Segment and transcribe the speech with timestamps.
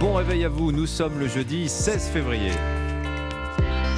[0.00, 2.52] Bon réveil à vous, nous sommes le jeudi 16 février.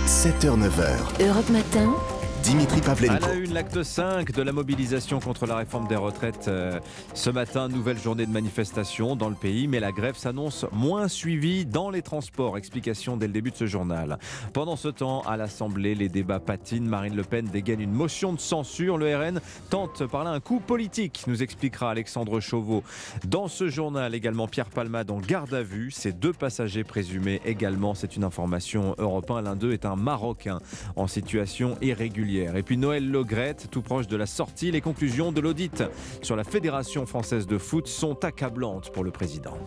[0.04, 1.25] 7h-9h.
[1.25, 1.94] Europe Matin.
[2.42, 3.26] Dimitri À Pavlenko.
[3.26, 6.48] la une, l'acte 5 de la mobilisation contre la réforme des retraites.
[6.48, 6.80] Euh,
[7.14, 11.64] ce matin, nouvelle journée de manifestation dans le pays, mais la grève s'annonce moins suivie
[11.64, 12.58] dans les transports.
[12.58, 14.18] Explication dès le début de ce journal.
[14.52, 16.89] Pendant ce temps, à l'Assemblée, les débats patinent.
[16.89, 18.98] Marine Le Pen dégaine une motion de censure.
[18.98, 19.40] Le RN
[19.70, 22.82] tente par là un coup politique, nous expliquera Alexandre Chauveau.
[23.24, 25.93] Dans ce journal, également Pierre Palmade en garde à vue.
[25.93, 29.45] Ces deux passagers présumés également, c'est une information européenne.
[29.45, 30.59] L'un d'eux est un Marocain
[30.96, 32.31] en situation irrégulière.
[32.39, 35.84] Et puis Noël Legrette, tout proche de la sortie, les conclusions de l'audit
[36.23, 39.59] sur la Fédération française de foot sont accablantes pour le président.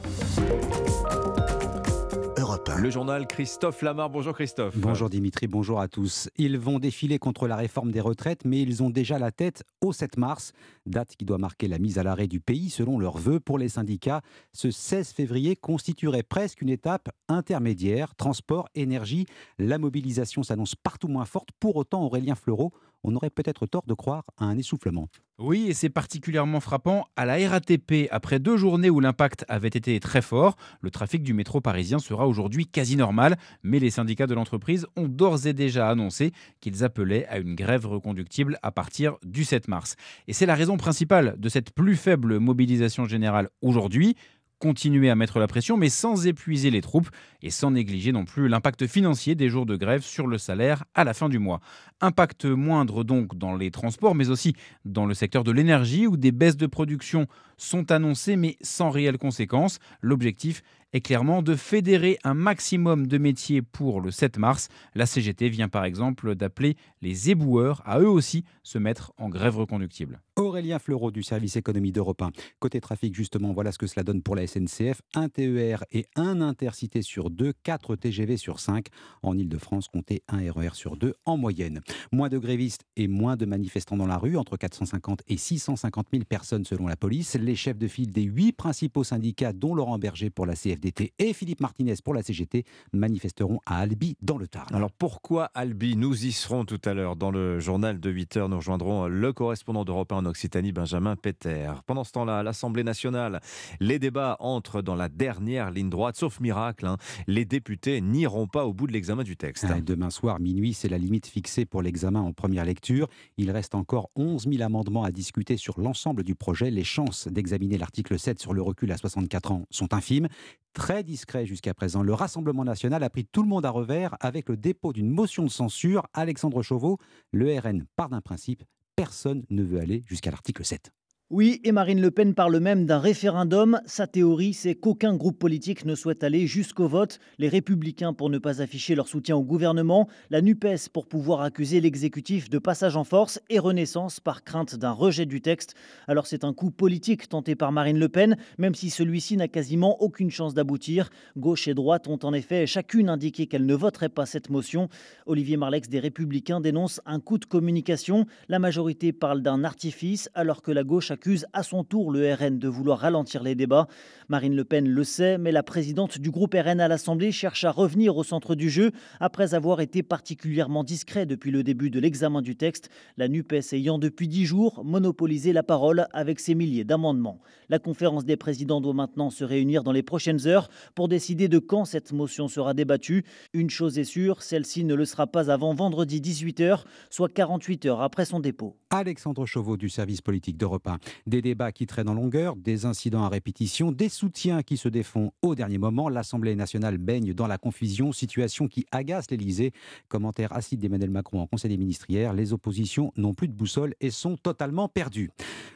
[2.67, 2.81] Europe 1.
[2.81, 4.09] Le journal Christophe Lamar.
[4.09, 4.77] Bonjour Christophe.
[4.77, 6.29] Bonjour Dimitri, bonjour à tous.
[6.37, 9.93] Ils vont défiler contre la réforme des retraites, mais ils ont déjà la tête au
[9.93, 10.51] 7 mars,
[10.85, 13.69] date qui doit marquer la mise à l'arrêt du pays selon leurs vœux pour les
[13.69, 14.21] syndicats.
[14.51, 18.15] Ce 16 février constituerait presque une étape intermédiaire.
[18.15, 19.25] Transport, énergie,
[19.57, 21.49] la mobilisation s'annonce partout moins forte.
[21.59, 22.73] Pour autant, Aurélien Fleureau,
[23.05, 25.07] on aurait peut-être tort de croire à un essoufflement.
[25.37, 28.07] Oui, et c'est particulièrement frappant à la RATP.
[28.09, 32.25] Après deux journées où l'impact avait été très fort, le trafic du métro parisien sera
[32.25, 37.27] aujourd'hui quasi normal, mais les syndicats de l'entreprise ont d'ores et déjà annoncé qu'ils appelaient
[37.27, 39.97] à une grève reconductible à partir du 7 mars.
[40.27, 44.15] Et c'est la raison principale de cette plus faible mobilisation générale aujourd'hui
[44.59, 47.09] continuer à mettre la pression, mais sans épuiser les troupes
[47.41, 51.03] et sans négliger non plus l'impact financier des jours de grève sur le salaire à
[51.03, 51.59] la fin du mois.
[52.01, 56.31] Impact moindre donc dans les transports, mais aussi dans le secteur de l'énergie où des
[56.31, 59.79] baisses de production sont annoncées, mais sans réelles conséquences.
[60.01, 60.61] L'objectif
[60.93, 64.69] est clairement de fédérer un maximum de métiers pour le 7 mars.
[64.93, 69.57] La CGT vient par exemple d'appeler les éboueurs à eux aussi se mettre en grève
[69.57, 70.21] reconductible.
[70.37, 72.31] Aurélien Fleureau du service économie d'Europe 1.
[72.59, 75.01] Côté trafic, justement, voilà ce que cela donne pour la SNCF.
[75.13, 78.87] Un TER et un intercité sur deux, 4 TGV sur 5.
[79.23, 81.79] En Ile-de-France, comptez un RER sur deux en moyenne.
[82.11, 86.25] Moins de grévistes et moins de manifestants dans la rue, entre 450 et 650 000
[86.25, 87.35] personnes selon la police.
[87.35, 91.31] Les chefs de file des huit principaux syndicats, dont Laurent Berger pour la CFDT et
[91.31, 94.75] Philippe Martinez pour la CGT, manifesteront à Albi dans le Tarn.
[94.75, 95.95] Alors pourquoi Albi?
[95.95, 98.49] Nous y serons tout à l'heure dans le journal de 8h.
[98.49, 101.71] Nous rejoindrons le correspondant d'Europe 1 Occitanie, Benjamin Peter.
[101.85, 103.41] Pendant ce temps-là, à l'Assemblée nationale,
[103.79, 106.15] les débats entrent dans la dernière ligne droite.
[106.15, 106.97] Sauf miracle, hein,
[107.27, 109.65] les députés n'iront pas au bout de l'examen du texte.
[109.69, 113.07] Ah, Demain soir, minuit, c'est la limite fixée pour l'examen en première lecture.
[113.37, 116.71] Il reste encore 11 000 amendements à discuter sur l'ensemble du projet.
[116.71, 120.27] Les chances d'examiner l'article 7 sur le recul à 64 ans sont infimes.
[120.73, 122.03] Très discret jusqu'à présent.
[122.03, 125.43] Le Rassemblement national a pris tout le monde à revers avec le dépôt d'une motion
[125.43, 126.03] de censure.
[126.13, 126.97] Alexandre Chauveau,
[127.31, 128.63] le RN part d'un principe.
[128.95, 130.93] Personne ne veut aller jusqu'à l'article 7.
[131.31, 133.81] Oui, et Marine Le Pen parle même d'un référendum.
[133.87, 137.17] Sa théorie, c'est qu'aucun groupe politique ne souhaite aller jusqu'au vote.
[137.39, 141.81] Les républicains pour ne pas afficher leur soutien au gouvernement, la NUPES pour pouvoir accuser
[141.81, 145.73] l'exécutif de passage en force et Renaissance par crainte d'un rejet du texte.
[146.07, 149.99] Alors c'est un coup politique tenté par Marine Le Pen, même si celui-ci n'a quasiment
[150.03, 151.09] aucune chance d'aboutir.
[151.37, 154.89] Gauche et droite ont en effet chacune indiqué qu'elles ne voteraient pas cette motion.
[155.25, 158.27] Olivier Marlex des Républicains dénonce un coup de communication.
[158.47, 162.59] La majorité parle d'un artifice alors que la gauche accuse à son tour le RN
[162.59, 163.87] de vouloir ralentir les débats.
[164.27, 167.71] Marine Le Pen le sait, mais la présidente du groupe RN à l'Assemblée cherche à
[167.71, 172.41] revenir au centre du jeu après avoir été particulièrement discret depuis le début de l'examen
[172.41, 177.39] du texte, la NUPES ayant depuis dix jours monopolisé la parole avec ses milliers d'amendements.
[177.69, 181.59] La conférence des présidents doit maintenant se réunir dans les prochaines heures pour décider de
[181.59, 183.23] quand cette motion sera débattue.
[183.53, 188.01] Une chose est sûre, celle-ci ne le sera pas avant vendredi 18h, soit 48 heures
[188.01, 188.75] après son dépôt.
[188.89, 190.97] Alexandre Chauveau du service politique d'Europe 1.
[191.27, 195.31] Des débats qui traînent en longueur, des incidents à répétition, des soutiens qui se défont
[195.41, 196.09] au dernier moment.
[196.09, 199.71] L'Assemblée nationale baigne dans la confusion, situation qui agace l'Élysée.
[200.07, 202.33] Commentaire acide d'Emmanuel Macron en Conseil des ministres hier.
[202.33, 205.31] Les oppositions n'ont plus de boussole et sont totalement perdues.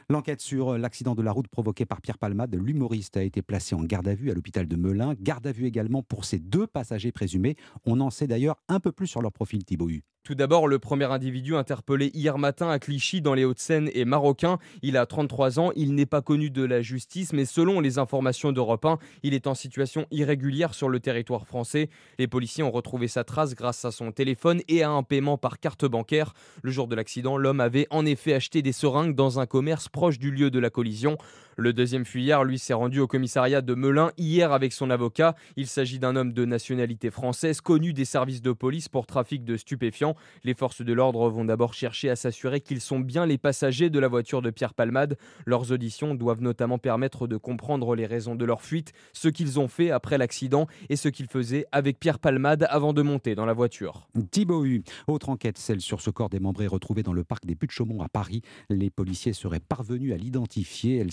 [0.08, 3.84] L'enquête sur l'accident de la route provoqué par Pierre Palmade, l'humoriste, a été placé en
[3.84, 5.14] garde à vue à l'hôpital de Melun.
[5.20, 7.56] Garde à vue également pour ses deux passagers présumés.
[7.84, 9.90] On en sait d'ailleurs un peu plus sur leur profil, Thibaut.
[10.22, 14.58] Tout d'abord, le premier individu interpellé hier matin à Clichy dans les Hauts-de-Seine est marocain.
[14.82, 18.52] Il a 33 ans, il n'est pas connu de la justice, mais selon les informations
[18.52, 21.88] d'Europe 1, il est en situation irrégulière sur le territoire français.
[22.18, 25.58] Les policiers ont retrouvé sa trace grâce à son téléphone et à un paiement par
[25.58, 26.34] carte bancaire.
[26.62, 30.18] Le jour de l'accident, l'homme avait en effet acheté des seringues dans un commerce proche
[30.18, 31.16] du lieu de la collision.
[31.60, 35.34] Le deuxième fuyard, lui, s'est rendu au commissariat de Melun hier avec son avocat.
[35.56, 39.58] Il s'agit d'un homme de nationalité française, connu des services de police pour trafic de
[39.58, 40.16] stupéfiants.
[40.42, 43.98] Les forces de l'ordre vont d'abord chercher à s'assurer qu'ils sont bien les passagers de
[43.98, 45.18] la voiture de Pierre Palmade.
[45.44, 49.68] Leurs auditions doivent notamment permettre de comprendre les raisons de leur fuite, ce qu'ils ont
[49.68, 53.52] fait après l'accident et ce qu'ils faisaient avec Pierre Palmade avant de monter dans la
[53.52, 54.08] voiture.
[54.30, 54.64] Thibaut
[55.08, 58.40] autre enquête, celle sur ce corps démembré retrouvé dans le parc des Buttes-Chaumont à Paris.
[58.70, 61.04] Les policiers seraient parvenus à l'identifier.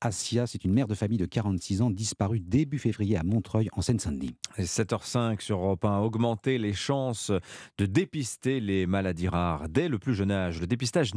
[0.00, 0.46] Asia.
[0.46, 4.34] C'est une mère de famille de 46 ans disparue début février à Montreuil en Seine-Saint-Denis.
[4.58, 7.32] 7h05 sur Europe 1, augmenter les chances
[7.78, 10.60] de dépister les maladies rares dès le plus jeune âge.
[10.60, 11.12] Le dépistage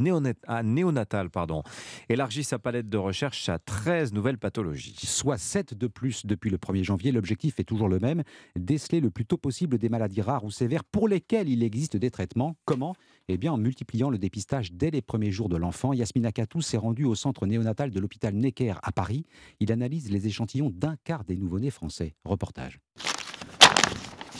[0.46, 1.62] ah, néonatal pardon,
[2.08, 4.96] élargit sa palette de recherche à 13 nouvelles pathologies.
[5.02, 7.12] Soit 7 de plus depuis le 1er janvier.
[7.12, 8.22] L'objectif est toujours le même,
[8.56, 12.10] déceler le plus tôt possible des maladies rares ou sévères pour lesquelles il existe des
[12.10, 12.56] traitements.
[12.64, 12.94] Comment?
[13.28, 15.92] Eh bien en multipliant le dépistage dès les premiers jours de l'enfant.
[15.92, 19.24] Yasmina Katou s'est rendue au centre néonatal de l'hôpital Necker à Paris.
[19.60, 22.14] Il analyse les échantillons d'un quart des nouveau-nés français.
[22.24, 22.80] Reportage.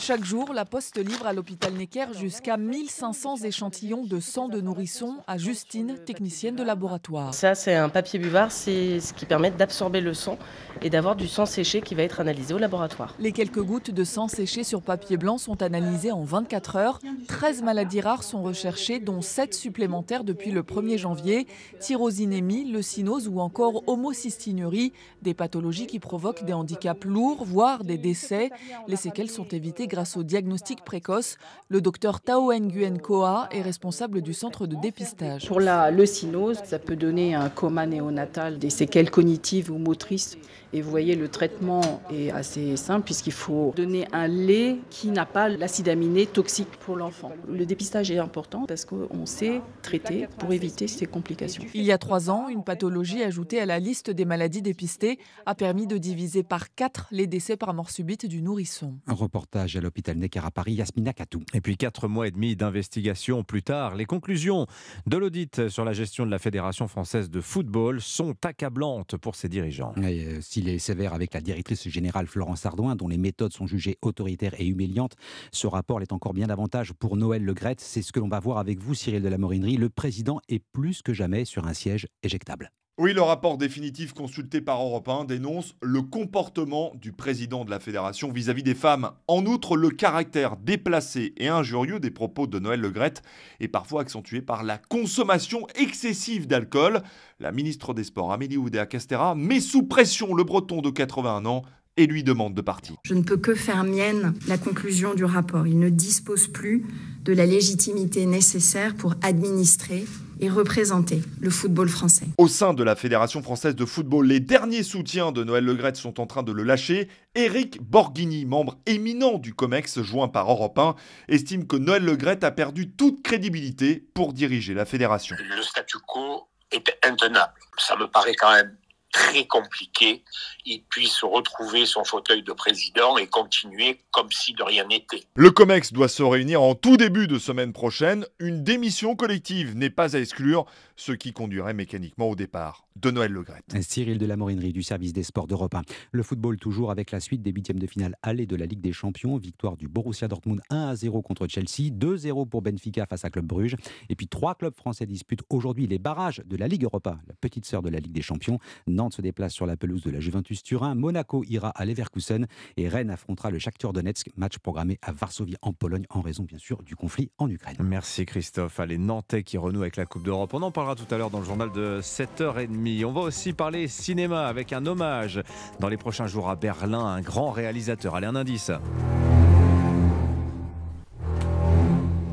[0.05, 5.15] Chaque jour, la Poste livre à l'hôpital Necker jusqu'à 1500 échantillons de sang de nourrisson
[5.25, 7.33] à Justine, technicienne de laboratoire.
[7.33, 10.37] Ça, c'est un papier buvard, c'est ce qui permet d'absorber le sang
[10.83, 13.15] et d'avoir du sang séché qui va être analysé au laboratoire.
[13.17, 16.99] Les quelques gouttes de sang séché sur papier blanc sont analysées en 24 heures.
[17.27, 21.47] 13 maladies rares sont recherchées, dont 7 supplémentaires depuis le 1er janvier.
[21.79, 24.93] Tyrosinémie, leucinose ou encore homocystinurie,
[25.23, 28.51] des pathologies qui provoquent des handicaps lourds, voire des décès.
[28.87, 31.37] Les séquelles sont évitées grâce au diagnostic précoce.
[31.69, 35.47] Le docteur Tao Nguyen Koa est responsable du centre de dépistage.
[35.47, 40.37] Pour la leucinose, ça peut donner un coma néonatal, des séquelles cognitives ou motrices.
[40.73, 45.25] Et vous voyez, le traitement est assez simple puisqu'il faut donner un lait qui n'a
[45.25, 47.31] pas l'acide aminé toxique pour l'enfant.
[47.47, 51.63] Le dépistage est important parce qu'on sait traiter pour éviter ces complications.
[51.73, 55.55] Il y a trois ans, une pathologie ajoutée à la liste des maladies dépistées a
[55.55, 58.95] permis de diviser par quatre les décès par mort subite du nourrisson.
[59.07, 61.43] Un reportage à l'hôpital Necker à Paris, Yasmina Katou.
[61.53, 64.67] Et puis quatre mois et demi d'investigation plus tard, les conclusions
[65.05, 69.49] de l'audit sur la gestion de la Fédération française de football sont accablantes pour ses
[69.49, 69.93] dirigeants.
[69.97, 73.97] Euh, s'il est sévère avec la directrice générale Florence Ardouin, dont les méthodes sont jugées
[74.01, 75.15] autoritaires et humiliantes,
[75.51, 77.55] ce rapport l'est encore bien davantage pour Noël Le.
[77.77, 79.77] C'est ce que l'on va voir avec vous, Cyril de la Morinerie.
[79.77, 82.71] Le président est plus que jamais sur un siège éjectable.
[82.97, 87.81] Oui, le rapport définitif consulté par Europe 1 dénonce le comportement du président de la
[87.81, 89.11] fédération vis-à-vis des femmes.
[89.27, 93.21] En outre, le caractère déplacé et injurieux des propos de Noël Legrette
[93.59, 97.01] est parfois accentué par la consommation excessive d'alcool.
[97.41, 101.63] La ministre des Sports, Amélie Oudéa-Castera, met sous pression le breton de 81 ans
[101.97, 102.95] et lui demande de partir.
[103.03, 105.67] Je ne peux que faire mienne la conclusion du rapport.
[105.67, 106.85] Il ne dispose plus
[107.25, 110.05] de la légitimité nécessaire pour administrer
[110.39, 112.25] et représenter le football français.
[112.37, 116.19] Au sein de la Fédération française de football, les derniers soutiens de Noël Legrette sont
[116.19, 117.09] en train de le lâcher.
[117.35, 120.95] Éric Borghini, membre éminent du COMEX joint par Europe 1,
[121.29, 125.35] estime que Noël Legrette a perdu toute crédibilité pour diriger la fédération.
[125.39, 127.53] Le statu quo est intenable.
[127.77, 128.75] Ça me paraît quand même
[129.15, 130.23] très compliqué,
[130.65, 135.23] il puisse retrouver son fauteuil de président et continuer comme si de rien n'était.
[135.35, 138.25] Le COMEX doit se réunir en tout début de semaine prochaine.
[138.39, 140.65] Une démission collective n'est pas à exclure,
[140.97, 143.75] ce qui conduirait mécaniquement au départ de Noël Legrette.
[143.81, 145.81] Cyril de la Morinerie du service des sports d'Europe 1.
[146.11, 148.93] Le football toujours avec la suite des huitièmes de finale aller de la Ligue des
[148.93, 149.37] Champions.
[149.37, 153.45] Victoire du Borussia Dortmund 1 à 0 contre Chelsea, 2-0 pour Benfica face à Club
[153.45, 153.75] Bruges.
[154.09, 157.65] Et puis trois clubs français disputent aujourd'hui les barrages de la Ligue Europa, la petite
[157.65, 158.59] sœur de la Ligue des Champions.
[158.87, 160.95] Nantes se déplace sur la pelouse de la Juventus Turin.
[160.95, 162.47] Monaco ira à Leverkusen
[162.77, 164.29] et Rennes affrontera le Shakhtar Donetsk.
[164.37, 167.77] Match programmé à Varsovie en Pologne en raison bien sûr du conflit en Ukraine.
[167.83, 168.79] Merci Christophe.
[168.79, 170.53] Allez, Nantais qui renoue avec la Coupe d'Europe.
[170.53, 173.05] On en parlera tout à l'heure dans le journal de 7h30.
[173.05, 175.41] On va aussi parler cinéma avec un hommage
[175.79, 178.15] dans les prochains jours à Berlin, un grand réalisateur.
[178.15, 178.71] Allez, un indice.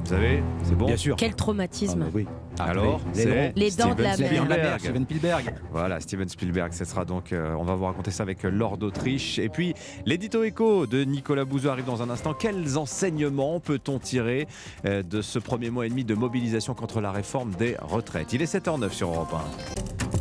[0.03, 1.17] Vous savez, c'est bon Bien sûr.
[1.17, 2.05] Quel traumatisme.
[2.07, 2.27] Ah, oui.
[2.59, 4.81] Alors, les, les dents de la Spielberg.
[4.81, 5.55] Steven Spielberg.
[5.73, 9.39] Voilà, Steven Spielberg, ce sera donc, euh, on va vous raconter ça avec Lord d'Autriche.
[9.39, 12.35] Et puis, l'édito écho de Nicolas Bouzou arrive dans un instant.
[12.35, 14.49] Quels enseignements peut-on tirer
[14.85, 18.33] euh, de ce premier mois et demi de mobilisation contre la réforme des retraites?
[18.33, 19.35] Il est 7h09 sur Europe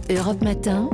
[0.10, 0.14] 1.
[0.16, 0.90] Europe Matin.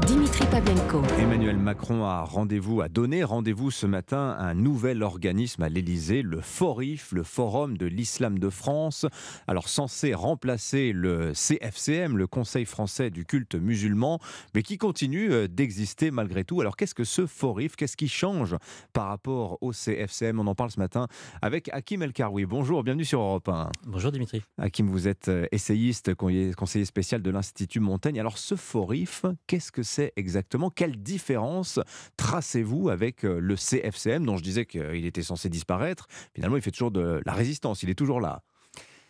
[0.00, 1.02] Dimitri Pavlenko.
[1.18, 6.22] Emmanuel Macron a rendez-vous, a donné rendez-vous ce matin à un nouvel organisme à l'Elysée,
[6.22, 9.06] le FORIF, le Forum de l'Islam de France.
[9.46, 14.18] Alors censé remplacer le CFCM, le Conseil français du culte musulman,
[14.54, 16.60] mais qui continue euh, d'exister malgré tout.
[16.60, 17.76] Alors qu'est-ce que ce FORIF?
[17.76, 18.56] Qu'est-ce qui change
[18.92, 21.08] par rapport au CFCM On en parle ce matin
[21.42, 22.46] avec Hakim El Karoui.
[22.46, 23.70] Bonjour, bienvenue sur Europe 1.
[23.86, 24.42] Bonjour Dimitri.
[24.58, 28.18] Hakim, vous êtes euh, essayiste, conseiller spécial de l'Institut Montaigne.
[28.18, 31.80] Alors ce FORIF, qu'est-ce que que c'est exactement Quelle différence
[32.16, 36.06] tracez-vous avec euh, le CFCM, dont je disais qu'il était censé disparaître?
[36.34, 38.42] Finalement, il fait toujours de la résistance, il est toujours là.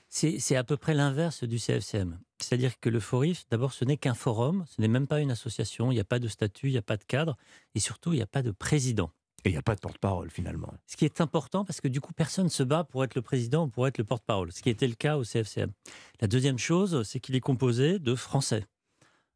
[0.08, 2.18] C'est à peu près l'inverse du CFCM.
[2.38, 5.90] C'est-à-dire que le FORIF, d'abord, ce n'est qu'un forum, ce n'est même pas une association,
[5.90, 7.38] il n'y a pas de statut, il n'y a pas de cadre,
[7.74, 9.10] et surtout, il n'y a pas de président.
[9.44, 10.72] Et il n'y a pas de porte-parole finalement.
[10.86, 13.22] Ce qui est important parce que du coup, personne ne se bat pour être le
[13.22, 15.72] président ou pour être le porte-parole, ce qui était le cas au CFCM.
[16.20, 18.66] La deuxième chose, c'est qu'il est composé de Français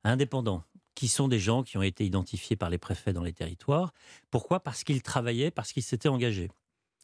[0.05, 0.63] indépendants,
[0.97, 3.93] qui sont des gens qui ont été identifiés par les préfets dans les territoires.
[4.31, 4.59] Pourquoi?
[4.59, 6.51] Parce qu'ils travaillaient, parce qu'ils s'étaient engagés.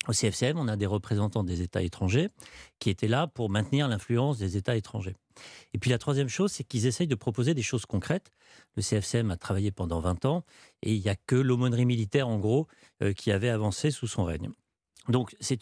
[0.09, 2.31] Au CFCM, on a des représentants des États étrangers
[2.81, 5.15] qui étaient là pour maintenir l'influence des États étrangers.
[5.75, 8.33] Et puis la troisième chose, c'est qu'ils essayent de proposer des choses concrètes.
[8.75, 10.45] Le CFCM a travaillé pendant 20 ans
[10.83, 12.67] et il n'y a que l'aumônerie militaire, en gros,
[13.03, 14.51] euh, qui avait avancé sous son règne.
[15.09, 15.61] Donc c'est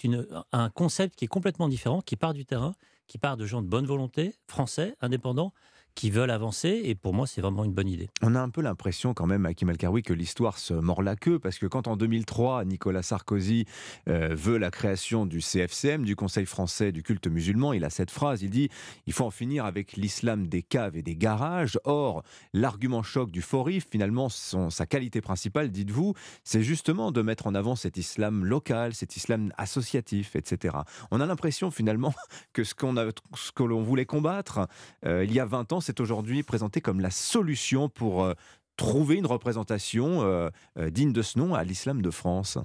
[0.53, 2.75] un concept qui est complètement différent, qui part du terrain,
[3.07, 5.53] qui part de gens de bonne volonté, français, indépendants,
[6.01, 6.81] qui veulent avancer.
[6.85, 8.09] Et pour moi, c'est vraiment une bonne idée.
[8.23, 11.39] On a un peu l'impression quand même, Hakim El que l'histoire se mord la queue,
[11.39, 13.67] parce que quand en 2003, Nicolas Sarkozy
[14.09, 18.11] euh, veut la création du CFCM, du Conseil français du culte musulman, il a cette
[18.11, 18.71] phrase, il dit
[19.07, 21.79] «Il faut en finir avec l'islam des caves et des garages».
[21.85, 22.23] Or,
[22.55, 26.15] l'argument choc du Forif, finalement, son, sa qualité principale, dites-vous,
[26.45, 30.79] c'est justement de mettre en avant cet islam local, cet islam associatif, etc.
[31.11, 32.15] On a l'impression finalement
[32.55, 34.67] que ce, qu'on a, ce que l'on voulait combattre
[35.05, 38.35] euh, il y a 20 ans, c'est aujourd'hui présenté comme la solution pour euh,
[38.77, 42.59] trouver une représentation euh, euh, digne de ce nom à l'islam de France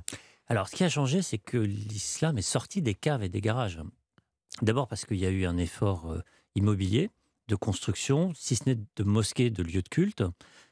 [0.46, 3.80] Alors, ce qui a changé, c'est que l'islam est sorti des caves et des garages.
[4.62, 6.16] D'abord parce qu'il y a eu un effort
[6.54, 7.10] immobilier
[7.48, 10.22] de construction, si ce n'est de mosquées, de lieux de culte.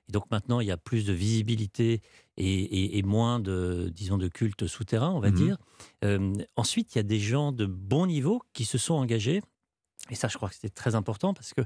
[0.07, 2.01] Et donc maintenant, il y a plus de visibilité
[2.37, 5.57] et, moins de, disons, de culte souterrain, on va mmh dire.
[6.55, 9.41] ensuite, il y a des gens de bon niveau qui se sont engagés.
[10.11, 11.61] Et ça, je crois que c'était très important parce que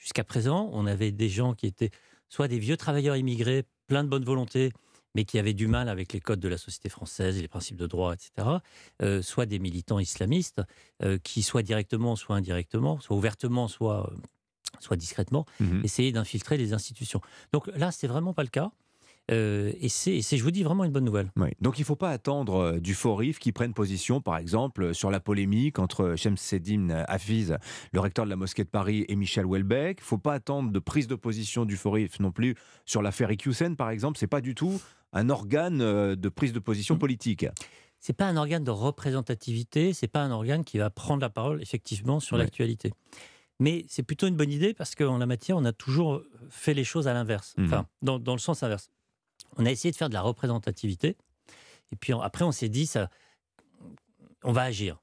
[0.00, 1.90] Jusqu'à présent, on avait des gens qui étaient
[2.28, 4.72] soit des vieux travailleurs immigrés, pleins de bonne volonté,
[5.14, 7.76] mais qui avaient du mal avec les codes de la société française et les principes
[7.76, 8.48] de droit, etc.,
[9.02, 10.62] euh, soit des militants islamistes,
[11.02, 14.16] euh, qui, soit directement, soit indirectement, soit ouvertement, soit, euh,
[14.78, 17.20] soit discrètement, mmh essayaient d'infiltrer les institutions.
[17.52, 18.70] Donc là, c'est vraiment pas le cas.
[19.30, 21.30] Euh, et c'est, je vous dis, vraiment une bonne nouvelle.
[21.60, 25.10] Donc il ne faut pas attendre euh, du Forif qui prenne position, par exemple, sur
[25.10, 27.56] la polémique entre Shemseddin Hafiz,
[27.92, 29.98] le recteur de la mosquée de Paris, et Michel Houellebecq.
[30.00, 33.30] Il ne faut pas attendre de prise de position du Forif non plus sur l'affaire
[33.30, 34.18] Iqiyoussen, par exemple.
[34.18, 34.80] Ce n'est pas du tout
[35.12, 36.98] un organe euh, de prise de position mm.
[36.98, 37.46] politique.
[37.98, 41.60] C'est pas un organe de représentativité, c'est pas un organe qui va prendre la parole
[41.60, 42.92] effectivement sur l'actualité.
[43.58, 46.84] Mais c'est plutôt une bonne idée parce qu'en la matière, on a toujours fait les
[46.84, 47.66] choses à l'inverse, mm-hmm.
[47.66, 48.90] enfin, dans, dans, le sens inverse
[49.56, 51.16] on a essayé de faire de la représentativité.
[51.92, 53.10] Et puis après, on s'est dit, ça,
[54.44, 55.00] on va agir.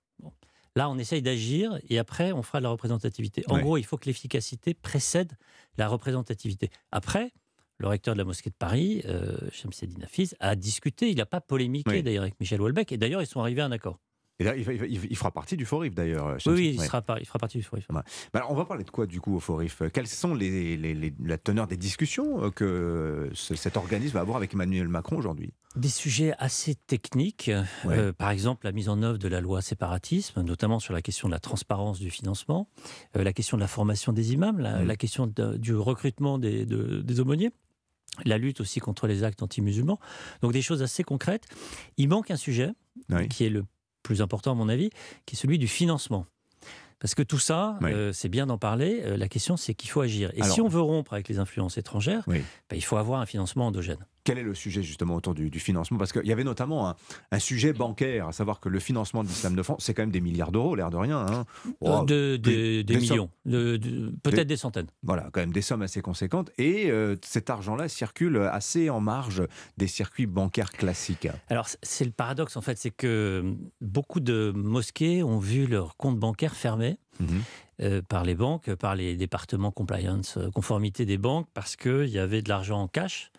[0.75, 3.43] Là, on essaye d'agir et après, on fera de la représentativité.
[3.47, 5.33] En gros, il faut que l'efficacité précède
[5.77, 6.69] la représentativité.
[6.91, 7.33] Après,
[7.79, 11.41] le recteur de la mosquée de Paris, euh, Shamseddin Hafiz, a discuté, il n'a pas
[11.41, 13.99] polémiqué d'ailleurs avec Michel Houellebecq, et d'ailleurs, ils sont arrivés à un accord.
[14.39, 16.37] Et là, il, fera partie du Forif d'ailleurs.
[16.45, 17.87] Oui, oui il, sera il fera partie du Forif.
[18.33, 21.39] alors, on va parler de quoi du coup au Forif Quelles sont les, les, la
[21.39, 25.53] teneur des discussions euh, que cet organisme va avoir avec Emmanuel Macron aujourd'hui?
[25.75, 27.49] Des sujets assez techniques.
[27.85, 31.27] Euh, par exemple, la mise en œuvre de la loi séparatisme, notamment sur la question
[31.27, 32.69] de la transparence du financement,
[33.15, 34.97] euh, la question de la formation des imams, la, mm.
[34.97, 37.51] question du recrutement des, des aumôniers
[38.25, 39.99] la lutte aussi contre les actes anti-musulmans.
[40.41, 41.45] Donc des choses assez concrètes.
[41.97, 42.71] Il manque un sujet
[43.29, 43.63] qui est le
[44.03, 44.89] plus important à mon avis,
[45.25, 46.25] qui est celui du financement.
[46.99, 49.01] Parce que tout ça, euh, c'est bien d'en parler.
[49.03, 50.31] Euh, la question, c'est qu'il faut agir.
[50.33, 53.67] Et si on veut rompre avec les influences étrangères, bah, il faut avoir un financement
[53.67, 54.03] endogène.
[54.27, 55.97] Quel est le sujet justement autour du, financement?
[55.97, 56.93] Parce qu'il y avait notamment
[57.31, 60.11] un, sujet bancaire, à savoir que le financement de l'islam de France, c'est quand même
[60.11, 61.25] des milliards d'euros, l'air de rien.
[61.25, 61.45] Hein.
[61.79, 64.87] Oh, de, des, millions, peut-être des, centaines.
[65.01, 66.51] Voilà, quand même des sommes assez conséquentes.
[66.57, 69.43] Et euh, cet argent-là circule assez en marge
[69.77, 71.29] des circuits bancaires classiques.
[71.47, 76.19] Alors c'est le paradoxe en fait, c'est que beaucoup de mosquées ont vu leur compte
[76.19, 76.97] bancaire fermé.
[77.21, 77.43] Mhm.
[77.79, 82.17] Euh, par les banques, par les départements compliance, euh, conformité des banques, parce qu'il y
[82.17, 83.31] avait de l'argent en cash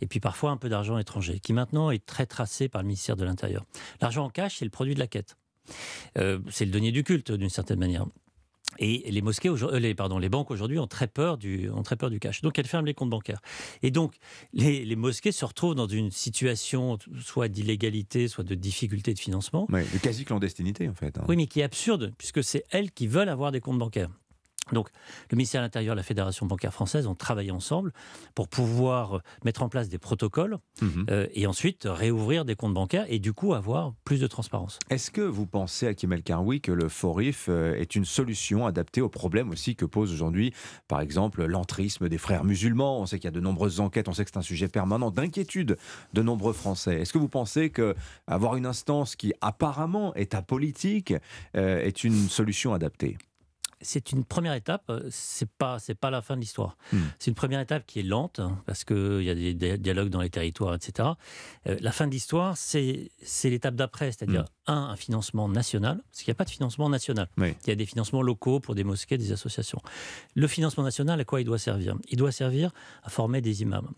[0.00, 3.16] et puis parfois un peu d'argent étranger, qui maintenant est très tracé par le ministère
[3.16, 3.64] de l'Intérieur.
[4.00, 5.36] L'argent en cash, c'est le produit de la quête.
[6.18, 8.06] Euh, c'est le denier du culte, d'une certaine manière.
[8.78, 11.96] Et les mosquées, euh, les, pardon, les banques aujourd'hui ont très peur du, ont très
[11.96, 12.42] peur du cash.
[12.42, 13.40] Donc elles ferment les comptes bancaires.
[13.82, 14.16] Et donc
[14.52, 19.66] les, mosquées se retrouvent dans une situation soit d'illégalité, soit de difficulté de financement.
[19.70, 21.16] de quasi clandestinité en fait.
[21.18, 21.24] Hein.
[21.28, 24.10] Oui, mais qui est absurde puisque c'est elles qui veulent avoir des comptes bancaires.
[24.72, 24.88] Donc,
[25.30, 27.92] le ministère de l'Intérieur et la Fédération bancaire française ont travaillé ensemble
[28.34, 31.06] pour pouvoir mettre en place des protocoles Mhm.
[31.10, 34.78] euh, et ensuite réouvrir des comptes bancaires et du coup avoir plus de transparence.
[34.90, 39.00] Est-ce que vous pensez, Hakim El Karoui, que le FORIF euh, est une solution adaptée
[39.00, 40.52] aux problèmes aussi que pose aujourd'hui,
[40.88, 43.00] par exemple, l'entrisme des frères musulmans?
[43.00, 45.10] On sait qu'il y a de nombreuses enquêtes, on sait que c'est un sujet permanent
[45.12, 45.76] d'inquiétude
[46.12, 47.00] de nombreux Français.
[47.00, 47.94] Est-ce que vous pensez que
[48.26, 51.14] avoir une instance qui apparemment est apolitique
[51.56, 53.16] euh, est une solution adaptée?
[53.80, 54.90] C'est une première étape.
[55.10, 56.76] C'est pas c'est pas la fin de l'histoire.
[56.92, 56.98] Hmm.
[57.18, 59.78] C'est une première étape qui est lente hein, parce que il y a des, des
[59.78, 61.10] dialogues dans les territoires, etc.
[61.66, 64.72] Euh, la fin de l'histoire, c'est c'est l'étape d'après, c'est-à-dire Hmm.
[64.72, 67.28] un un financement national, parce qu'il n'y a pas de financement national.
[67.38, 67.54] Oui.
[67.64, 69.80] Il y a des financements locaux pour des mosquées, des associations.
[70.34, 71.96] Le financement national, à quoi il doit servir?
[72.08, 72.70] Il doit servir
[73.02, 73.88] à former des imams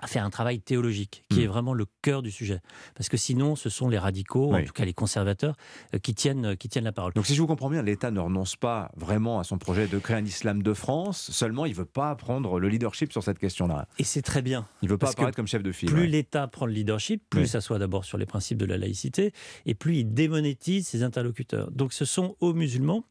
[0.00, 1.42] à faire un travail théologique, qui Mm.
[1.42, 2.60] est vraiment le cœur du sujet.
[2.94, 5.56] Parce que sinon, ce sont les radicaux, en tout cas les conservateurs,
[5.94, 7.12] euh, qui, tiennent, qui tiennent la parole.
[7.14, 9.98] Donc si je vous comprends bien, l'État ne renonce pas vraiment à son projet de
[9.98, 13.38] créer un islam de France, seulement il ne veut pas prendre le leadership sur cette
[13.38, 13.88] question-là.
[13.98, 14.66] Et c'est très bien.
[14.82, 15.90] Il ne veut pas apparaître comme chef de file.
[15.90, 16.06] Plus ouais.
[16.06, 17.48] l'État prend le leadership, plus Oui.
[17.48, 19.32] ça soit d'abord sur les principes de la laïcité,
[19.64, 21.70] et plus il démonétise ses interlocuteurs.
[21.70, 23.04] Donc ce sont aux musulmans,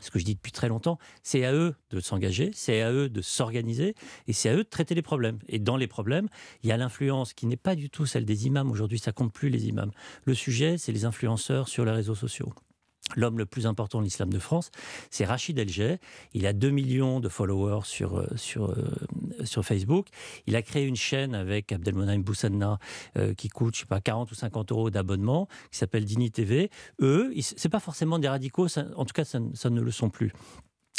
[0.00, 3.08] ce que je dis depuis très longtemps, c'est à eux de s'engager, c'est à eux
[3.08, 3.94] de s'organiser,
[4.26, 5.38] et c'est à eux de traiter les problèmes.
[5.48, 6.28] Et dans les problèmes,
[6.62, 8.70] il y a l'influence qui n'est pas du tout celle des imams.
[8.70, 9.90] Aujourd'hui, ça compte plus les imams.
[10.24, 12.52] Le sujet, c'est les influenceurs sur les réseaux sociaux.
[13.16, 14.70] L'homme le plus important de l'islam de France,
[15.10, 15.98] c'est Rachid Elgey.
[16.32, 20.08] Il a 2 millions de followers sur, euh, euh, sur Facebook.
[20.46, 22.78] Il a créé une chaîne avec Abdelmonem Boussanna
[23.18, 26.70] euh, qui coûte, je sais pas, 40 ou 50 euros d'abonnement, qui s'appelle Dini TV.
[27.00, 30.32] Eux, c'est pas forcément des radicaux, en tout cas, ça ne le sont plus.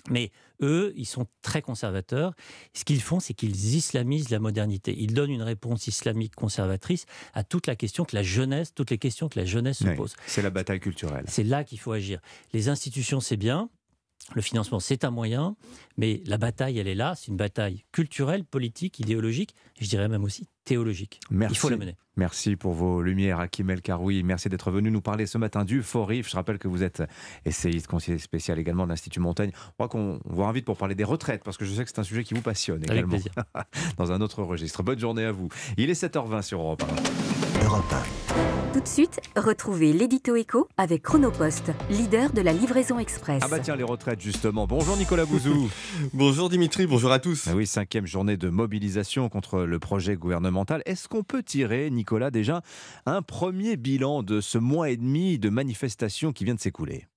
[0.09, 0.31] Mais
[0.61, 2.33] eux, ils sont très conservateurs.
[2.73, 4.95] Ce qu'ils font, c'est qu'ils islamisent la modernité.
[4.97, 8.97] Ils donnent une réponse islamique conservatrice à toute la question que la jeunesse, toutes les
[8.97, 10.15] questions que la jeunesse se pose.
[10.27, 11.25] C'est la bataille culturelle.
[11.27, 12.19] C'est là qu'il faut agir.
[12.53, 13.69] Les institutions, c'est bien.
[14.33, 15.55] Le financement, c'est un moyen,
[15.97, 17.13] mais la bataille, elle est là.
[17.15, 21.19] C'est une bataille culturelle, politique, idéologique, je dirais même aussi théologique.
[21.29, 21.55] Merci.
[21.55, 21.95] Il faut la mener.
[22.17, 24.23] Merci pour vos lumières, Hakim El Karoui.
[24.23, 26.29] Merci d'être venu nous parler ce matin du FORIF.
[26.29, 27.03] Je rappelle que vous êtes
[27.45, 29.51] essayiste, conseiller spécial également de l'Institut Montaigne.
[29.53, 31.99] Je crois qu'on vous invite pour parler des retraites, parce que je sais que c'est
[31.99, 33.09] un sujet qui vous passionne Avec également.
[33.09, 33.31] plaisir.
[33.97, 34.81] Dans un autre registre.
[34.81, 35.49] Bonne journée à vous.
[35.77, 36.83] Il est 7h20 sur Europe
[37.61, 37.65] 1.
[37.65, 38.73] Europe 1.
[38.73, 43.41] Tout de suite, retrouvez l'édito écho avec Chronopost, leader de la livraison express.
[43.43, 44.67] Ah bah tiens, les retraites justement.
[44.67, 45.69] Bonjour Nicolas Bouzou.
[46.13, 47.47] bonjour Dimitri, bonjour à tous.
[47.49, 50.54] Ah oui, cinquième journée de mobilisation contre le projet gouvernemental.
[50.85, 52.61] Est-ce qu'on peut tirer, Nicolas, déjà
[53.05, 57.07] un premier bilan de ce mois et demi de manifestations qui vient de s'écouler?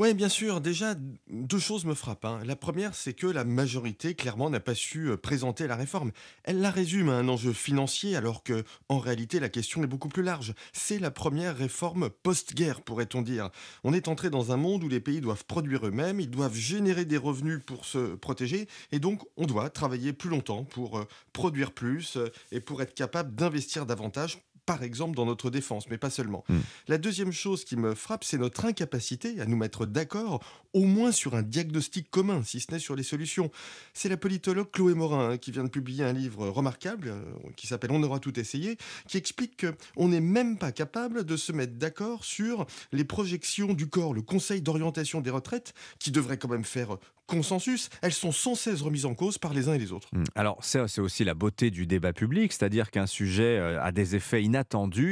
[0.00, 0.62] Oui, bien sûr.
[0.62, 0.94] Déjà,
[1.28, 2.24] deux choses me frappent.
[2.24, 2.40] hein.
[2.46, 6.10] La première, c'est que la majorité, clairement, n'a pas su euh, présenter la réforme.
[6.42, 10.08] Elle la résume à un enjeu financier, alors que, en réalité, la question est beaucoup
[10.08, 10.54] plus large.
[10.72, 13.50] C'est la première réforme post-guerre, pourrait-on dire.
[13.84, 17.04] On est entré dans un monde où les pays doivent produire eux-mêmes, ils doivent générer
[17.04, 21.72] des revenus pour se protéger, et donc on doit travailler plus longtemps pour euh, produire
[21.72, 24.38] plus euh, et pour être capable d'investir davantage
[24.70, 26.44] par exemple dans notre défense, mais pas seulement.
[26.86, 31.10] La deuxième chose qui me frappe, c'est notre incapacité à nous mettre d'accord, au moins
[31.10, 33.50] sur un diagnostic commun, si ce n'est sur les solutions.
[33.94, 37.20] C'est la politologue Chloé Morin hein, qui vient de publier un livre remarquable euh,
[37.56, 38.78] qui s'appelle On aura tout essayé,
[39.08, 43.88] qui explique qu'on n'est même pas capable de se mettre d'accord sur les projections du
[43.88, 46.96] corps, le Conseil d'orientation des retraites, qui devrait quand même faire
[47.30, 47.88] consensus.
[48.02, 50.08] Elles sont sans cesse remises en cause par les uns et les autres.
[50.12, 50.24] Hmm.
[50.34, 54.16] Alors, ça, c'est aussi la beauté du débat public, c'est-à-dire qu'un sujet euh, a des
[54.16, 54.42] effets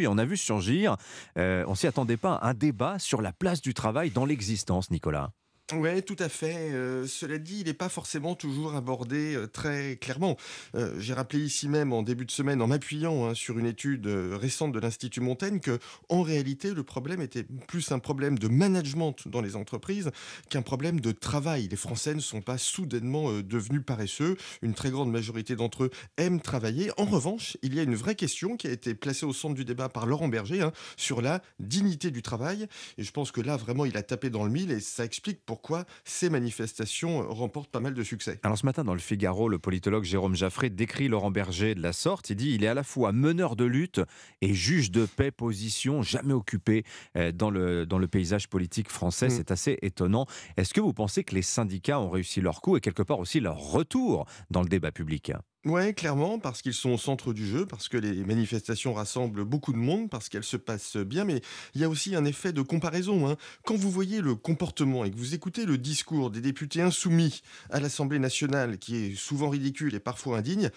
[0.02, 0.96] et on a vu surgir,
[1.36, 5.30] euh, on s'y attendait pas, un débat sur la place du travail dans l'existence, Nicolas.
[5.74, 6.72] Oui, tout à fait.
[6.72, 10.38] Euh, cela dit, il n'est pas forcément toujours abordé euh, très clairement.
[10.74, 14.06] Euh, J'ai rappelé ici même en début de semaine, en m'appuyant hein, sur une étude
[14.06, 15.78] récente de l'Institut Montaigne, que
[16.08, 20.10] en réalité, le problème était plus un problème de management dans les entreprises
[20.48, 21.68] qu'un problème de travail.
[21.68, 24.38] Les Français ne sont pas soudainement devenus paresseux.
[24.62, 26.92] Une très grande majorité d'entre eux aiment travailler.
[26.96, 29.66] En revanche, il y a une vraie question qui a été placée au centre du
[29.66, 32.68] débat par Laurent Berger hein, sur la dignité du travail.
[32.96, 35.40] Et je pense que là, vraiment, il a tapé dans le mille et ça explique
[35.44, 38.38] pourquoi pourquoi ces manifestations remportent pas mal de succès.
[38.44, 41.92] Alors ce matin dans le Figaro, le politologue Jérôme Jaffré décrit Laurent Berger de la
[41.92, 42.30] sorte.
[42.30, 44.00] Il dit il est à la fois meneur de lutte
[44.40, 46.84] et juge de paix, position jamais occupée
[47.16, 49.26] euh, dans le, dans le paysage politique français.
[49.26, 49.30] Mm.
[49.30, 50.26] C'est assez étonnant.
[50.56, 53.40] Est-ce que vous pensez que les syndicats ont réussi leur coup et quelque part aussi
[53.40, 55.32] leur retour dans le débat public?
[55.64, 59.72] Ouais, clairement, parce qu'ils sont au centre du jeu, parce que les manifestations rassemblent beaucoup
[59.72, 61.40] de monde, parce qu'elles se passent bien, mais
[61.74, 63.28] il y a aussi un effet de comparaison.
[63.28, 63.36] hein.
[63.64, 67.80] Quand vous voyez le comportement et que vous écoutez le discours des députés insoumis à
[67.80, 70.70] l'Assemblée nationale, qui est souvent ridicule et parfois indigne,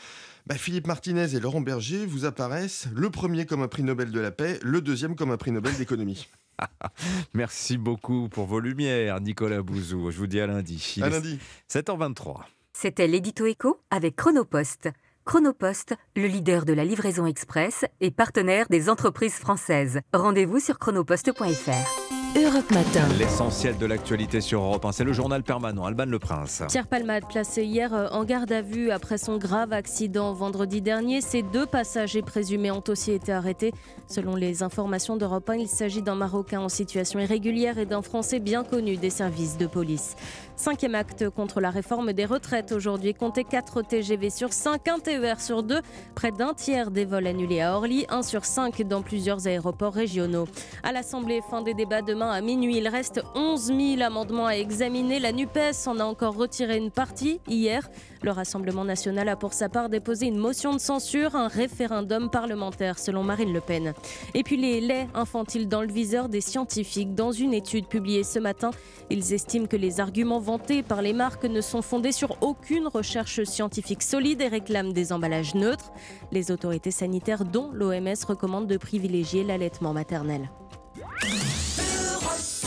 [0.48, 4.20] bah, Philippe Martinez et Laurent Berger vous apparaissent le premier comme un prix Nobel de
[4.20, 6.28] la paix, le deuxième comme un prix Nobel d'économie.
[7.34, 10.10] Merci beaucoup pour vos lumières, Nicolas Bouzou.
[10.12, 10.96] Je vous dis à lundi.
[10.98, 11.38] Il À lundi.
[11.72, 12.41] 7h23.
[12.82, 14.89] C'était l'édito écho avec Chronopost.
[15.24, 20.00] Chronopost, le leader de la livraison express et partenaire des entreprises françaises.
[20.15, 22.12] Rendez-vous sur chronopost.fr.
[22.34, 23.08] Europe Matin.
[23.20, 25.84] L'essentiel de l'actualité sur Europe 1, c'est le journal permanent.
[25.84, 26.63] Alban Le Prince.
[26.70, 31.20] Pierre Palmade, placé hier euh, en garde à vue après son grave accident vendredi dernier.
[31.20, 33.74] Ses deux passagers présumés ont aussi été arrêtés.
[34.08, 38.39] Selon les informations d'Europe 1, il s'agit d'un Marocain en situation irrégulière et d'un Français
[38.39, 40.15] bien connu des services de police.
[40.62, 43.15] Cinquième acte contre la réforme des retraites aujourd'hui.
[43.15, 45.80] Comptez 4 TGV sur 5, 1 TER sur 2.
[46.13, 50.47] Près d'un tiers des vols annulés à Orly, 1 sur 5 dans plusieurs aéroports régionaux.
[50.84, 52.78] À l'Assemblée, fin des débats demain à minuit.
[52.78, 55.17] Il reste 11 000 amendements à examiner.
[55.17, 57.89] La NUPES en a encore retiré une partie hier.
[58.21, 63.00] Le Rassemblement national a pour sa part déposé une motion de censure, un référendum parlementaire
[63.00, 63.95] selon Marine Le Pen.
[64.36, 67.15] Et puis les laits infantiles dans le viseur des scientifiques.
[67.15, 68.69] Dans une étude publiée ce matin,
[69.10, 70.39] ils estiment que les arguments
[70.88, 75.56] par les marques ne sont fondés sur aucune recherche scientifique solide et réclament des emballages
[75.56, 75.92] neutres.
[76.32, 80.50] Les autorités sanitaires, dont l'OMS, recommandent de privilégier l'allaitement maternel.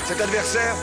[0.07, 0.75] Cet adversaire,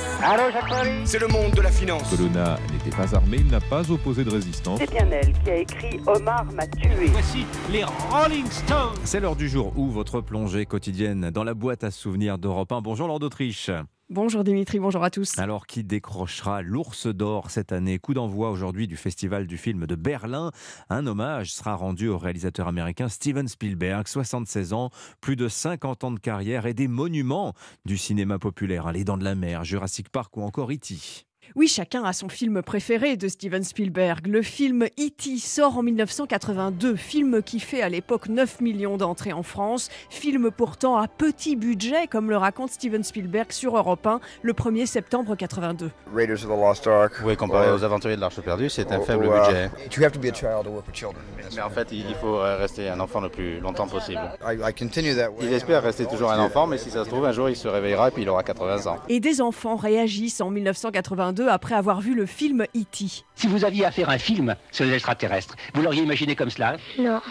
[1.06, 2.10] c'est le monde de la finance.
[2.10, 4.80] Colonna n'était pas armé, il n'a pas opposé de résistance.
[4.80, 6.90] C'est bien elle qui a écrit Omar m'a tué.
[7.12, 8.96] Voici les Rolling Stones.
[9.04, 12.82] C'est l'heure du jour où votre plongée quotidienne dans la boîte à souvenirs d'Europe 1.
[12.82, 13.70] Bonjour Lord d'Autriche.
[14.14, 15.40] Bonjour Dimitri, bonjour à tous.
[15.40, 17.98] Alors, qui décrochera l'ours d'or cette année?
[17.98, 20.52] Coup d'envoi aujourd'hui du Festival du film de Berlin.
[20.90, 24.90] Un hommage sera rendu au réalisateur américain Steven Spielberg, 76 ans,
[25.22, 27.54] plus de 50 ans de carrière et des monuments
[27.86, 28.92] du cinéma populaire.
[28.92, 31.26] Les Dents de la Mer, Jurassic Park ou encore E.T.
[31.56, 34.28] Oui, chacun a son film préféré de Steven Spielberg.
[34.28, 35.38] Le film E.T.
[35.38, 40.96] sort en 1982, film qui fait à l'époque 9 millions d'entrées en France, film pourtant
[40.98, 45.92] à petit budget, comme le raconte Steven Spielberg sur Europe 1 le 1er septembre 82.
[46.16, 47.14] Raiders of the Lost Ark.
[47.26, 49.70] Oui, comparé aux aventuriers de l'Arche perdue, c'est un or- faible budget.
[49.98, 51.22] You have to be a child to work with children.
[51.54, 54.22] Mais en fait, il faut euh, rester un enfant le plus longtemps possible.
[54.46, 55.48] I, I continue that way.
[55.48, 57.68] Il espère rester toujours un enfant, mais si ça se trouve, un jour, il se
[57.68, 58.98] réveillera et puis il aura 80 ans.
[59.10, 63.24] Et des enfants réagissent en 1982 après avoir vu le film E.T.
[63.36, 66.78] Si vous aviez à faire un film sur les extraterrestres, vous l'auriez imaginé comme cela?
[67.00, 67.22] Non.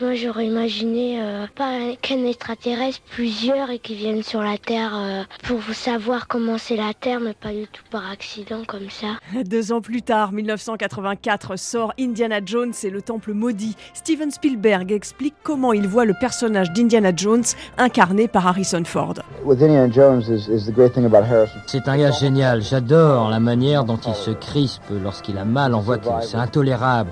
[0.00, 4.92] Moi, j'aurais imaginé euh, pas un- qu'un extraterrestre, plusieurs et qui viennent sur la Terre
[4.94, 9.18] euh, pour savoir comment c'est la Terre, mais pas du tout par accident comme ça.
[9.44, 13.74] Deux ans plus tard, 1984, sort Indiana Jones et le Temple maudit.
[13.92, 17.42] Steven Spielberg explique comment il voit le personnage d'Indiana Jones
[17.76, 19.14] incarné par Harrison Ford.
[19.44, 21.58] With Indiana Jones is, is the great thing about Harrison.
[21.66, 25.80] C'est un gars génial, j'adore la manière dont il se crispe lorsqu'il a mal en
[25.80, 27.10] voiture, c'est intolérable.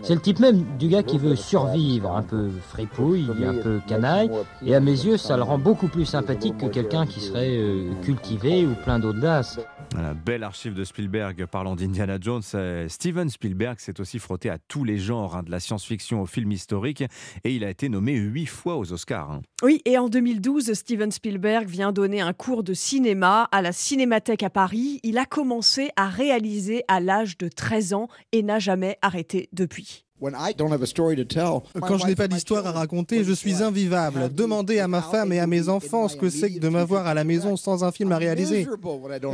[0.00, 4.30] C'est le type même du gars qui veut survivre, un peu fripouille, un peu canaille,
[4.64, 7.92] et à mes yeux ça le rend beaucoup plus sympathique que quelqu'un qui serait euh,
[8.02, 9.58] cultivé ou plein d'audace.
[9.92, 12.42] Voilà, belle archive de Spielberg parlant d'Indiana Jones.
[12.54, 16.26] Euh, Steven Spielberg s'est aussi frotté à tous les genres, hein, de la science-fiction au
[16.26, 17.02] film historique,
[17.44, 19.30] et il a été nommé huit fois aux Oscars.
[19.30, 19.42] hein.
[19.62, 24.42] Oui, et en 2012, Steven Spielberg vient donner un cours de cinéma à la Cinémathèque
[24.42, 25.00] à Paris.
[25.02, 30.04] Il a commencé à réaliser à l'âge de 13 ans et n'a jamais arrêté depuis.
[30.22, 34.32] Quand je n'ai pas d'histoire à raconter, je suis invivable.
[34.32, 37.14] Demandez à ma femme et à mes enfants ce que c'est que de m'avoir à
[37.14, 38.66] la maison sans un film à réaliser.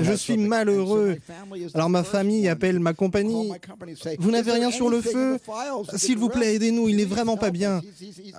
[0.01, 1.16] Je suis malheureux.
[1.74, 3.53] Alors ma famille appelle ma compagnie.
[4.18, 5.38] Vous n'avez rien sur le feu?
[5.94, 7.81] S'il vous plaît, aidez-nous, il n'est vraiment pas bien.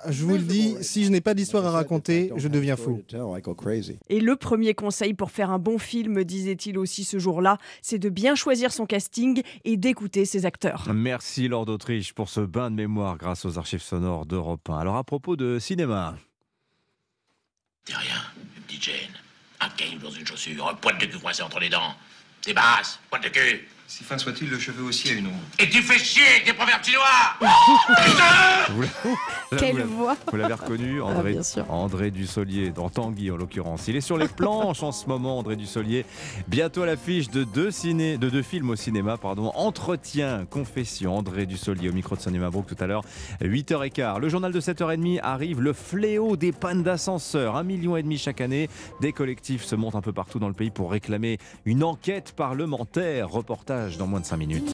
[0.08, 3.00] Je vous le dis, si je n'ai pas d'histoire à raconter, je deviens fou.
[4.08, 8.08] Et le premier conseil pour faire un bon film, disait-il aussi ce jour-là, c'est de
[8.08, 10.88] bien choisir son casting et d'écouter ses acteurs.
[10.92, 14.78] Merci Lord d'Autriche pour ce bain de mémoire grâce aux archives sonores d'Europe 1.
[14.78, 16.16] Alors à propos de cinéma,
[17.86, 19.12] Dis rien, une petite gêne.
[19.60, 21.94] Un caillou dans une chaussure, un poil de cul coincé entre les dents.
[22.44, 23.68] Des basses, poil de cul.
[23.90, 25.34] Si fin soit-il, le cheveu aussi a une ombre.
[25.58, 27.02] Et tu fais chier avec des proverbes chinois
[28.70, 31.68] Vous Quelle vous voix Vous l'avez reconnu, André, bien sûr.
[31.68, 33.88] André Dussolier, dans Tanguy en l'occurrence.
[33.88, 36.06] Il est sur les planches en ce moment, André Dussolier.
[36.46, 39.16] Bientôt à l'affiche de deux, ciné, de deux films au cinéma.
[39.16, 39.50] Pardon.
[39.56, 43.02] Entretien, confession, André Dussolier au micro de Sonny Mabrouk tout à l'heure,
[43.42, 44.20] 8h15.
[44.20, 47.56] Le journal de 7h30 arrive, le fléau des pannes d'ascenseur.
[47.56, 48.70] Un million et demi chaque année.
[49.00, 53.30] Des collectifs se montent un peu partout dans le pays pour réclamer une enquête parlementaire.
[53.30, 54.72] Reportage dans moins de 5 minutes.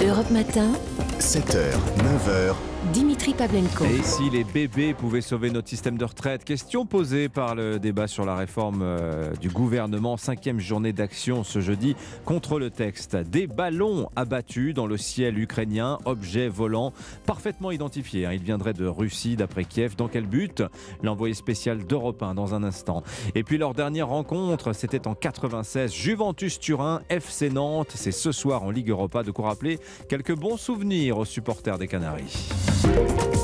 [0.00, 0.72] Europe Matin,
[1.20, 2.54] 7h, 9h,
[2.92, 3.84] Dimitri Pavlenko.
[3.84, 6.44] Et si les bébés pouvaient sauver notre système de retraite?
[6.44, 10.16] Question posée par le débat sur la réforme euh, du gouvernement.
[10.16, 13.16] Cinquième journée d'action ce jeudi contre le texte.
[13.16, 16.92] Des ballons abattus dans le ciel ukrainien, objets volants
[17.26, 18.26] parfaitement identifiés.
[18.26, 18.32] hein.
[18.32, 19.94] Ils viendraient de Russie d'après Kiev.
[19.96, 20.62] Dans quel but?
[21.02, 23.02] L'envoyé spécial d'Europe 1 dans un instant.
[23.34, 25.92] Et puis leur dernière rencontre, c'était en 96.
[25.92, 27.92] Juventus Turin, FC Nantes.
[27.94, 29.22] C'est ce soir en Ligue Europa.
[29.22, 32.48] De quoi rappeler quelques bons souvenirs aux supporters des Canaries.
[32.88, 33.37] Thank you.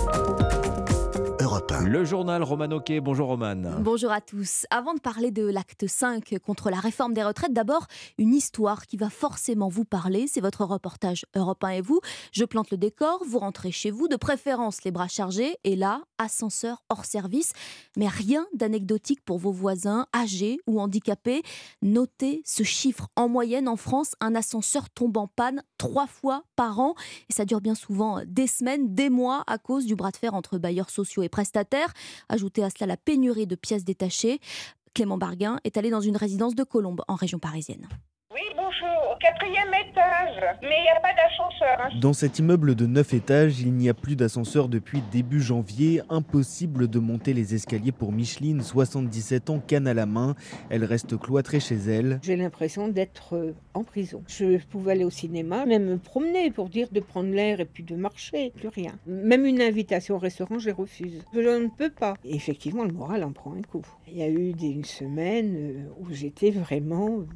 [1.70, 3.00] Le journal Roman Oquet.
[3.00, 3.57] Bonjour Roman.
[3.81, 4.66] Bonjour à tous.
[4.70, 7.87] Avant de parler de l'acte 5 contre la réforme des retraites, d'abord
[8.18, 10.27] une histoire qui va forcément vous parler.
[10.27, 12.00] C'est votre reportage Europe 1 et vous.
[12.33, 16.03] Je plante le décor, vous rentrez chez vous, de préférence les bras chargés, et là,
[16.18, 17.53] ascenseur hors service.
[17.96, 21.42] Mais rien d'anecdotique pour vos voisins, âgés ou handicapés.
[21.83, 23.09] Notez ce chiffre.
[23.16, 26.94] En moyenne, en France, un ascenseur tombe en panne trois fois par an.
[27.31, 30.35] Et ça dure bien souvent des semaines, des mois, à cause du bras de fer
[30.35, 31.53] entre bailleurs sociaux et prestataires.
[32.28, 34.40] Ajoutez à cela la pénurie de pièces détachées.
[34.94, 37.88] Clément Barguin est allé dans une résidence de Colombes, en région parisienne.
[39.14, 41.79] Au quatrième étage, mais il n'y a pas d'ascenseur.
[41.87, 41.98] hein.
[42.00, 46.00] Dans cet immeuble de 9 étages, il n'y a plus d'ascenseur depuis début janvier.
[46.09, 50.35] Impossible de monter les escaliers pour Micheline, 77 ans, canne à la main.
[50.68, 52.18] Elle reste cloîtrée chez elle.
[52.22, 54.22] J'ai l'impression d'être euh, en prison.
[54.27, 57.85] Je pouvais aller au cinéma, même me promener pour dire de prendre l'air et puis
[57.85, 58.94] de marcher, plus rien.
[59.07, 61.22] Même une invitation au restaurant, je les refuse.
[61.33, 62.14] Je ne peux pas.
[62.24, 63.87] Et effectivement, le moral en prend un coup.
[64.09, 67.27] Il y a eu des, une semaine euh, où j'étais vraiment euh,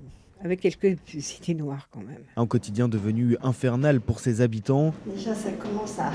[0.42, 2.22] avec quelques cités noires quand même.
[2.36, 4.94] Un quotidien devenu infernal pour ses habitants.
[5.06, 6.12] Déjà, ça commence à,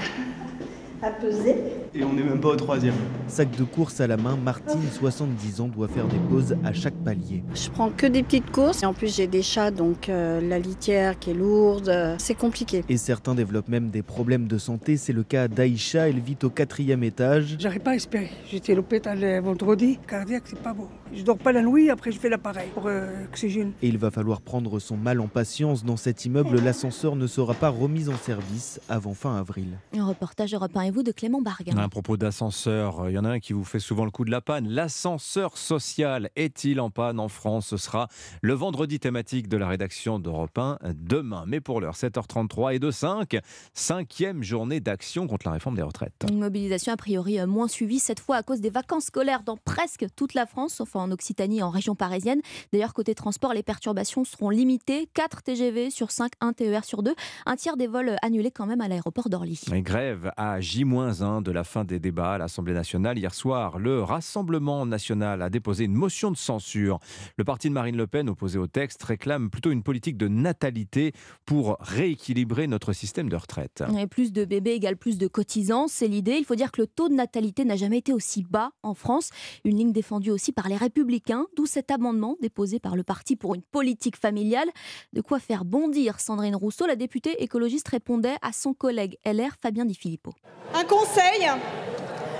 [1.03, 1.55] à peser.
[1.93, 2.95] Et on n'est même pas au troisième.
[3.27, 6.95] Sac de course à la main, Martine, 70 ans, doit faire des pauses à chaque
[6.95, 7.43] palier.
[7.53, 8.83] Je prends que des petites courses.
[8.83, 12.35] Et en plus, j'ai des chats, donc euh, la litière qui est lourde, euh, c'est
[12.35, 12.83] compliqué.
[12.87, 14.97] Et certains développent même des problèmes de santé.
[14.97, 17.57] C'est le cas d'Aïcha, elle vit au quatrième étage.
[17.59, 18.29] J'arrive pas à espérer.
[18.49, 19.99] J'étais à l'hôpital euh, vendredi.
[20.07, 20.87] Cardiaque, c'est pas bon.
[21.15, 23.73] Je dors pas la nuit, après je fais l'appareil pour euh, oxygène.
[23.83, 25.85] Et il va falloir prendre son mal en patience.
[25.85, 29.77] Dans cet immeuble, l'ascenseur ne sera pas remis en service avant fin avril.
[29.95, 31.75] Un reportage Europe 1 et vous de Clément Barguin.
[31.75, 34.31] À propos d'ascenseur, il y en a un qui vous fait souvent le coup de
[34.31, 34.69] la panne.
[34.69, 37.67] L'ascenseur social est-il en panne en France?
[37.67, 38.07] Ce sera
[38.41, 41.45] le vendredi thématique de la rédaction d'Europe 1 demain.
[41.47, 43.39] Mais pour l'heure, 7h33 et de 5,
[43.73, 46.25] cinquième journée d'action contre la réforme des retraites.
[46.29, 49.57] Une mobilisation a priori euh, moins suivie cette fois à cause des vacances scolaires dans
[49.57, 52.41] presque toute la France, sauf en Occitanie et en région parisienne.
[52.71, 55.09] D'ailleurs, côté transport, les perturbations seront limitées.
[55.15, 57.15] 4 TGV sur 5, 1 TER sur 2.
[57.47, 59.59] Un tiers des vols annulés quand même à l'aéroport d'Orly.
[59.71, 63.17] Grève à J-1 de la fin des débats à l'Assemblée nationale.
[63.17, 66.99] Hier soir, le Rassemblement national a déposé une motion de censure.
[67.37, 71.13] Le parti de Marine Le Pen, opposé au texte, réclame plutôt une politique de natalité
[71.45, 73.83] pour rééquilibrer notre système de retraite.
[73.97, 76.35] Et plus de bébés égale plus de cotisants, c'est l'idée.
[76.37, 79.29] Il faut dire que le taux de natalité n'a jamais été aussi bas en France.
[79.63, 83.55] Une ligne défendue aussi par les Républicains, d'où cet amendement déposé par le parti pour
[83.55, 84.69] une politique familiale.
[85.13, 89.85] De quoi faire bondir Sandrine Rousseau, la députée écologiste répondait à son collègue LR Fabien
[89.85, 90.33] Di Filippo.
[90.73, 91.47] Un conseil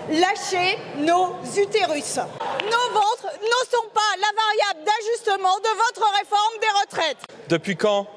[0.09, 2.17] lâchez nos utérus.
[2.17, 7.17] Nos ventres ne sont pas la variable d'ajustement de votre réforme des retraites.
[7.49, 8.07] Depuis quand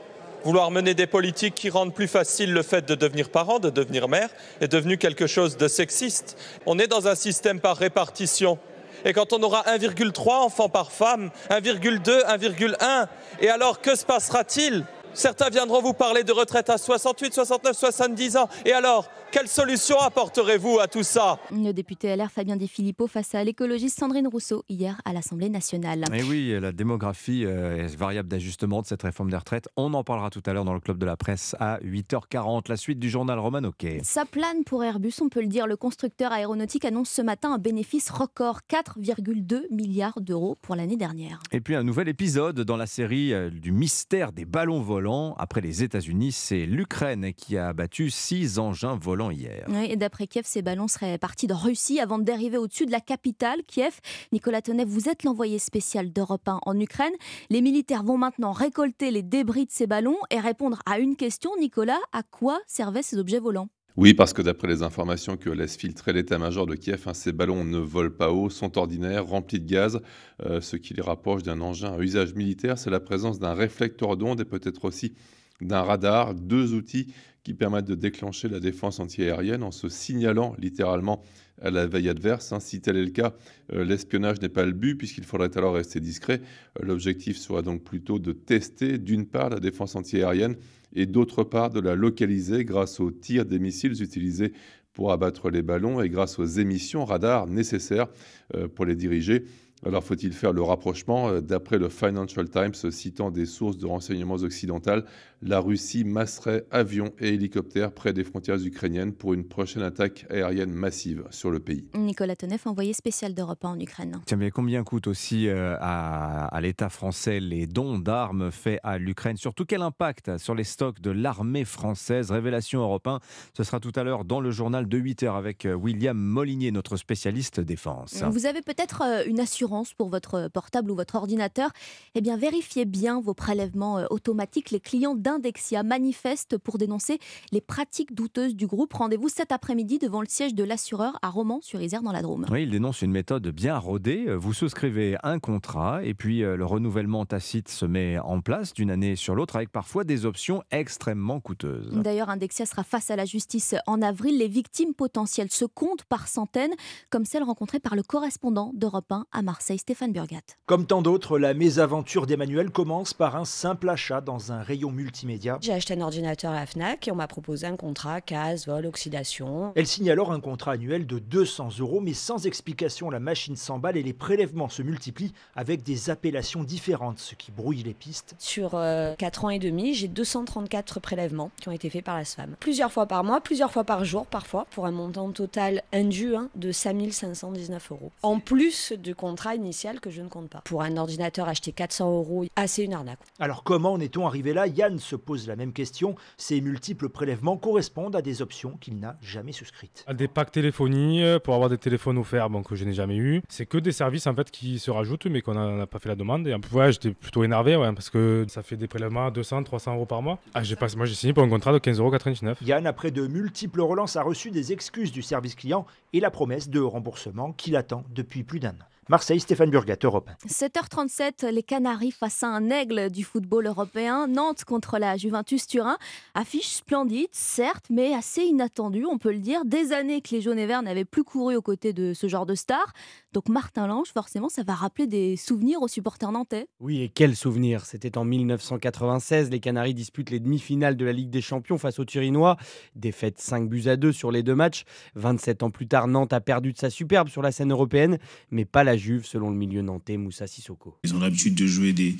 [0.42, 4.08] vouloir mener des politiques qui rendent plus facile le fait de devenir parent, de devenir
[4.08, 6.38] mère, est devenu quelque chose de sexiste?
[6.64, 8.58] On est dans un système par répartition.
[9.04, 13.06] Et quand on aura 1,3 enfants par femme, 1,2, 1,1,
[13.40, 14.84] et alors que se passera-t-il?
[15.16, 18.48] Certains viendront vous parler de retraite à 68, 69, 70 ans.
[18.66, 21.38] Et alors, quelle solution apporterez-vous à tout ça?
[21.50, 26.04] Le député LR Fabien Di Filippo face à l'écologiste Sandrine Rousseau hier à l'Assemblée nationale.
[26.12, 29.70] Et oui, la démographie euh, est variable d'ajustement de cette réforme des retraites.
[29.78, 32.68] On en parlera tout à l'heure dans le club de la presse à 8h40.
[32.68, 34.00] La suite du journal Roman Hockey.
[34.04, 35.66] Ça plane pour Airbus, on peut le dire.
[35.66, 41.40] Le constructeur aéronautique annonce ce matin un bénéfice record 4,2 milliards d'euros pour l'année dernière.
[41.52, 45.05] Et puis un nouvel épisode dans la série euh, du mystère des ballons volants.
[45.38, 49.66] Après les États-Unis, c'est l'Ukraine qui a abattu six engins volants hier.
[49.88, 53.00] Et d'après Kiev, ces ballons seraient partis de Russie avant de dériver au-dessus de la
[53.00, 54.00] capitale, Kiev.
[54.32, 57.12] Nicolas Tonev, vous êtes l'envoyé spécial d'Europe 1 en Ukraine.
[57.50, 61.50] Les militaires vont maintenant récolter les débris de ces ballons et répondre à une question.
[61.60, 63.68] Nicolas, à quoi servaient ces objets volants?
[63.96, 67.64] Oui, parce que d'après les informations que laisse filtrer l'état-major de Kiev, hein, ces ballons
[67.64, 70.00] ne volent pas haut, sont ordinaires, remplis de gaz.
[70.44, 74.18] Euh, ce qui les rapproche d'un engin à usage militaire, c'est la présence d'un réflecteur
[74.18, 75.14] d'onde et peut-être aussi
[75.62, 77.14] d'un radar, deux outils
[77.46, 81.22] qui permettent de déclencher la défense antiaérienne en se signalant littéralement
[81.62, 82.52] à la veille adverse.
[82.52, 82.58] hein.
[82.58, 83.36] Si tel est le cas,
[83.72, 86.40] euh, l'espionnage n'est pas le but puisqu'il faudrait alors rester discret.
[86.80, 90.56] Euh, L'objectif sera donc plutôt de tester d'une part la défense antiaérienne
[90.92, 94.52] et d'autre part de la localiser grâce aux tirs des missiles utilisés
[94.92, 98.08] pour abattre les ballons et grâce aux émissions radar nécessaires
[98.56, 99.44] euh, pour les diriger.
[99.84, 105.04] Alors faut-il faire le rapprochement D'après le Financial Times, citant des sources de renseignements occidentales,
[105.42, 110.72] la Russie masserait avions et hélicoptères près des frontières ukrainiennes pour une prochaine attaque aérienne
[110.72, 111.86] massive sur le pays.
[111.94, 114.20] Nicolas Tonev, envoyé spécial d'Europe en Ukraine.
[114.26, 118.98] Tiens, mais combien coûtent aussi euh, à, à l'État français les dons d'armes faits à
[118.98, 119.36] l'Ukraine?
[119.36, 122.30] Surtout quel impact sur les stocks de l'armée française?
[122.30, 123.20] Révélation européen,
[123.56, 126.96] ce sera tout à l'heure dans le journal de 8h avec euh, William Molinier, notre
[126.96, 128.22] spécialiste défense.
[128.30, 131.70] Vous avez peut-être euh, une assurance pour votre portable ou votre ordinateur,
[132.14, 134.70] eh bien vérifiez bien vos prélèvements automatiques.
[134.70, 137.18] Les clients d'Indexia manifestent pour dénoncer
[137.50, 138.92] les pratiques douteuses du groupe.
[138.92, 142.46] Rendez-vous cet après-midi devant le siège de l'assureur à Romans-sur-Isère dans la Drôme.
[142.48, 144.26] Oui, il dénonce une méthode bien rodée.
[144.36, 148.88] Vous souscrivez un contrat et puis euh, le renouvellement tacite se met en place d'une
[148.88, 151.90] année sur l'autre avec parfois des options extrêmement coûteuses.
[151.90, 154.38] D'ailleurs, Indexia sera face à la justice en avril.
[154.38, 156.74] Les victimes potentielles se comptent par centaines,
[157.10, 159.78] comme celles rencontrées par le correspondant d'Europe 1 à Marseille.
[159.78, 160.56] Stéphane Burgat.
[160.66, 165.58] Comme tant d'autres, la mésaventure d'Emmanuel commence par un simple achat dans un rayon multimédia.
[165.60, 168.86] J'ai acheté un ordinateur à la FNAC et on m'a proposé un contrat casse, vol,
[168.86, 169.72] oxydation.
[169.74, 173.96] Elle signe alors un contrat annuel de 200 euros, mais sans explication, la machine s'emballe
[173.96, 178.34] et les prélèvements se multiplient avec des appellations différentes, ce qui brouille les pistes.
[178.38, 182.24] Sur 4 euh, ans et demi, j'ai 234 prélèvements qui ont été faits par la
[182.24, 182.56] SFAM.
[182.60, 186.50] Plusieurs fois par mois, plusieurs fois par jour parfois, pour un montant total indu hein,
[186.54, 188.12] de 5519 euros.
[188.22, 190.62] En plus du contrat initial que je ne compte pas.
[190.64, 193.18] Pour un ordinateur acheté 400 euros, assez une arnaque.
[193.38, 194.66] Alors comment en est-on arrivé là?
[194.66, 196.16] Yann se pose la même question.
[196.36, 200.04] Ces multiples prélèvements correspondent à des options qu'il n'a jamais souscrites.
[200.12, 203.42] Des packs téléphonie euh, pour avoir des téléphones offerts bon, que je n'ai jamais eu.
[203.48, 206.16] C'est que des services en fait qui se rajoutent mais qu'on n'a pas fait la
[206.16, 206.46] demande.
[206.46, 209.30] Et en plus, ouais, j'étais plutôt énervé ouais, parce que ça fait des prélèvements à
[209.30, 210.38] 200, 300 euros par mois.
[210.54, 210.86] Ah, j'ai pas...
[210.96, 212.56] Moi j'ai signé pour un contrat de 15,99 euros.
[212.62, 216.68] Yann, après de multiples relances, a reçu des excuses du service client et la promesse
[216.68, 218.86] de remboursement qu'il attend depuis plus d'un an.
[219.08, 220.28] Marseille, Stéphane Burgat, Europe.
[220.48, 224.26] 7h37, les Canaries face à un aigle du football européen.
[224.26, 225.96] Nantes contre la Juventus Turin.
[226.34, 229.64] Affiche splendide, certes, mais assez inattendue, on peut le dire.
[229.64, 232.46] Des années que les jaunes et verts n'avaient plus couru aux côtés de ce genre
[232.46, 232.92] de star.
[233.36, 236.68] Donc Martin Lange, forcément, ça va rappeler des souvenirs aux supporters nantais.
[236.80, 237.84] Oui, et quels souvenirs?
[237.84, 242.06] C'était en 1996, les Canaries disputent les demi-finales de la Ligue des Champions face aux
[242.06, 242.56] Turinois.
[242.94, 244.84] Défaite 5 buts à 2 sur les deux matchs.
[245.16, 248.16] 27 ans plus tard, Nantes a perdu de sa superbe sur la scène européenne,
[248.50, 250.96] mais pas la Juve, selon le milieu nantais Moussa Sissoko.
[251.04, 252.16] Ils ont l'habitude de jouer des,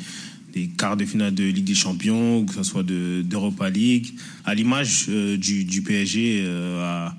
[0.53, 5.07] des quarts de finale de Ligue des Champions, que ce soit d'Europa League, à l'image
[5.09, 7.17] euh, du, du, PSG euh, à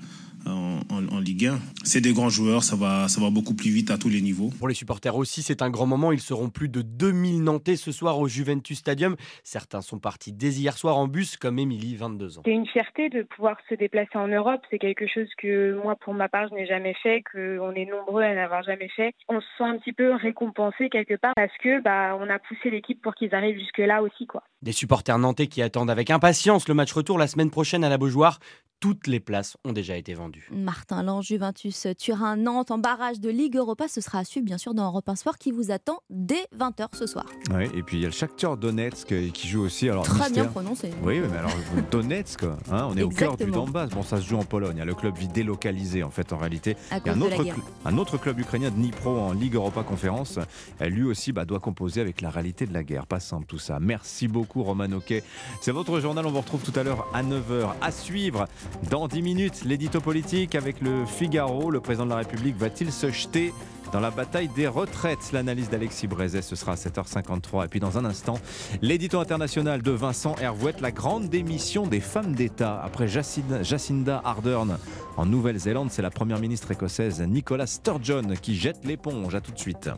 [0.48, 1.58] en, en, Ligue 1.
[1.84, 4.50] C'est des grands joueurs, ça va, ça va beaucoup plus vite à tous les niveaux.
[4.58, 6.12] Pour les supporters aussi, c'est un grand moment.
[6.12, 9.16] Ils seront plus de 2000 Nantais ce soir au Juventus Stadium.
[9.42, 12.42] Certains sont partis dès hier soir en bus, comme Émilie, 22 ans.
[12.44, 14.60] C'est une fierté de pouvoir se déplacer en Europe.
[14.70, 18.22] C'est quelque chose que moi, pour ma part, je n'ai jamais fait, qu'on est nombreux
[18.22, 19.12] à n'avoir jamais fait.
[19.28, 22.70] On se sent un petit peu récompensé quelque part parce que bah, on a poussé
[22.70, 24.26] l'équipe pour qu'ils arrivent jusque-là aussi.
[24.26, 24.42] Quoi.
[24.62, 27.98] Des supporters nantais qui attendent avec impatience le match retour la semaine prochaine à la
[27.98, 28.38] Beaujoire
[28.80, 30.48] toutes les places ont déjà été vendues.
[30.52, 34.58] Martin Lange, Juventus, Turin, Nantes en barrage de Ligue Europa, ce sera à suivre bien
[34.58, 37.26] sûr dans Europe 1 Sport qui vous attend dès 20h ce soir.
[37.52, 39.88] Oui, et puis il y a le Shakhtar Donetsk qui joue aussi.
[39.88, 40.90] Alors, Très bien prononcé.
[41.02, 41.50] Oui, mais alors
[41.90, 43.90] Donetsk, hein, on est au cœur du Donbass.
[43.90, 44.82] Bon, ça se joue en Pologne.
[44.84, 46.76] Le club vit délocalisé en fait en réalité.
[46.90, 47.44] À il y a un autre,
[47.84, 50.38] un autre club ukrainien, Dnipro, en Ligue Europa Conférence.
[50.80, 53.06] Lui aussi bah, doit composer avec la réalité de la guerre.
[53.06, 53.78] Pas simple tout ça.
[53.80, 55.24] Merci beaucoup Roman Oquet.
[55.60, 56.26] C'est votre journal.
[56.26, 57.70] On vous retrouve tout à l'heure à 9h.
[57.80, 58.46] À suivre
[58.90, 61.70] dans 10 minutes l'édito politique avec le Figaro.
[61.70, 63.52] Le président de la République va-t-il se jeter
[63.92, 65.32] dans la bataille des retraites?
[65.32, 67.64] L'analyse d'Alexis Brézet, ce sera à 7h53.
[67.64, 68.38] Et puis dans un instant,
[68.82, 72.80] l'édito international de Vincent Hervouette, la grande démission des femmes d'État.
[72.82, 74.78] Après Jacinda, Ardern
[75.16, 79.34] en Nouvelle-Zélande, c'est la première ministre écossaise Nicola Sturgeon qui jette l'éponge.
[79.34, 79.90] À tout de suite.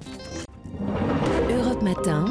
[1.51, 2.25] Europe Matin.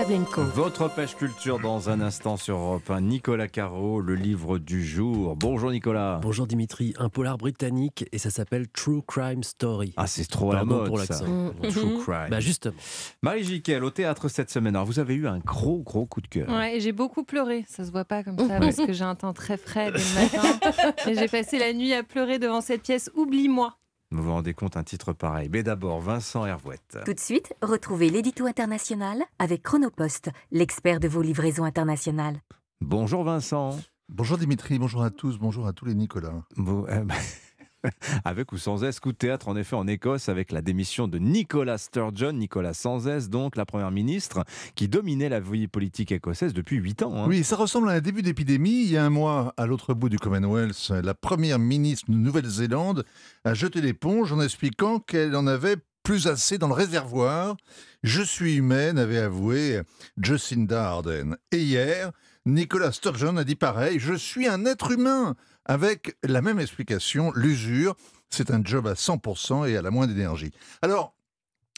[0.00, 0.44] Pavlenko.
[0.54, 3.02] Votre pêche culture dans un instant sur Europe 1.
[3.02, 5.36] Nicolas Caro, le livre du jour.
[5.36, 6.20] Bonjour Nicolas.
[6.22, 6.94] Bonjour Dimitri.
[6.98, 9.92] Un polar britannique et ça s'appelle True Crime Story.
[9.98, 11.26] Ah, c'est trop à la mode pour l'accent.
[11.68, 12.28] True Crime.
[12.30, 12.74] Bah justement.
[13.22, 14.74] Marie Jiquel, au théâtre cette semaine.
[14.74, 16.48] Alors, vous avez eu un gros, gros coup de cœur.
[16.48, 17.66] Ouais, j'ai beaucoup pleuré.
[17.68, 20.14] Ça se voit pas comme ça parce que j'ai un temps très frais dès le
[20.14, 20.92] matin.
[21.10, 23.10] et j'ai passé la nuit à pleurer devant cette pièce.
[23.14, 23.76] Oublie-moi.
[24.12, 25.48] Vous vous rendez compte un titre pareil.
[25.52, 26.98] Mais d'abord, Vincent Hervouette.
[27.04, 32.40] Tout de suite, retrouvez l'édito international avec Chronopost, l'expert de vos livraisons internationales.
[32.80, 33.78] Bonjour Vincent.
[34.08, 36.42] Bonjour Dimitri, bonjour à tous, bonjour à tous les Nicolas.
[36.56, 37.14] Bon, euh, bah,
[38.24, 41.78] avec ou sans S, coup théâtre en effet en Écosse avec la démission de Nicola
[41.78, 46.76] Sturgeon, Nicolas sans S donc, la première ministre qui dominait la vie politique écossaise depuis
[46.76, 47.14] 8 ans.
[47.14, 47.26] hein.
[47.28, 48.82] Oui, ça ressemble à un début d'épidémie.
[48.82, 53.04] Il y a un mois, à l'autre bout du Commonwealth, la première ministre de Nouvelle-Zélande
[53.44, 57.56] a jeté l'éponge en expliquant qu'elle en avait plus assez dans le réservoir.
[58.02, 59.80] Je suis humaine, avait avoué
[60.20, 61.36] Jacinda Ardern.
[61.52, 62.12] Et hier,
[62.46, 65.36] Nicolas Sturgeon a dit pareil, je suis un être humain,
[65.66, 67.96] avec la même explication, l'usure,
[68.30, 70.52] c'est un job à 100% et à la moins d'énergie.
[70.82, 71.14] Alors,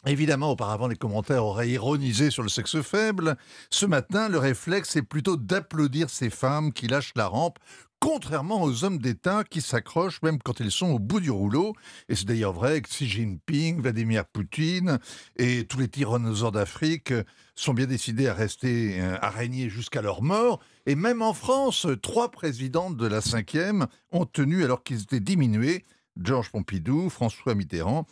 [0.05, 3.37] Évidemment, auparavant, les commentaires auraient ironisé sur le sexe faible.
[3.69, 7.57] Ce matin, le réflexe est plutôt d'applaudir ces femmes qui lâchent la rampe,
[8.03, 11.73] contrairement aux hommes d'État qui s'accrochent même quand ils sont au bout du rouleau.
[12.09, 14.99] Et c'est d'ailleurs vrai que Xi Jinping, Vladimir Poutine
[15.37, 17.13] et tous les tyrannosaures d'Afrique
[17.55, 20.59] sont bien décidés à rester, euh, à régner jusqu'à leur mort.
[20.85, 25.85] Et même en France, trois présidents de la cinquième ont tenu alors qu'ils étaient diminués.
[26.21, 28.05] Georges Pompidou, François Mitterrand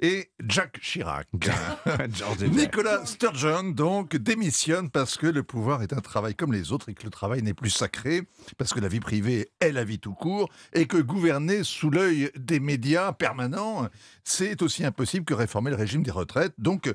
[0.00, 1.26] et Jacques Chirac.
[2.50, 6.94] Nicolas Sturgeon, donc, démissionne parce que le pouvoir est un travail comme les autres et
[6.94, 8.22] que le travail n'est plus sacré,
[8.56, 12.30] parce que la vie privée est la vie tout court, et que gouverner sous l'œil
[12.36, 13.88] des médias permanents,
[14.24, 16.54] c'est aussi impossible que réformer le régime des retraites.
[16.58, 16.92] Donc,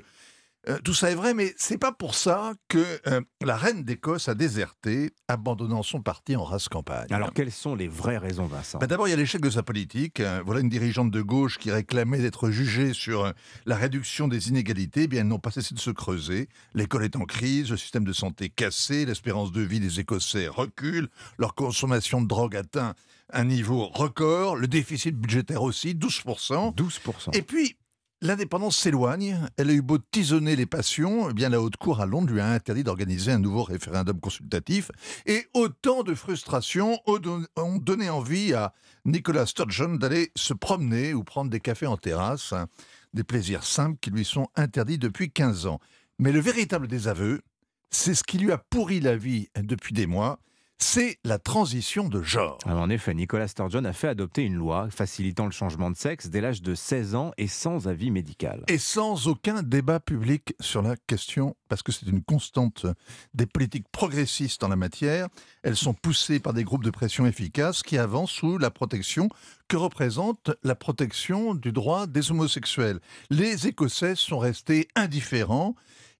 [0.68, 4.28] euh, tout ça est vrai, mais c'est pas pour ça que euh, la reine d'Écosse
[4.28, 7.06] a déserté, abandonnant son parti en race campagne.
[7.10, 8.78] Alors quelles sont les vraies raisons, Vincent?
[8.78, 10.20] Bah, D'abord, il y a l'échec de sa politique.
[10.20, 13.32] Euh, Voilà une dirigeante de gauche qui réclamait d'être jugée sur
[13.66, 15.02] la réduction des inégalités.
[15.02, 16.48] Eh bien, elles n'ont pas cessé de se creuser.
[16.74, 21.08] L'école est en crise, le système de santé cassé, l'espérance de vie des Écossais recule,
[21.38, 22.94] leur consommation de drogue atteint
[23.32, 26.74] un niveau record, le déficit budgétaire aussi, 12%.
[26.74, 27.36] 12%.
[27.36, 27.76] Et puis,
[28.22, 29.38] L'indépendance s'éloigne.
[29.56, 32.40] Elle a eu beau tisonner les passions, eh bien la haute cour à Londres lui
[32.40, 34.90] a interdit d'organiser un nouveau référendum consultatif.
[35.26, 38.72] Et autant de frustrations ont don- ont donné envie à
[39.04, 42.66] Nicolas Sturgeon d'aller se promener ou prendre des cafés en terrasse, hein,
[43.12, 45.80] des plaisirs simples qui lui sont interdits depuis 15 ans.
[46.18, 47.42] Mais le véritable désaveu,
[47.90, 50.38] c'est ce qui lui a pourri la vie depuis des mois,
[50.78, 52.58] c'est la transition de genre.
[52.66, 56.28] Alors, en effet, Nicolas Sturgeon a fait adopter une loi facilitant le changement de sexe
[56.28, 58.64] dès l'âge de 16 ans et sans avis médical.
[58.68, 62.86] Et sans aucun débat public sur la question, parce que c'est une constante
[63.34, 65.28] des politiques progressistes en la matière.
[65.62, 69.28] Elles sont poussées par des groupes de pression efficaces qui avancent sous la protection
[69.68, 73.00] que représente la protection du droit des homosexuels.
[73.30, 75.74] Les Écossais sont restés indifférents.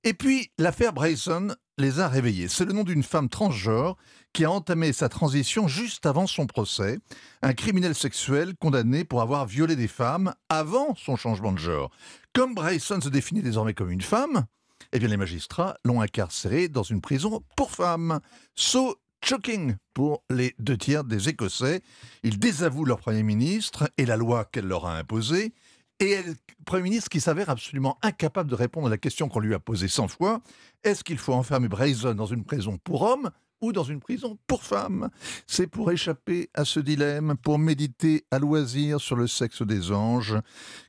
[0.06, 2.48] Et puis, l'affaire Brayson les a réveillés.
[2.48, 3.96] C'est le nom d'une femme transgenre
[4.34, 6.98] qui a entamé sa transition juste avant son procès,
[7.40, 11.90] un criminel sexuel condamné pour avoir violé des femmes avant son changement de genre.
[12.34, 14.44] Comme Bryson se définit désormais comme une femme,
[14.92, 18.20] eh bien les magistrats l'ont incarcéré dans une prison pour femmes.
[18.54, 21.80] So shocking pour les deux tiers des Écossais.
[22.22, 25.54] Ils désavouent leur Premier ministre et la loi qu'elle leur a imposée.
[26.00, 26.34] Et elle,
[26.64, 29.88] Premier ministre qui s'avère absolument incapable de répondre à la question qu'on lui a posée
[29.88, 30.40] 100 fois.
[30.82, 33.30] Est-ce qu'il faut enfermer Brayson dans une prison pour hommes
[33.60, 35.08] ou dans une prison pour femmes?
[35.46, 40.36] C'est pour échapper à ce dilemme, pour méditer à loisir sur le sexe des anges,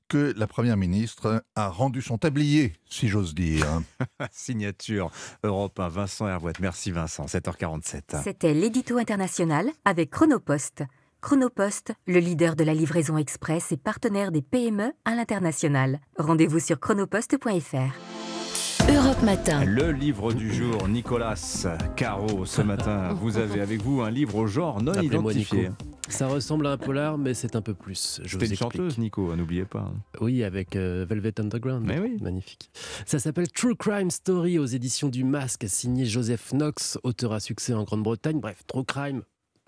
[0.07, 3.81] que la Première ministre a rendu son tablier, si j'ose dire.
[4.31, 5.11] Signature
[5.43, 6.59] Europe 1, Vincent Hervouette.
[6.59, 8.23] Merci Vincent, 7h47.
[8.23, 10.83] C'était l'édito international avec Chronopost.
[11.25, 15.99] Chronopost, le leader de la livraison express et partenaire des PME à l'international.
[16.19, 18.87] Rendez-vous sur chronopost.fr.
[18.87, 19.65] Europe Matin.
[19.65, 21.65] Le livre du jour, Nicolas
[21.95, 22.45] Caro.
[22.45, 25.69] Ce matin, vous avez avec vous un livre au genre non identifié.
[26.09, 28.21] Ça ressemble à un polar, mais c'est un peu plus.
[28.23, 29.91] Je C'était une chanteuse, Nico, n'oubliez pas.
[30.21, 31.87] Oui, avec euh, Velvet Underground.
[31.87, 32.17] Mais oui.
[32.21, 32.69] Magnifique.
[33.07, 37.73] Ça s'appelle True Crime Story aux éditions du Masque, signé Joseph Knox, auteur à succès
[37.73, 38.39] en Grande-Bretagne.
[38.39, 39.23] Bref, True Crime.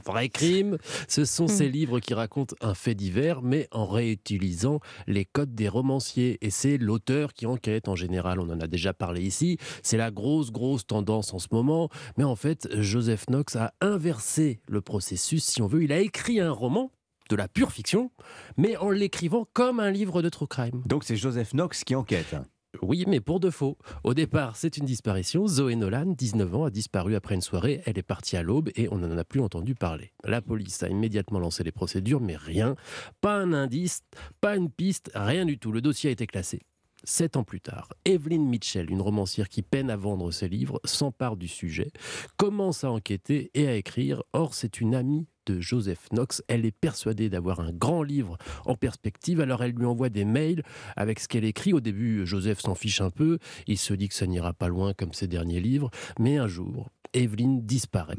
[0.07, 0.77] Vrai crime,
[1.09, 5.67] ce sont ces livres qui racontent un fait divers, mais en réutilisant les codes des
[5.67, 6.37] romanciers.
[6.39, 9.57] Et c'est l'auteur qui enquête en général, on en a déjà parlé ici.
[9.83, 11.89] C'est la grosse, grosse tendance en ce moment.
[12.17, 15.83] Mais en fait, Joseph Knox a inversé le processus, si on veut.
[15.83, 16.89] Il a écrit un roman
[17.29, 18.09] de la pure fiction,
[18.55, 20.83] mais en l'écrivant comme un livre de true crime.
[20.85, 22.33] Donc c'est Joseph Knox qui enquête.
[22.81, 23.77] Oui, mais pour de faux.
[24.03, 25.47] Au départ, c'est une disparition.
[25.47, 27.81] Zoé Nolan, 19 ans, a disparu après une soirée.
[27.85, 30.13] Elle est partie à l'aube et on n'en a plus entendu parler.
[30.23, 32.75] La police a immédiatement lancé les procédures, mais rien.
[33.21, 34.01] Pas un indice,
[34.41, 35.71] pas une piste, rien du tout.
[35.71, 36.61] Le dossier a été classé.
[37.03, 41.37] Sept ans plus tard, Evelyn Mitchell, une romancière qui peine à vendre ses livres, s'empare
[41.37, 41.91] du sujet,
[42.37, 44.23] commence à enquêter et à écrire.
[44.33, 45.27] Or, c'est une amie
[45.59, 46.43] Joseph Knox.
[46.47, 50.63] Elle est persuadée d'avoir un grand livre en perspective, alors elle lui envoie des mails
[50.95, 51.73] avec ce qu'elle écrit.
[51.73, 54.93] Au début, Joseph s'en fiche un peu, il se dit que ça n'ira pas loin
[54.93, 55.89] comme ses derniers livres,
[56.19, 58.15] mais un jour, Evelyne disparaît.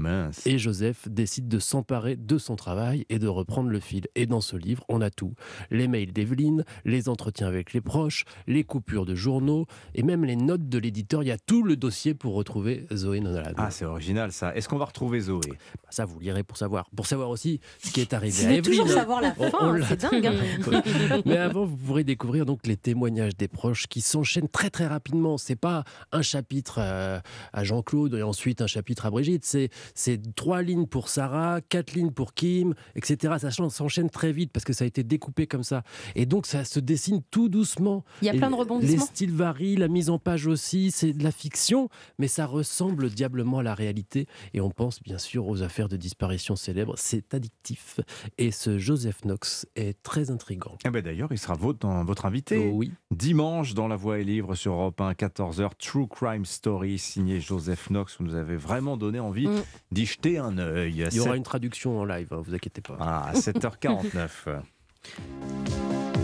[0.46, 4.06] Et Joseph décide de s'emparer de son travail et de reprendre le fil.
[4.14, 5.34] Et dans ce livre, on a tout.
[5.70, 10.36] Les mails d'Evelyne, les entretiens avec les proches, les coupures de journaux et même les
[10.36, 11.22] notes de l'éditeur.
[11.22, 13.52] Il y a tout le dossier pour retrouver Zoé Nolan.
[13.56, 14.54] Ah, c'est original ça.
[14.54, 15.40] Est-ce qu'on va retrouver Zoé?
[15.48, 16.88] Bah, Ça, vous lirez pour savoir.
[16.96, 18.62] Pour savoir aussi ce qui est arrivé à Evelyne.
[18.62, 19.50] toujours savoir la fin,
[19.88, 20.26] c'est dingue.
[20.26, 20.82] Hein.
[21.26, 25.38] Mais avant, vous pourrez découvrir donc les témoignages des proches qui s'enchaînent très très rapidement.
[25.38, 27.20] C'est pas un chapitre euh,
[27.52, 29.44] à Jean-Claude et ensuite un chapitre à Brigitte.
[29.94, 33.34] C'est trois lignes pour Sarah, quatre lignes pour Kim, etc.
[33.38, 35.82] Ça s'enchaîne très vite parce que ça a été découpé comme ça.
[36.14, 38.04] Et donc ça se dessine tout doucement.
[38.22, 38.92] Il y a plein de rebondissements.
[38.92, 40.90] Les styles varient, la mise en page aussi.
[40.90, 44.26] C'est de la fiction, mais ça ressemble diablement à la réalité.
[44.54, 46.94] Et on pense bien sûr aux affaires de disparition célèbres.
[46.96, 48.00] C'est addictif.
[48.38, 50.76] Et ce Joseph Knox est très intrigant.
[50.84, 52.70] Eh ben D'ailleurs, il sera votre, votre invité.
[52.70, 52.92] Oh oui.
[53.10, 57.88] Dimanche, dans La Voix et Livre sur Europe 1, 14h, True Crime Story, signé Joseph
[57.88, 58.16] Knox.
[58.18, 59.62] Vous nous avez vraiment donné envie mm.
[59.90, 61.04] d'y jeter un œil.
[61.10, 62.96] Il y aura une traduction en live, hein, vous inquiétez pas.
[63.00, 64.28] Ah, à 7h49.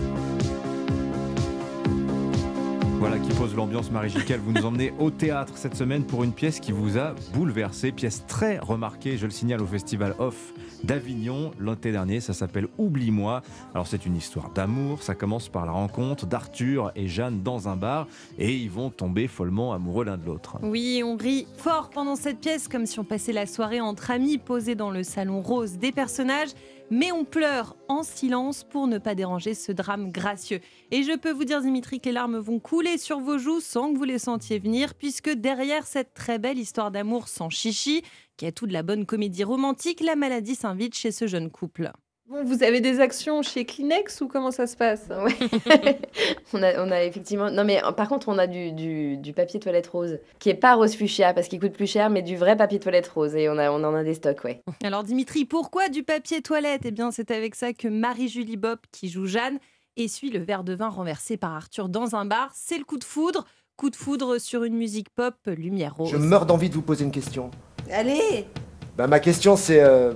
[2.97, 4.39] Voilà qui pose l'ambiance, Marie Giquel.
[4.39, 7.91] Vous nous emmenez au théâtre cette semaine pour une pièce qui vous a bouleversé.
[7.91, 10.53] Pièce très remarquée, je le signale, au Festival Off
[10.85, 12.19] d'Avignon l'été dernier.
[12.19, 13.41] Ça s'appelle Oublie-moi.
[13.73, 15.03] Alors, c'est une histoire d'amour.
[15.03, 18.07] Ça commence par la rencontre d'Arthur et Jeanne dans un bar
[18.37, 20.57] et ils vont tomber follement amoureux l'un de l'autre.
[20.61, 24.37] Oui, on rit fort pendant cette pièce, comme si on passait la soirée entre amis
[24.37, 26.49] posés dans le salon rose des personnages
[26.89, 30.59] mais on pleure en silence pour ne pas déranger ce drame gracieux.
[30.91, 33.91] Et je peux vous dire, Dimitri, que les larmes vont couler sur vos joues sans
[33.91, 38.03] que vous les sentiez venir, puisque derrière cette très belle histoire d'amour sans chichi,
[38.37, 41.91] qui a tout de la bonne comédie romantique, la maladie s'invite chez ce jeune couple.
[42.27, 45.09] Bon, vous avez des actions chez Kleenex ou comment ça se passe?
[46.53, 47.51] On, a, on, a, effectivement.
[47.51, 50.95] Non, mais par contre, on a du, du, papier toilette rose qui est pas rose
[50.95, 53.69] fuchsia parce qu'il coûte plus cher, mais du vrai papier toilette rose et on, a,
[53.71, 54.63] on en a des stocks, ouais.
[54.83, 56.83] Alors, Dimitri, pourquoi du papier toilette?
[56.85, 59.59] Eh bien, c'est avec ça que Marie-Julie Bob, qui joue Jeanne,
[59.97, 62.51] essuie le verre de vin renversé par Arthur dans un bar.
[62.53, 63.45] C'est le coup de foudre.
[63.75, 66.09] Coup de foudre sur une musique pop, lumière rose.
[66.09, 67.51] Je meurs d'envie de vous poser une question.
[67.91, 68.47] Allez
[68.95, 69.81] Bah, ma question, c'est.
[69.81, 70.13] Euh,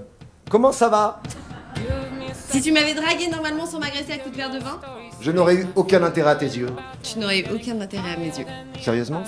[0.49, 1.22] comment ça va?
[2.50, 4.80] Si tu m'avais dragué normalement sans m'agresser à coups de verre de vin
[5.22, 6.70] Je n'aurais eu aucun intérêt à tes yeux.
[7.04, 8.45] Tu n'aurais eu aucun intérêt à mes yeux.
[8.82, 9.24] Sérieusement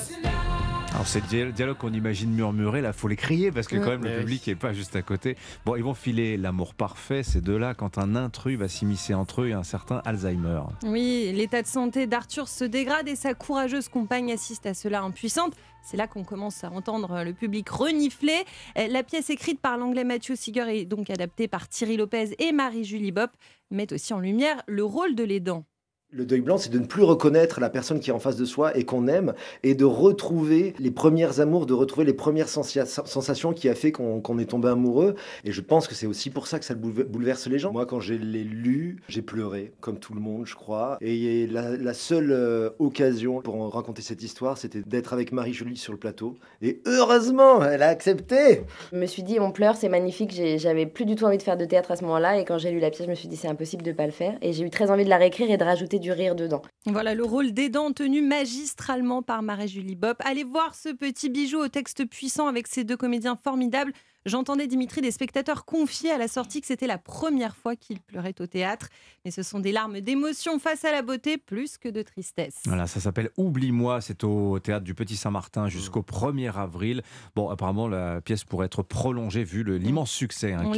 [0.94, 4.04] alors c'est le dialogue qu'on imagine murmurer, là faut les crier parce que quand même
[4.04, 5.38] le public n'est pas juste à côté.
[5.66, 9.48] Bon, ils vont filer l'amour parfait, ces deux-là, quand un intrus va s'immiscer entre eux
[9.48, 10.62] et un certain Alzheimer.
[10.84, 15.54] Oui, l'état de santé d'Arthur se dégrade et sa courageuse compagne assiste à cela impuissante.
[15.82, 18.46] C'est là qu'on commence à entendre le public renifler.
[18.76, 23.12] La pièce écrite par l'anglais Matthew Seeger et donc adaptée par Thierry Lopez et Marie-Julie
[23.12, 23.32] Bopp
[23.72, 25.66] met aussi en lumière le rôle de l'aidant.
[26.14, 28.43] Le deuil blanc, c'est de ne plus reconnaître la personne qui est en face de
[28.43, 29.34] soi et qu'on aime,
[29.64, 34.38] et de retrouver les premières amours, de retrouver les premières sensations qui a fait qu'on
[34.38, 35.16] est tombé amoureux.
[35.45, 37.72] Et je pense que c'est aussi pour ça que ça bouleverse les gens.
[37.72, 40.97] Moi, quand je l'ai lu, j'ai pleuré, comme tout le monde, je crois.
[40.99, 45.97] Et la, seule euh, occasion pour raconter cette histoire, c'était d'être avec Marie-Julie sur le
[45.97, 46.36] plateau.
[46.62, 48.64] Et heureusement, elle a accepté.
[48.91, 50.34] Je me suis dit, on pleure, c'est magnifique.
[50.57, 52.38] J'avais plus du tout envie de faire de théâtre à ce moment-là.
[52.38, 54.12] Et quand j'ai lu la pièce, je me suis dit, c'est impossible de pas le
[54.12, 54.38] faire.
[54.41, 56.62] Et j'ai eu très envie de la réécrire et de rajouter du rire dedans.
[56.86, 60.18] Voilà le rôle d'aidant tenu magistralement par Marie-Julie Bopp.
[60.26, 63.93] Allez voir ce petit bijou au texte puissant avec ces deux comédiens formidables.
[64.28, 68.36] J'entendais Dimitri des spectateurs confier à la sortie que c'était la première fois qu'il pleurait
[68.40, 68.90] au théâtre.
[69.26, 72.62] Mais ce sont des larmes d'émotion face à la beauté plus que de tristesse.
[72.66, 74.00] Voilà, ça s'appelle Oublie-moi.
[74.00, 77.02] C'est au théâtre du Petit Saint-Martin jusqu'au 1er avril.
[77.36, 80.72] Bon, apparemment, la pièce pourrait être prolongée vu l'immense succès hein,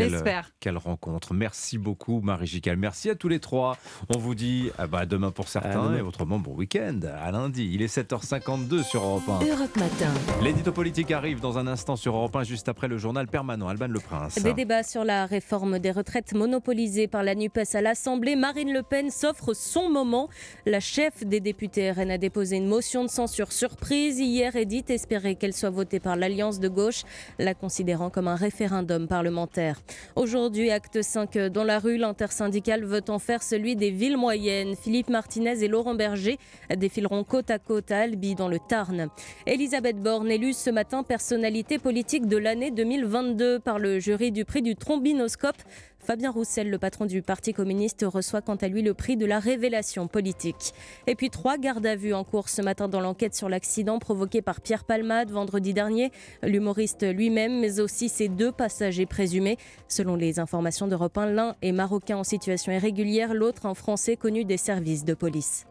[0.61, 1.33] qu'elle rencontre.
[1.33, 2.77] Merci beaucoup, Marie Gical.
[2.77, 3.77] Merci à tous les trois.
[4.15, 7.01] On vous dit à bah, demain pour certains et autrement bon week-end.
[7.21, 7.69] À lundi.
[7.73, 9.45] Il est 7h52 sur Europe 1.
[9.45, 10.13] Europe Matin.
[10.41, 13.67] L'édito politique arrive dans un instant sur Europe 1 juste après le journal permanent.
[13.67, 14.35] Alban Le Prince.
[14.43, 18.35] Des débats sur la réforme des retraites monopolisées par la NUPES à l'Assemblée.
[18.35, 20.29] Marine Le Pen s'offre son moment.
[20.67, 24.85] La chef des députés RN a déposé une motion de censure surprise hier et dit
[24.87, 27.01] espérer qu'elle soit votée par l'Alliance de gauche,
[27.39, 29.81] la considérant comme un référendum parlementaire.
[30.15, 34.75] Aujourd'hui, acte 5 dans la rue, l'intersyndicale veut en faire celui des villes moyennes.
[34.75, 36.37] Philippe Martinez et Laurent Berger
[36.77, 39.09] défileront côte à côte à Albi dans le Tarn.
[39.47, 43.22] Elisabeth Borne élue ce matin personnalité politique de l'année 2022
[43.63, 45.57] par le jury du prix du trombinoscope.
[45.99, 49.39] Fabien Roussel, le patron du Parti communiste, reçoit quant à lui le prix de la
[49.39, 50.73] révélation politique.
[51.07, 54.41] Et puis trois gardes à vue en cours ce matin dans l'enquête sur l'accident provoqué
[54.41, 56.11] par Pierre Palmade vendredi dernier.
[56.41, 59.57] L'humoriste lui-même, mais aussi ses deux passagers présumés.
[59.87, 64.43] Selon les informations d'Europe 1, l'un est marocain en situation irrégulière, l'autre un Français connu
[64.43, 65.65] des services de police.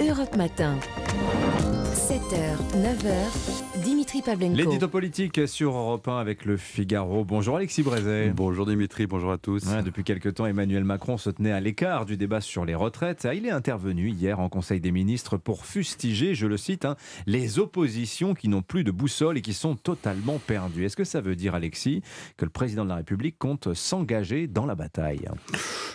[0.00, 0.78] Europe Matin.
[1.94, 4.56] 7h, 9h, Dimitri Pavlenko.
[4.56, 7.24] L'édito politique sur Europe 1 avec le Figaro.
[7.24, 8.30] Bonjour Alexis Brézet.
[8.30, 9.64] Bonjour Dimitri, bonjour à tous.
[9.66, 13.26] Ouais, depuis quelque temps, Emmanuel Macron se tenait à l'écart du débat sur les retraites.
[13.34, 17.58] Il est intervenu hier en Conseil des ministres pour fustiger, je le cite, hein, les
[17.58, 20.84] oppositions qui n'ont plus de boussole et qui sont totalement perdues.
[20.84, 22.02] Est-ce que ça veut dire, Alexis,
[22.36, 25.26] que le président de la République compte s'engager dans la bataille?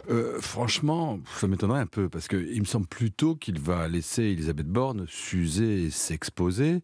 [0.10, 4.68] Euh, Franchement, ça m'étonnerait un peu parce qu'il me semble plutôt qu'il va laisser Elisabeth
[4.68, 6.82] Borne s'user et s'exposer.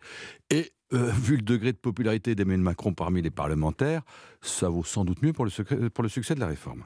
[0.50, 4.02] Et euh, vu le degré de popularité d'Emmanuel Macron parmi les parlementaires,
[4.42, 5.52] ça vaut sans doute mieux pour le,
[6.10, 6.84] succès de la réforme.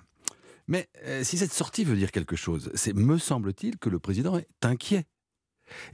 [0.68, 4.38] Mais euh, si cette sortie veut dire quelque chose, c'est, me semble-t-il, que le président
[4.38, 5.06] est inquiet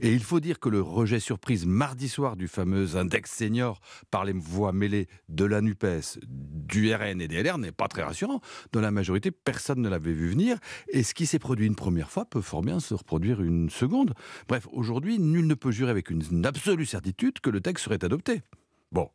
[0.00, 4.24] et il faut dire que le rejet surprise mardi soir du fameux index senior par
[4.24, 8.40] les voix mêlées de la NUPES, du RN et des LR n'est pas très rassurant.
[8.72, 10.58] Dans la majorité, personne ne l'avait vu venir.
[10.88, 14.14] Et ce qui s'est produit une première fois peut fort bien se reproduire une seconde.
[14.48, 18.42] Bref, aujourd'hui, nul ne peut jurer avec une absolue certitude que le texte serait adopté.
[18.90, 19.08] Bon,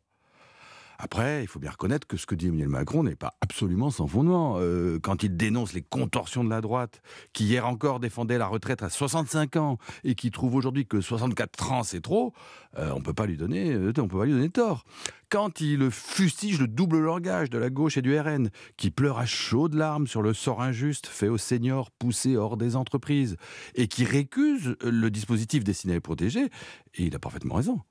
[1.00, 4.08] après, il faut bien reconnaître que ce que dit Emmanuel Macron n'est pas absolument sans
[4.08, 4.56] fondement.
[4.58, 8.82] Euh, quand il dénonce les contorsions de la droite, qui hier encore défendait la retraite
[8.82, 12.32] à 65 ans et qui trouve aujourd'hui que 64 ans c'est trop,
[12.78, 14.84] euh, on peut pas lui donner, euh, on peut pas lui donner tort.
[15.28, 19.26] Quand il fustige le double langage de la gauche et du RN, qui pleure à
[19.26, 23.36] chaudes larmes sur le sort injuste fait aux seniors poussés hors des entreprises
[23.76, 26.46] et qui récuse le dispositif destiné à les protéger,
[26.94, 27.82] et il a parfaitement raison.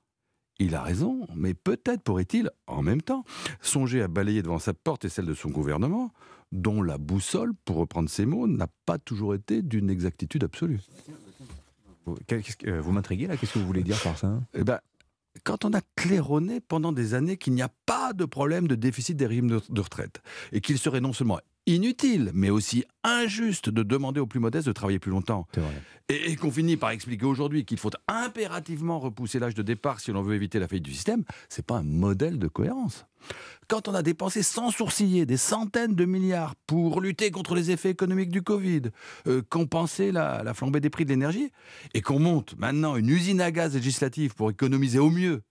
[0.60, 3.24] Il a raison, mais peut-être pourrait-il, en même temps,
[3.62, 6.12] songer à balayer devant sa porte et celle de son gouvernement,
[6.52, 10.80] dont la boussole, pour reprendre ses mots, n'a pas toujours été d'une exactitude absolue.
[12.06, 14.40] Vous m'intriguez là Qu'est-ce que vous voulez dire par ça?
[14.54, 14.80] Eh ben,
[15.44, 19.16] quand on a claironné pendant des années qu'il n'y a pas de problème de déficit
[19.18, 24.20] des régimes de retraite, et qu'il serait non seulement inutile, mais aussi injuste de demander
[24.20, 25.48] aux plus modestes de travailler plus longtemps.
[26.10, 30.22] Et, qu'on finit par expliquer aujourd'hui qu'il faut impérativement repousser l'âge de départ si l'on
[30.24, 33.06] veut éviter la faillite du système, c'est pas un modèle de cohérence.
[33.68, 37.90] Quand on a dépensé sans sourciller des centaines de milliards pour lutter contre les effets
[37.90, 38.84] économiques du Covid,
[39.28, 41.52] euh, compenser la, la flambée des prix de l'énergie,
[41.94, 45.42] et qu'on monte maintenant une usine à gaz législative pour économiser au mieux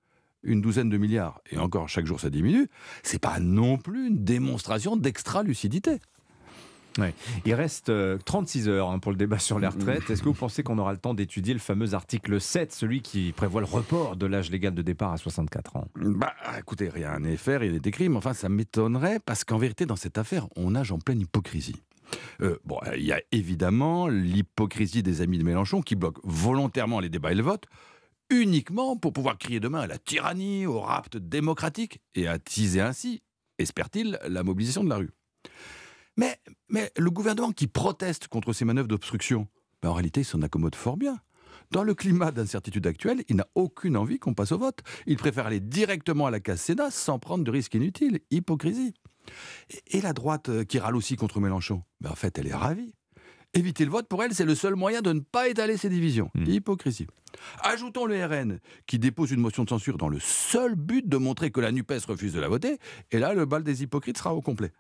[0.42, 2.68] une douzaine de milliards, et encore chaque jour ça diminue,
[3.02, 5.98] c'est pas non plus une démonstration d'extra-lucidité.
[7.44, 7.92] Il reste
[8.24, 10.08] 36 euh, heures hein, pour le débat sur les retraites.
[10.10, 13.32] Est-ce que vous pensez qu'on aura le temps d'étudier le fameux article 7, celui qui
[13.32, 15.88] prévoit le report de l'âge légal de départ à 64 ans?
[15.96, 19.86] Bah écoutez, rien n'est fait, rien n'est écrit, mais enfin ça m'étonnerait parce qu'en vérité
[19.86, 21.82] dans cette affaire, on nage en pleine hypocrisie.
[22.40, 27.08] Euh, bon, il y a évidemment l'hypocrisie des amis de Mélenchon qui bloquent volontairement les
[27.08, 27.66] débats et le vote
[28.30, 33.22] uniquement pour pouvoir crier demain à la tyrannie, au rapt démocratique et attiser ainsi,
[33.58, 35.10] espère-t-il, la mobilisation de la rue.
[36.16, 36.40] Mais,
[36.96, 39.48] le gouvernement qui proteste contre ces manœuvres d'obstruction,
[39.82, 41.18] ben en réalité, il s'en accommode fort bien.
[41.72, 44.80] Dans le climat d'incertitude actuel, il n'a aucune envie qu'on passe au vote.
[45.06, 48.20] Il préfère aller directement à la case Sénat sans prendre de risques inutiles.
[48.30, 48.94] Hypocrisie.
[49.88, 52.94] Et, la droite euh, qui râle aussi contre Mélenchon, ben en fait, elle est ravie.
[53.56, 56.30] Éviter le vote, pour elle, c'est le seul moyen de ne pas étaler ses divisions.
[56.34, 56.44] Hmm.
[56.44, 57.06] Hypocrisie.
[57.62, 61.50] Ajoutons le RN, qui dépose une motion de censure dans le seul but de montrer
[61.50, 62.78] que la NUPES refuse de la voter,
[63.12, 64.72] et là, le bal des hypocrites sera au complet.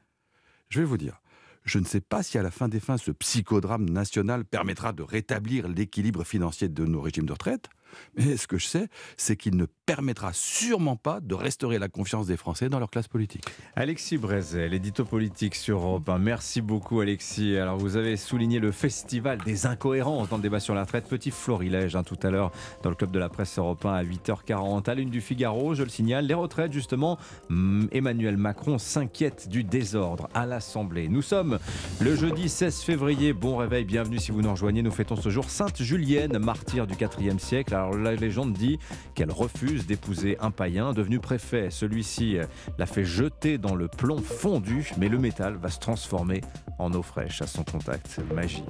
[0.68, 1.22] Je vais vous dire,
[1.64, 5.02] je ne sais pas si à la fin des fins, ce psychodrame national permettra de
[5.02, 7.70] rétablir l'équilibre financier de nos régimes de retraite.
[8.16, 12.26] Mais ce que je sais, c'est qu'il ne permettra sûrement pas de restaurer la confiance
[12.26, 13.44] des Français dans leur classe politique.
[13.76, 16.18] Alexis Brézel, édito politique sur Europe 1.
[16.18, 17.56] Merci beaucoup Alexis.
[17.56, 21.06] Alors vous avez souligné le festival des incohérences dans le débat sur la retraite.
[21.08, 22.50] Petit florilège hein, tout à l'heure
[22.82, 24.90] dans le club de la presse européen à 8h40.
[24.90, 27.18] À l'une du Figaro, je le signale, les retraites justement.
[27.48, 31.08] Hmm, Emmanuel Macron s'inquiète du désordre à l'Assemblée.
[31.08, 31.58] Nous sommes
[32.00, 33.32] le jeudi 16 février.
[33.32, 34.82] Bon réveil, bienvenue si vous nous rejoignez.
[34.82, 37.75] Nous fêtons ce jour Sainte Julienne, martyre du 4e siècle.
[37.76, 38.78] Alors la légende dit
[39.14, 41.68] qu'elle refuse d'épouser un païen devenu préfet.
[41.70, 42.38] Celui-ci
[42.78, 46.40] l'a fait jeter dans le plomb fondu, mais le métal va se transformer
[46.78, 48.20] en eau fraîche à son contact.
[48.34, 48.64] Magie.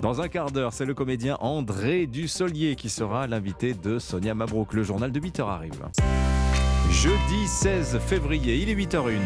[0.00, 4.72] Dans un quart d'heure, c'est le comédien André Dussolier qui sera l'invité de Sonia Mabrouk.
[4.72, 5.82] Le journal de 8h arrive.
[6.90, 9.18] Jeudi 16 février, il est 8h01.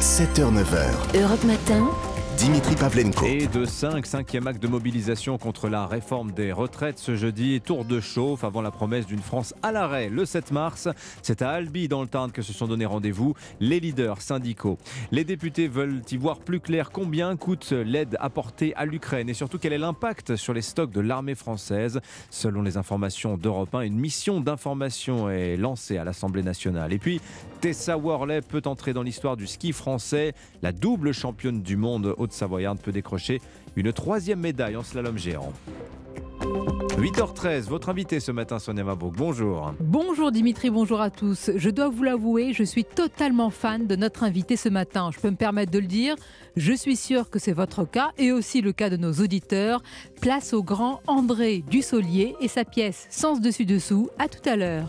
[0.00, 1.20] 7h-9h.
[1.20, 2.15] Europe Matin.
[2.38, 3.24] Dimitri Pavlenko.
[3.24, 7.62] Et de 5, 5e acte de mobilisation contre la réforme des retraites ce jeudi.
[7.62, 10.88] Tour de chauffe avant la promesse d'une France à l'arrêt le 7 mars.
[11.22, 14.76] C'est à Albi, dans le Tarn, que se sont donné rendez-vous les leaders syndicaux.
[15.12, 19.58] Les députés veulent y voir plus clair combien coûte l'aide apportée à l'Ukraine et surtout
[19.58, 22.00] quel est l'impact sur les stocks de l'armée française.
[22.30, 26.92] Selon les informations d'Europe 1, une mission d'information est lancée à l'Assemblée nationale.
[26.92, 27.20] Et puis,
[27.62, 30.34] Tessa Worley peut entrer dans l'histoire du ski français.
[30.60, 33.40] La double championne du monde haute-savoyarde peut décrocher
[33.76, 35.52] une troisième médaille en slalom géant.
[36.98, 39.14] 8h13, votre invité ce matin, Sonia Mabrouk.
[39.16, 39.74] Bonjour.
[39.80, 41.50] Bonjour Dimitri, bonjour à tous.
[41.54, 45.10] Je dois vous l'avouer, je suis totalement fan de notre invité ce matin.
[45.14, 46.16] Je peux me permettre de le dire.
[46.56, 49.82] Je suis sûr que c'est votre cas et aussi le cas de nos auditeurs.
[50.20, 54.08] Place au grand André Dussolier et sa pièce Sens dessus-dessous.
[54.18, 54.88] À tout à l'heure.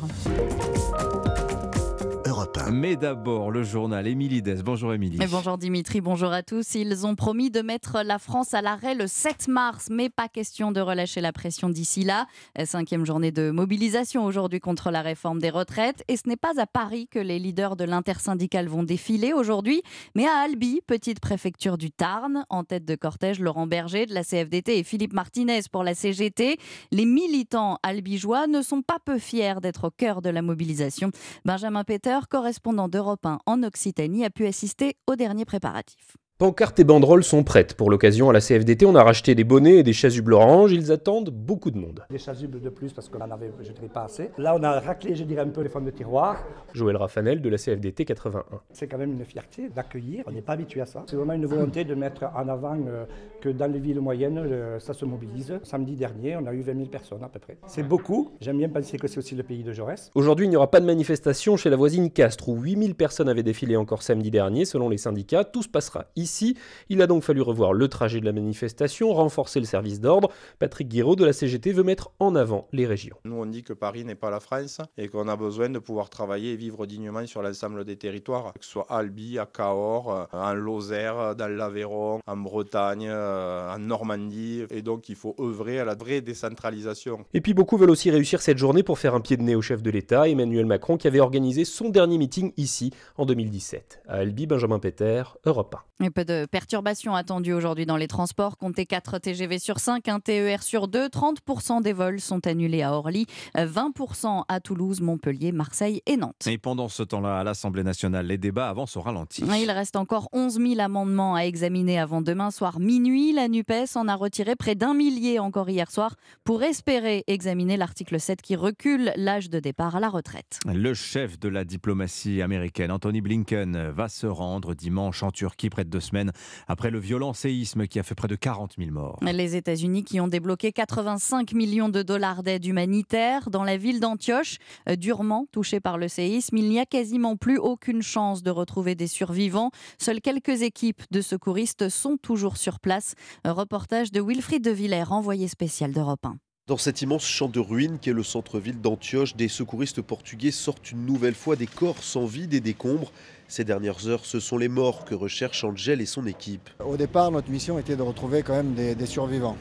[2.72, 4.62] Mais d'abord, le journal Émilie Des.
[4.62, 5.18] Bonjour Émilie.
[5.30, 6.76] Bonjour Dimitri, bonjour à tous.
[6.76, 10.74] Ils ont promis de mettre la France à l'arrêt le 7 mars, mais pas question
[10.74, 12.28] de relâcher la pression d'ici là.
[12.66, 16.04] Cinquième journée de mobilisation aujourd'hui contre la réforme des retraites.
[16.10, 19.82] Et ce n'est pas à Paris que les leaders de l'intersyndicale vont défiler aujourd'hui,
[20.14, 22.44] mais à Albi, petite préfecture du Tarn.
[22.50, 26.58] En tête de cortège, Laurent Berger de la CFDT et Philippe Martinez pour la CGT.
[26.92, 31.12] Les militants albigeois ne sont pas peu fiers d'être au cœur de la mobilisation.
[31.46, 32.57] Benjamin Peter, correspondant
[32.90, 36.18] d'Europe 1 en Occitanie, a pu assister aux derniers préparatifs.
[36.40, 37.74] Pancartes et banderoles sont prêtes.
[37.74, 40.72] Pour l'occasion, à la CFDT, on a racheté des bonnets et des chasubles oranges.
[40.72, 42.04] Ils attendent beaucoup de monde.
[42.12, 44.30] Des chasubles de plus parce qu'on en avait, je dirais, pas assez.
[44.38, 46.38] Là, on a raclé, je dirais, un peu les fonds de tiroir.
[46.76, 48.44] Joël Raffanel de la CFDT 81.
[48.72, 50.26] C'est quand même une fierté d'accueillir.
[50.28, 51.04] On n'est pas habitué à ça.
[51.08, 53.06] C'est vraiment une volonté de mettre en avant euh,
[53.42, 55.58] que dans les villes moyennes, euh, ça se mobilise.
[55.64, 57.58] Samedi dernier, on a eu 20 000 personnes à peu près.
[57.66, 58.34] C'est beaucoup.
[58.42, 60.12] J'aime bien penser que c'est aussi le pays de Jaurès.
[60.14, 63.28] Aujourd'hui, il n'y aura pas de manifestation chez la voisine Castres où 8 000 personnes
[63.28, 64.66] avaient défilé encore samedi dernier.
[64.66, 66.58] Selon les syndicats, tout se passera ici.
[66.90, 70.30] Il a donc fallu revoir le trajet de la manifestation, renforcer le service d'ordre.
[70.60, 73.16] Patrick Guiraud de la CGT veut mettre en avant les régions.
[73.24, 76.10] Nous, on dit que Paris n'est pas la France et qu'on a besoin de pouvoir
[76.10, 80.28] travailler et vivre dignement sur l'ensemble des territoires, que ce soit à Albi, à Cahors,
[80.34, 84.64] en Lozère, dans l'Aveyron, en Bretagne, en Normandie.
[84.70, 87.20] Et donc, il faut œuvrer à la vraie décentralisation.
[87.34, 89.62] Et puis, beaucoup veulent aussi réussir cette journée pour faire un pied de nez au
[89.62, 94.02] chef de l'État, Emmanuel Macron, qui avait organisé son dernier meeting ici en 2017.
[94.08, 96.06] À Albi, Benjamin Peter, Europe 1.
[96.18, 98.58] Peu de perturbations attendues aujourd'hui dans les transports.
[98.58, 101.10] Comptez 4 TGV sur 5, un TER sur 2.
[101.10, 106.48] 30% des vols sont annulés à Orly, 20% à Toulouse, Montpellier, Marseille et Nantes.
[106.48, 109.44] Et pendant ce temps-là, à l'Assemblée nationale, les débats avancent au ralenti.
[109.62, 113.32] Il reste encore 11 000 amendements à examiner avant demain soir minuit.
[113.32, 118.20] La NUPES en a retiré près d'un millier encore hier soir pour espérer examiner l'article
[118.20, 120.62] 7 qui recule l'âge de départ à la retraite.
[120.66, 125.86] Le chef de la diplomatie américaine, Anthony Blinken, va se rendre dimanche en Turquie près
[125.86, 126.32] de semaines
[126.68, 129.20] après le violent séisme qui a fait près de 40 000 morts.
[129.22, 134.58] Les États-Unis qui ont débloqué 85 millions de dollars d'aide humanitaire dans la ville d'Antioche,
[134.90, 136.58] euh, durement touchée par le séisme.
[136.58, 139.72] Il n'y a quasiment plus aucune chance de retrouver des survivants.
[140.00, 143.14] Seules quelques équipes de secouristes sont toujours sur place.
[143.46, 146.38] Reportage de Wilfried de Villers, envoyé spécial d'Europe 1.
[146.68, 150.92] Dans cet immense champ de ruines qui est le centre-ville d'Antioche, des secouristes portugais sortent
[150.92, 153.14] une nouvelle fois des corps sans vie, des décombres.
[153.48, 156.70] Ces dernières heures, ce sont les morts que recherche Angel et son équipe.
[156.86, 159.56] Au départ, notre mission était de retrouver quand même des, des survivants.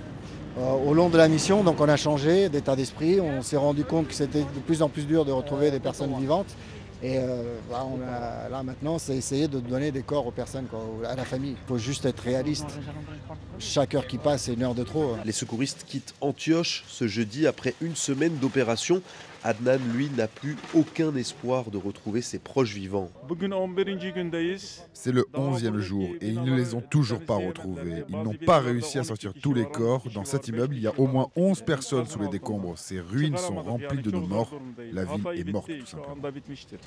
[0.58, 3.20] Euh, au long de la mission, donc on a changé d'état d'esprit.
[3.20, 6.18] On s'est rendu compte que c'était de plus en plus dur de retrouver des personnes
[6.18, 6.48] vivantes.
[7.02, 10.80] Et euh, on a, là, maintenant, c'est essayer de donner des corps aux personnes, quoi,
[11.06, 11.50] à la famille.
[11.62, 12.78] Il faut juste être réaliste.
[13.58, 15.16] Chaque heure qui passe, c'est une heure de trop.
[15.26, 19.02] Les secouristes quittent Antioche ce jeudi après une semaine d'opération.
[19.44, 23.10] Adnan, lui, n'a plus aucun espoir de retrouver ses proches vivants.
[24.92, 28.04] C'est le 11e jour et ils ne les ont toujours pas retrouvés.
[28.08, 30.04] Ils n'ont pas réussi à sortir tous les corps.
[30.14, 32.78] Dans cet immeuble, il y a au moins 11 personnes sous les décombres.
[32.78, 34.52] Ces ruines sont remplies de nos morts.
[34.92, 36.16] La ville est morte, tout simplement.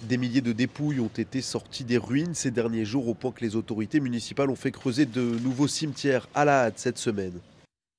[0.04, 3.44] Des milliers de dépouilles ont été sorties des ruines ces derniers jours au point que
[3.44, 7.40] les autorités municipales ont fait creuser de nouveaux cimetières à la hâte cette semaine.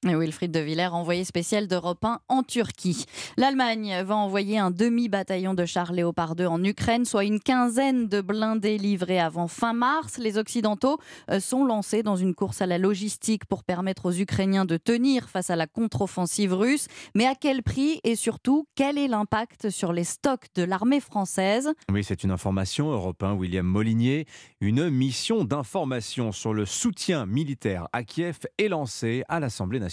[0.05, 3.05] Wilfried de Villers, envoyé spécial d'Europe 1 en Turquie.
[3.37, 8.23] L'Allemagne va envoyer un demi-bataillon de chars Léopard 2 en Ukraine, soit une quinzaine de
[8.23, 10.17] blindés livrés avant fin mars.
[10.17, 10.99] Les Occidentaux
[11.31, 15.29] euh, sont lancés dans une course à la logistique pour permettre aux Ukrainiens de tenir
[15.29, 16.87] face à la contre-offensive russe.
[17.15, 21.73] Mais à quel prix et surtout, quel est l'impact sur les stocks de l'armée française?
[22.03, 22.91] C'est une information.
[22.91, 24.27] Europe 1, William Molinier.
[24.63, 29.90] Une mission d'information sur le soutien militaire à Kiev est lancée à l'Assemblée nationale.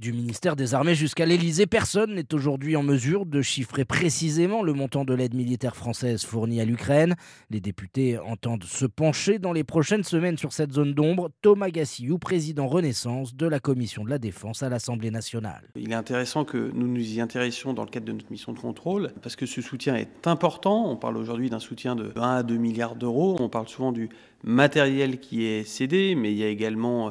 [0.00, 4.72] Du ministère des Armées jusqu'à l'Elysée, personne n'est aujourd'hui en mesure de chiffrer précisément le
[4.72, 7.14] montant de l'aide militaire française fournie à l'Ukraine.
[7.50, 11.30] Les députés entendent se pencher dans les prochaines semaines sur cette zone d'ombre.
[11.42, 15.68] Thomas Gassiou, président Renaissance de la Commission de la Défense à l'Assemblée nationale.
[15.76, 18.58] Il est intéressant que nous nous y intéressions dans le cadre de notre mission de
[18.58, 20.90] contrôle, parce que ce soutien est important.
[20.90, 23.36] On parle aujourd'hui d'un soutien de 1 à 2 milliards d'euros.
[23.40, 24.08] On parle souvent du
[24.44, 27.10] matériel qui est cédé, mais il y a également euh,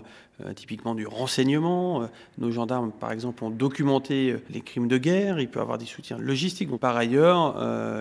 [0.56, 2.04] typiquement du renseignement.
[2.04, 2.06] Euh,
[2.38, 5.40] nos gendarmes, par exemple, ont documenté euh, les crimes de guerre.
[5.40, 6.70] Il peut avoir des soutiens logistiques.
[6.78, 7.56] par ailleurs,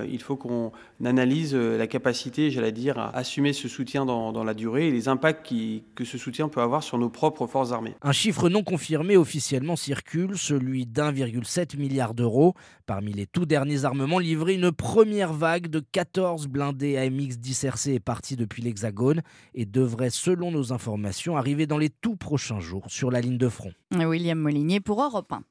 [0.08, 0.72] il faut qu'on
[1.04, 5.52] analyse la capacité, j'allais dire, à assumer ce soutien dans, la durée et les impacts
[5.94, 7.94] que ce soutien peut avoir sur nos propres forces armées.
[8.02, 12.54] Un chiffre non confirmé officiellement circule, celui d'1,7 milliard d'euros.
[12.86, 17.94] Parmi les tout derniers armements livrés, une première vague de 14 blindés AMX 10 RC
[17.94, 19.22] est partie depuis l'Hexagone
[19.54, 23.48] et devrait, selon nos informations, arriver dans les tout prochains jours sur la ligne de
[23.48, 23.70] front.
[23.92, 25.44] William Molinier pour Europe 1.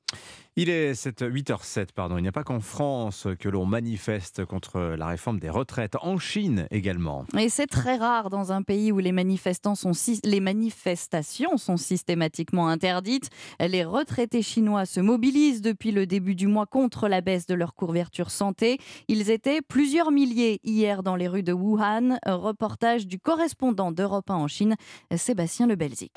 [0.58, 2.18] Il est 8h07, pardon.
[2.18, 6.18] Il n'y a pas qu'en France que l'on manifeste contre la réforme des retraites, en
[6.18, 7.26] Chine également.
[7.38, 9.92] Et c'est très rare dans un pays où les, manifestants sont
[10.24, 13.30] les manifestations sont systématiquement interdites.
[13.60, 17.74] Les retraités chinois se mobilisent depuis le début du mois contre la baisse de leur
[17.74, 18.80] couverture santé.
[19.08, 22.18] Ils étaient plusieurs milliers hier dans les rues de Wuhan.
[22.26, 24.76] Reportage du correspondant d'Europe 1 en Chine,
[25.16, 26.14] Sébastien Le Belzic.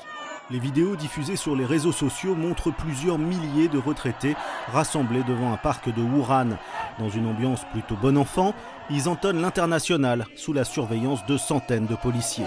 [0.51, 4.35] Les vidéos diffusées sur les réseaux sociaux montrent plusieurs milliers de retraités
[4.71, 6.57] rassemblés devant un parc de Wuhan.
[6.97, 8.55] Dans une ambiance plutôt bon enfant,
[8.89, 12.45] ils entonnent l'international sous la surveillance de centaines de policiers.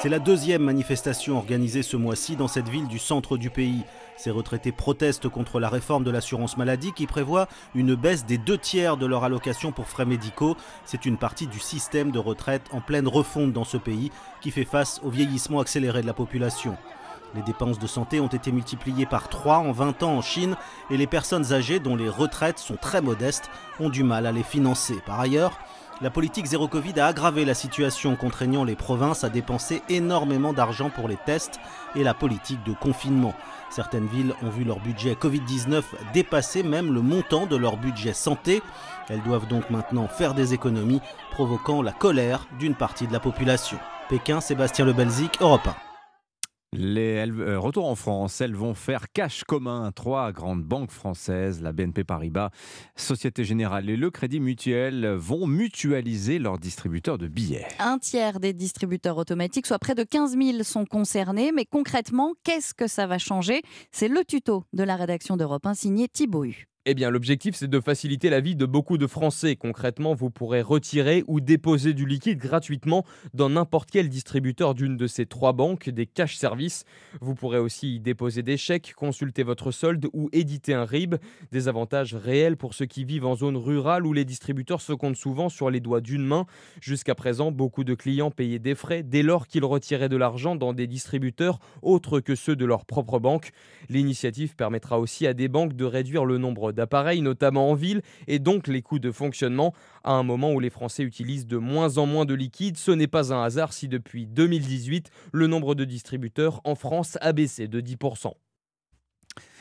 [0.00, 3.82] C'est la deuxième manifestation organisée ce mois-ci dans cette ville du centre du pays.
[4.16, 8.58] Ces retraités protestent contre la réforme de l'assurance maladie qui prévoit une baisse des deux
[8.58, 10.56] tiers de leur allocation pour frais médicaux.
[10.84, 14.64] C'est une partie du système de retraite en pleine refonte dans ce pays qui fait
[14.64, 16.76] face au vieillissement accéléré de la population.
[17.34, 20.56] Les dépenses de santé ont été multipliées par 3 en 20 ans en Chine
[20.90, 24.44] et les personnes âgées dont les retraites sont très modestes ont du mal à les
[24.44, 24.94] financer.
[25.04, 25.58] Par ailleurs,
[26.00, 30.90] la politique zéro Covid a aggravé la situation, contraignant les provinces à dépenser énormément d'argent
[30.90, 31.58] pour les tests
[31.96, 33.34] et la politique de confinement.
[33.70, 35.82] Certaines villes ont vu leur budget Covid-19
[36.14, 38.62] dépasser même le montant de leur budget santé.
[39.08, 43.78] Elles doivent donc maintenant faire des économies, provoquant la colère d'une partie de la population.
[44.08, 45.87] Pékin, Sébastien Lebelzik, Europe 1.
[46.74, 49.90] Les euh, retour en France, elles vont faire cash commun.
[49.94, 52.50] Trois grandes banques françaises, la BNP Paribas,
[52.94, 57.66] Société Générale et le Crédit Mutuel, vont mutualiser leurs distributeurs de billets.
[57.78, 61.52] Un tiers des distributeurs automatiques, soit près de 15 000, sont concernés.
[61.52, 63.62] Mais concrètement, qu'est-ce que ça va changer?
[63.90, 66.44] C'est le tuto de la rédaction d'Europe 1 signé Thibaut
[66.90, 69.56] eh bien, l'objectif, c'est de faciliter la vie de beaucoup de Français.
[69.56, 75.06] Concrètement, vous pourrez retirer ou déposer du liquide gratuitement dans n'importe quel distributeur d'une de
[75.06, 76.86] ces trois banques, des cash services.
[77.20, 81.16] Vous pourrez aussi y déposer des chèques, consulter votre solde ou éditer un RIB.
[81.52, 85.18] Des avantages réels pour ceux qui vivent en zone rurale où les distributeurs se comptent
[85.18, 86.46] souvent sur les doigts d'une main.
[86.80, 90.72] Jusqu'à présent, beaucoup de clients payaient des frais dès lors qu'ils retiraient de l'argent dans
[90.72, 93.50] des distributeurs autres que ceux de leur propre banque.
[93.90, 98.38] L'initiative permettra aussi à des banques de réduire le nombre d'appareils, notamment en ville, et
[98.38, 99.74] donc les coûts de fonctionnement.
[100.04, 103.08] À un moment où les Français utilisent de moins en moins de liquide, ce n'est
[103.08, 107.80] pas un hasard si depuis 2018, le nombre de distributeurs en France a baissé de
[107.80, 108.32] 10%.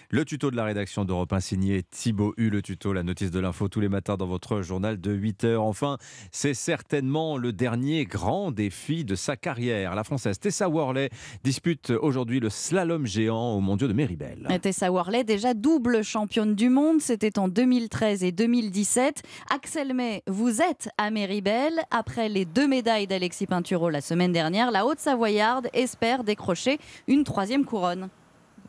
[0.09, 3.41] Le tuto de la rédaction d'Europe 1 signé Thibaut U, le tuto, la notice de
[3.41, 5.63] l'info tous les matins dans votre journal de 8 heures.
[5.63, 5.97] Enfin,
[6.31, 9.95] c'est certainement le dernier grand défi de sa carrière.
[9.95, 11.09] La Française Tessa Worley
[11.43, 14.47] dispute aujourd'hui le slalom géant au mondiaux de Méribel.
[14.61, 19.23] Tessa Worley, déjà double championne du monde, c'était en 2013 et 2017.
[19.53, 21.81] Axel May, vous êtes à Méribel.
[21.91, 26.79] Après les deux médailles d'Alexis Pinturo la semaine dernière, la Haute-Savoyarde espère décrocher
[27.09, 28.07] une troisième couronne.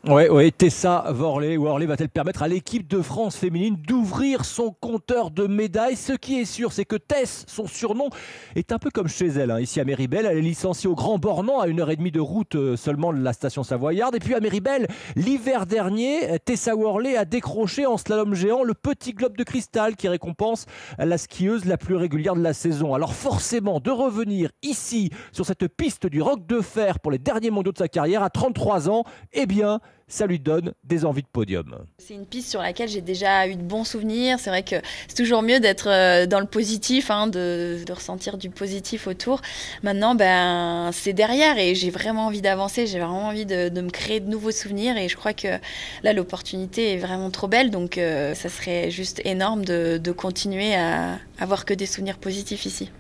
[0.07, 5.33] Ouais, ouais, Tessa Worley, Worley va-t-elle permettre à l'équipe de France féminine d'ouvrir son compteur
[5.33, 5.97] de médailles?
[5.97, 8.09] Ce qui est sûr, c'est que Tess, son surnom,
[8.55, 9.51] est un peu comme chez elle.
[9.51, 9.59] Hein.
[9.59, 12.21] Ici à Méribel, elle est licenciée au Grand Bornand, à une heure et demie de
[12.21, 14.15] route euh, seulement de la station Savoyarde.
[14.15, 14.87] Et puis à Méribel,
[15.17, 20.07] l'hiver dernier, Tessa Worley a décroché en slalom géant le petit globe de cristal qui
[20.07, 20.67] récompense
[20.99, 22.95] la skieuse la plus régulière de la saison.
[22.95, 27.51] Alors forcément, de revenir ici, sur cette piste du roc de fer pour les derniers
[27.51, 31.29] mondiaux de sa carrière à 33 ans, eh bien, ça lui donne des envies de
[31.29, 31.87] podium.
[31.99, 34.39] C'est une piste sur laquelle j'ai déjà eu de bons souvenirs.
[34.41, 38.51] C'est vrai que c'est toujours mieux d'être euh, dans le positif, hein, de, ressentir du
[38.51, 39.41] positif autour.
[39.83, 42.87] Maintenant, ben, c'est derrière et j'ai vraiment envie d'avancer.
[42.87, 45.59] J'ai vraiment envie de, me créer de nouveaux souvenirs et je crois que
[46.03, 47.71] là, l'opportunité est vraiment trop belle.
[47.71, 52.67] Donc, euh, ça serait juste énorme de, de continuer à avoir que des souvenirs positifs
[52.67, 52.91] ici.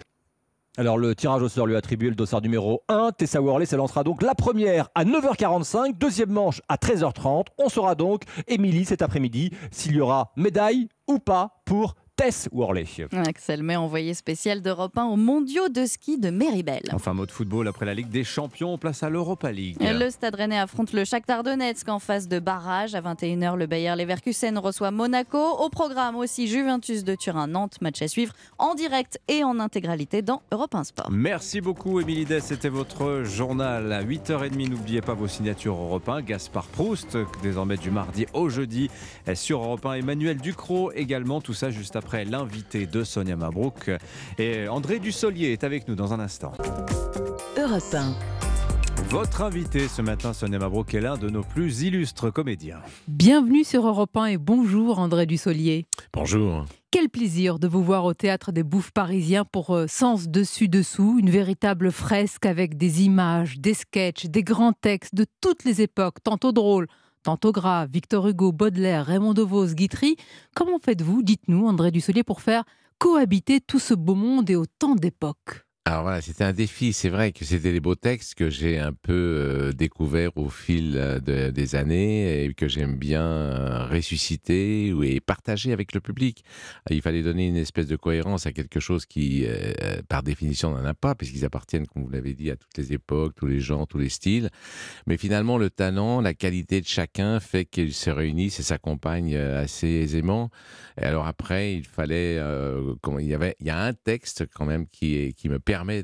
[0.78, 3.10] Alors le tirage au sort lui a attribué le dossard numéro 1.
[3.10, 7.46] Tessa Worley s'élancera donc la première à 9h45, deuxième manche à 13h30.
[7.58, 12.84] On saura donc, Émilie, cet après-midi, s'il y aura médaille ou pas pour Tess Worley.
[13.12, 16.82] Axel May, envoyé spécial d'Europe 1 aux mondiaux de ski de Méribel.
[16.92, 19.76] Enfin, mot de football après la Ligue des Champions, place à l'Europa League.
[19.80, 22.96] Le Stade Rennais affronte le Shakhtar Donetsk en phase de barrage.
[22.96, 25.38] À 21h, le Bayer Leverkusen reçoit Monaco.
[25.38, 27.80] Au programme aussi Juventus de Turin-Nantes.
[27.82, 31.12] Match à suivre en direct et en intégralité dans Europe 1 Sport.
[31.12, 32.46] Merci beaucoup, Émilie Dess.
[32.46, 34.68] C'était votre journal à 8h30.
[34.68, 36.22] N'oubliez pas vos signatures Europe 1.
[36.22, 38.90] Gaspard Proust, désormais du mardi au jeudi
[39.34, 39.92] sur Europe 1.
[39.92, 41.40] Emmanuel Ducrot également.
[41.40, 43.90] Tout ça juste après l'invité de Sonia Mabrouk.
[44.38, 46.52] Et André Dussolier est avec nous dans un instant.
[47.56, 48.14] Europe 1.
[49.10, 52.80] Votre invité ce matin, Sonia Mabrouk, est l'un de nos plus illustres comédiens.
[53.06, 55.86] Bienvenue sur Europe 1 et bonjour André Dussolier.
[56.12, 56.66] Bonjour.
[56.90, 61.30] Quel plaisir de vous voir au théâtre des Bouffes parisiens pour euh, Sens dessus-dessous, une
[61.30, 66.52] véritable fresque avec des images, des sketchs, des grands textes de toutes les époques, tantôt
[66.52, 66.86] drôles,
[67.22, 67.90] tantôt graves.
[67.90, 70.16] Victor Hugo, Baudelaire, Raymond DeVos, Guitry.
[70.54, 72.64] Comment faites-vous, dites-nous, André Dussolier, pour faire
[72.98, 75.67] cohabiter tout ce beau monde et autant d'époques?
[75.88, 76.92] Alors voilà, c'était un défi.
[76.92, 80.98] C'est vrai que c'était des beaux textes que j'ai un peu euh, découverts au fil
[80.98, 86.44] euh, des années et que j'aime bien euh, ressusciter et partager avec le public.
[86.90, 89.46] Il fallait donner une espèce de cohérence à quelque chose qui,
[90.08, 93.34] par définition, n'en a pas, puisqu'ils appartiennent, comme vous l'avez dit, à toutes les époques,
[93.34, 94.50] tous les genres, tous les styles.
[95.06, 99.88] Mais finalement, le talent, la qualité de chacun fait qu'ils se réunissent et s'accompagnent assez
[99.88, 100.50] aisément.
[101.00, 104.86] Et alors après, il fallait, il y avait, il y a un texte quand même
[104.86, 106.02] qui, qui me permet permet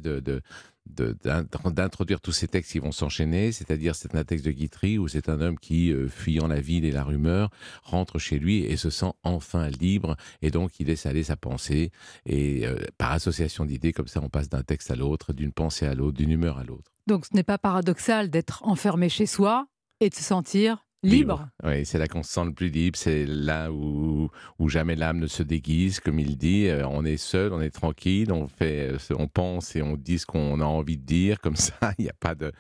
[0.87, 5.29] d'introduire tous ces textes qui vont s'enchaîner, c'est-à-dire c'est un texte de Guitry où c'est
[5.29, 7.51] un homme qui, euh, fuyant la ville et la rumeur,
[7.83, 11.91] rentre chez lui et se sent enfin libre et donc il laisse aller sa pensée
[12.25, 15.87] et euh, par association d'idées comme ça on passe d'un texte à l'autre, d'une pensée
[15.87, 16.93] à l'autre, d'une humeur à l'autre.
[17.09, 19.67] Donc ce n'est pas paradoxal d'être enfermé chez soi
[20.01, 21.49] et de se sentir Libre.
[21.63, 22.97] Oui, c'est là qu'on se sent le plus libre.
[22.99, 24.31] C'est là où,
[24.67, 26.67] jamais l'âme ne se déguise, comme il dit.
[26.67, 30.19] Euh, on est seul, on est tranquille, on fait, euh, on pense et on dit
[30.19, 31.41] ce qu'on a envie de dire.
[31.41, 32.53] Comme ça, il n'y a pas de,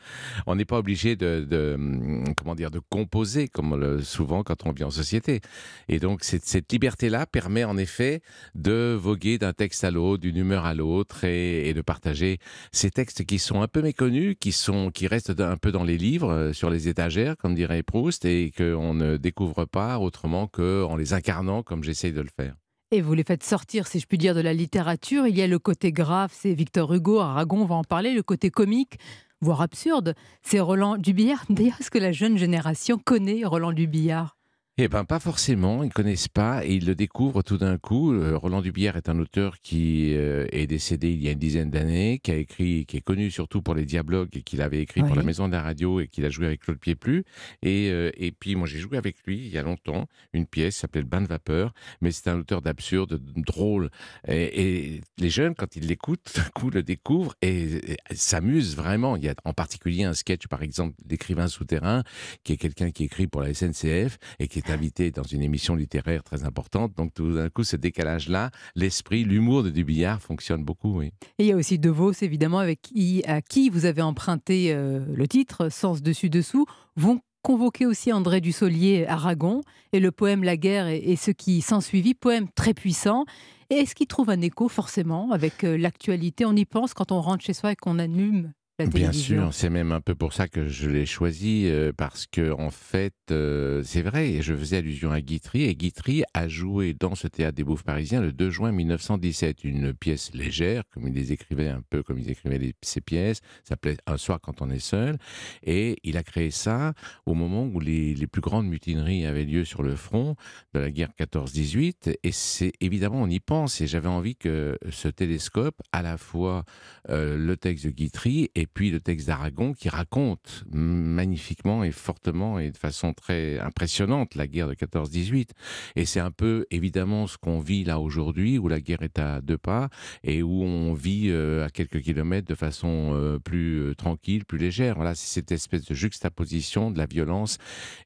[0.47, 4.85] on n'est pas obligé de, hum, comment dire, de composer comme souvent quand on vit
[4.85, 5.41] en société.
[5.89, 8.21] Et donc cette, liberté-là permet en effet
[8.55, 12.39] de voguer d'un texte à l'autre, d'une humeur à l'autre et, de partager
[12.73, 15.99] ces textes qui sont un peu méconnus, qui sont, qui restent un peu dans les
[15.99, 18.25] livres, euh, sur les étagères, comme dirait Proust.
[18.35, 22.55] Et qu'on ne découvre pas autrement qu'en les incarnant comme j'essaye de le faire.
[22.91, 25.27] Et vous les faites sortir, si je puis dire, de la littérature.
[25.27, 28.51] Il y a le côté grave, c'est Victor Hugo, Aragon va en parler, le côté
[28.51, 28.99] comique,
[29.41, 31.45] voire absurde, c'est Roland Dubillard.
[31.49, 34.37] D'ailleurs, est-ce que la jeune génération connaît Roland Dubillard?
[34.77, 35.85] Eh bien, pas forcément.
[35.85, 38.13] Ils ne connaissent pas et ils le découvrent tout d'un coup.
[38.13, 41.71] Euh, Roland Dubière est un auteur qui euh, est décédé il y a une dizaine
[41.71, 45.03] d'années, qui a écrit, qui est connu surtout pour les dialogues et qu'il avait écrit
[45.03, 47.25] pour la Maison de la Radio et qu'il a joué avec Claude Pieplu.
[47.63, 50.75] Et, euh, et puis, moi, j'ai joué avec lui il y a longtemps une pièce
[50.75, 53.91] qui s'appelait Le Bain de vapeur, mais c'est un auteur d'absurde, drôle.
[54.27, 59.15] Et, les jeunes, quand ils l'écoutent, d'un coup, le découvrent et, s'amusent vraiment.
[59.15, 62.03] Il y a en particulier un sketch, par exemple, d'écrivain souterrain,
[62.43, 65.75] qui est quelqu'un qui écrit pour la SNCF et qui est invité dans une émission
[65.75, 66.95] littéraire très importante.
[66.97, 70.99] Donc tout d'un coup, ce décalage-là, l'esprit, l'humour de Dubillard fonctionne beaucoup.
[70.99, 71.13] Oui.
[71.39, 74.73] Et il y a aussi De Vos, évidemment, avec qui, à qui vous avez emprunté
[74.73, 79.61] euh, le titre, Sens dessus-dessous, vont convoquer aussi André Dussolier Aragon
[79.93, 83.25] et le poème La guerre et, ce qui s'ensuivit, poème très puissant.
[83.71, 86.45] Et est-ce qu'il trouve un écho forcément avec euh, l'actualité?
[86.47, 89.93] On y pense quand on rentre chez soi et qu'on allume Bien sûr, c'est même
[89.93, 94.03] un peu pour ça que je l'ai choisi, euh, parce que en fait, euh, c'est
[94.03, 97.63] vrai, et je faisais allusion à Guitry, et Guitry a joué dans ce théâtre des
[97.63, 102.03] Bouffes parisiens le 2 juin 1917, une pièce légère, comme il les écrivait un peu
[102.03, 105.19] comme il écrivait les, ses pièces, ça s'appelait Un soir quand on est seul,
[105.63, 106.95] et il a créé ça
[107.27, 110.35] au moment où les, les plus grandes mutineries avaient lieu sur le front
[110.73, 115.07] de la guerre 14-18, et c'est évidemment, on y pense, et j'avais envie que ce
[115.07, 116.65] télescope, à la fois
[117.09, 121.91] euh, le texte de Guitry et et puis le texte d'Aragon qui raconte magnifiquement et
[121.91, 125.51] fortement et de façon très impressionnante la guerre de 14-18.
[125.97, 129.43] Et c'est un peu évidemment ce qu'on vit là aujourd'hui, où la guerre est à
[129.43, 129.91] deux pas
[130.23, 134.57] et où on vit euh, à quelques kilomètres de façon euh, plus euh, tranquille, plus
[134.57, 134.95] légère.
[134.95, 137.59] Voilà, c'est cette espèce de juxtaposition de la violence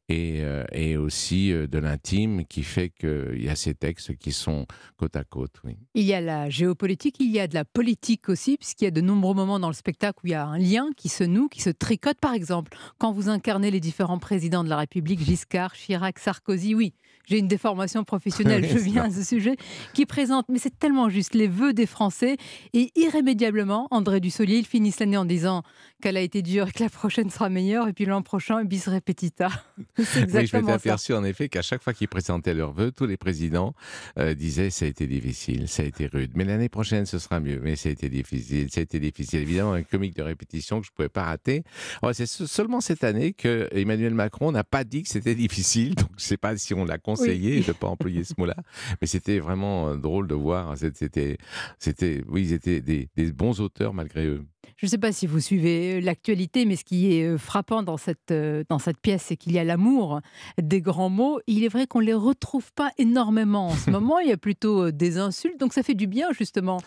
[0.09, 0.43] et,
[0.73, 5.23] et aussi de l'intime qui fait qu'il y a ces textes qui sont côte à
[5.23, 5.53] côte.
[5.95, 8.91] Il y a la géopolitique, il y a de la politique aussi, puisqu'il y a
[8.91, 11.49] de nombreux moments dans le spectacle où il y a un lien qui se noue,
[11.49, 12.19] qui se tricote.
[12.19, 16.95] Par exemple, quand vous incarnez les différents présidents de la République, Giscard, Chirac, Sarkozy, oui,
[17.29, 19.57] j'ai une déformation professionnelle, je viens à ce sujet,
[19.93, 22.37] qui présente, mais c'est tellement juste, les vœux des Français.
[22.73, 25.63] Et irrémédiablement, André Dussolier, il finit l'année en disant
[26.01, 28.87] qu'elle a été dure et que la prochaine sera meilleure, et puis l'an prochain, bis
[28.89, 29.49] repetita.
[29.97, 33.07] C'est Oui, je m'étais aperçu en effet qu'à chaque fois qu'ils présentaient leurs vœux, tous
[33.07, 33.75] les présidents
[34.19, 36.33] euh, disaient ça a été difficile, ça a été rude.
[36.35, 37.61] Mais l'année prochaine, ce sera mieux.
[37.63, 39.41] Mais ça a été difficile, ça a été difficile.
[39.41, 41.63] Évidemment, un comique de répétition que je ne pouvais pas rater.
[42.03, 45.95] Alors, C'est se- seulement cette année que Emmanuel Macron n'a pas dit que c'était difficile.
[45.97, 47.63] Donc, je ne sais pas si on l'a conseillé Oui.
[47.63, 48.57] de ne pas employer ce mot-là.
[49.01, 50.77] Mais c'était vraiment euh, drôle de voir.
[50.95, 51.39] C'était,
[51.79, 54.45] c'était, oui, ils étaient des, des bons auteurs malgré eux.
[54.77, 57.97] Je ne sais pas si vous suivez l'actualité, mais ce qui est euh, frappant dans
[57.97, 60.21] cette, euh, dans cette pièce, c'est qu'il y a l'amour
[60.61, 61.41] des grands mots.
[61.47, 64.19] Il est vrai qu'on ne les retrouve pas énormément en ce moment.
[64.21, 66.81] Il y a plutôt euh, des insultes, donc ça fait du bien, justement.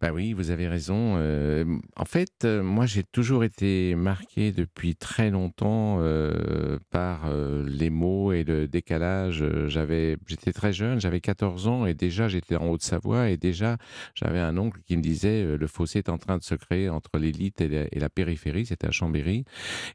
[0.00, 1.16] Bah oui, vous avez raison.
[1.16, 1.64] Euh,
[1.96, 7.28] en fait, euh, moi, j'ai toujours été marqué depuis très longtemps euh, par
[7.66, 9.44] les mots et le décalage.
[9.66, 13.76] J'avais, j'étais très jeune, j'avais 14 ans et déjà j'étais en Haute-Savoie et déjà
[14.14, 17.07] j'avais un oncle qui me disait le fossé est en train de se créer entre
[17.16, 18.66] l'élite et la, périphérie.
[18.66, 19.44] C'était à Chambéry.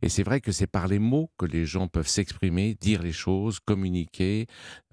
[0.02, 3.12] Et c'est vrai que c'est par les mots que les gens peuvent s'exprimer, dire les
[3.12, 4.48] choses, communiquer,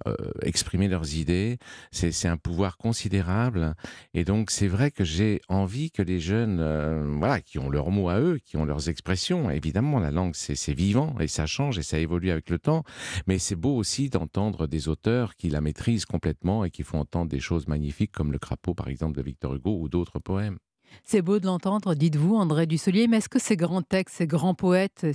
[0.06, 1.58] euh, exprimer leurs idées.
[1.92, 3.74] C'est un pouvoir considérable.
[4.14, 7.90] Et donc, c'est vrai que j'ai envie que les jeunes, euh, voilà, qui ont leurs
[7.90, 11.78] mots à eux, qui ont leurs expressions, évidemment, la langue, c'est vivant et ça change
[11.78, 12.84] et ça évolue avec le temps.
[13.26, 17.30] Mais c'est beau aussi d'entendre des auteurs qui la maîtrisent complètement et qui font entendre
[17.30, 20.58] des choses magnifiques comme Le Crapaud, par exemple, de Victor Hugo ou d'autres poèmes.
[21.04, 24.54] C'est beau de l'entendre, dites-vous, André Dussolier, mais est-ce que ces grands textes, ces grands
[24.54, 25.06] poètes,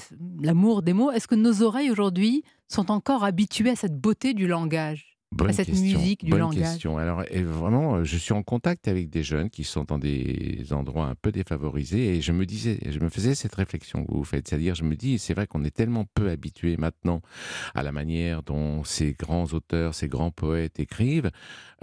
[0.41, 4.47] l'amour des mots, est-ce que nos oreilles aujourd'hui sont encore habituées à cette beauté du
[4.47, 5.14] langage?
[5.35, 6.59] Bonne à cette question, musique du bonne langage.
[6.61, 6.97] question.
[6.97, 10.65] Alors, et vraiment, euh, je suis en contact avec des jeunes qui sont dans des
[10.71, 14.23] endroits un peu défavorisés et je me disais, je me faisais cette réflexion que vous
[14.23, 17.21] faites, c'est-à-dire, je me dis, c'est vrai qu'on est tellement peu habitué maintenant
[17.73, 21.31] à la manière dont ces grands auteurs, ces grands poètes écrivent.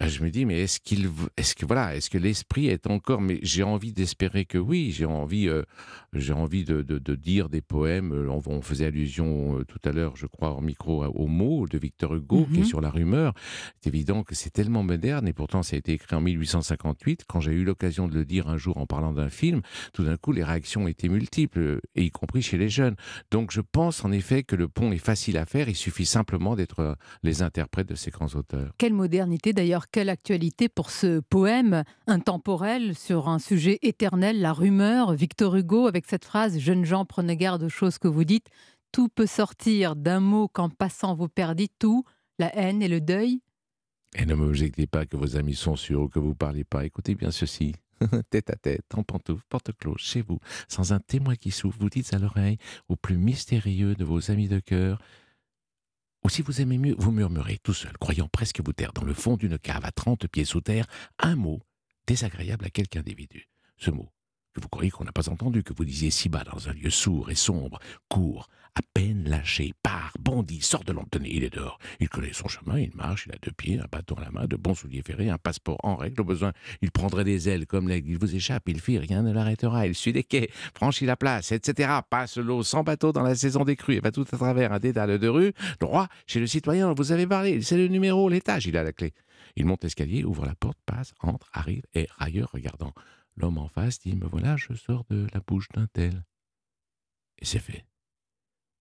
[0.01, 3.21] Euh, Je me dis, mais est-ce qu'il, est-ce que voilà, est-ce que l'esprit est encore
[3.21, 4.91] Mais j'ai envie d'espérer que oui.
[4.93, 5.63] J'ai envie, euh,
[6.15, 8.13] j'ai envie de, de- de dire des poèmes.
[8.31, 11.77] On, on faisait allusion euh, tout à l'heure, je crois, en micro, au mot de
[11.77, 12.65] Victor Hugo, qui est Mhm.
[12.65, 13.35] sur la rumeur.
[13.80, 17.24] C'est évident que c'est tellement moderne et pourtant ça a été écrit en 1858.
[17.28, 19.62] Quand j'ai eu l'occasion de le dire un jour en parlant d'un film,
[19.93, 22.97] tout d'un coup les réactions étaient multiples, et y compris chez les jeunes.
[23.30, 25.68] Donc je pense en effet que le pont est facile à faire.
[25.68, 28.72] Il suffit simplement d'être euh, les interprètes de ces grands auteurs.
[28.78, 35.12] Quelle modernité d'ailleurs, quelle actualité pour ce poème intemporel sur un sujet éternel, la rumeur.
[35.14, 38.49] Victor Hugo avec cette phrase Jeunes gens, prenez garde aux choses que vous dites.
[38.93, 42.05] Tout peut sortir d'un mot qu'en passant vous perdez tout,
[42.39, 43.41] la haine et le deuil.
[44.14, 46.85] Et ne m'objectez pas que vos amis sont sûrs ou que vous parlez pas.
[46.85, 47.74] Écoutez bien ceci.
[48.30, 51.91] tête à tête, en pantoufle, porte close, chez vous, sans un témoin qui souffle, vous
[51.91, 52.59] dites à l'oreille
[52.89, 55.01] au plus mystérieux de vos amis de cœur.
[56.24, 59.14] Ou si vous aimez mieux, vous murmurez tout seul, croyant presque vous taire dans le
[59.14, 60.87] fond d'une cave à 30 pieds sous terre,
[61.18, 61.61] un mot
[62.07, 63.49] désagréable à quelque individu.
[63.76, 64.09] Ce mot
[64.55, 66.91] que vous croyez qu'on n'a pas entendu, que vous disiez si bas dans un lieu
[66.91, 67.79] sourd et sombre,
[68.09, 71.79] court, à peine lâché, part, bondit, sort de l'antenne, il est dehors.
[72.01, 74.47] Il connaît son chemin, il marche, il a deux pieds, un bâton à la main,
[74.47, 76.23] de bons souliers ferrés, un passeport en règle.
[76.23, 78.11] Au besoin, il prendrait des ailes comme l'aigle.
[78.11, 79.87] Il vous échappe, il fuit, rien ne l'arrêtera.
[79.87, 81.93] Il suit des quais, franchit la place, etc.
[82.09, 84.79] Passe l'eau sans bateau dans la saison des crues et va tout à travers un
[84.79, 87.61] dédale de rue, droit chez le citoyen vous avez parlé.
[87.63, 89.13] C'est le numéro, l'étage, il a la clé.
[89.57, 92.95] Il monte l'escalier, ouvre la porte, passe, entre, arrive et railleur regardant.
[93.37, 96.24] L'homme en face dit Me voilà, je sors de la bouche d'un tel.
[97.39, 97.87] Et c'est fait.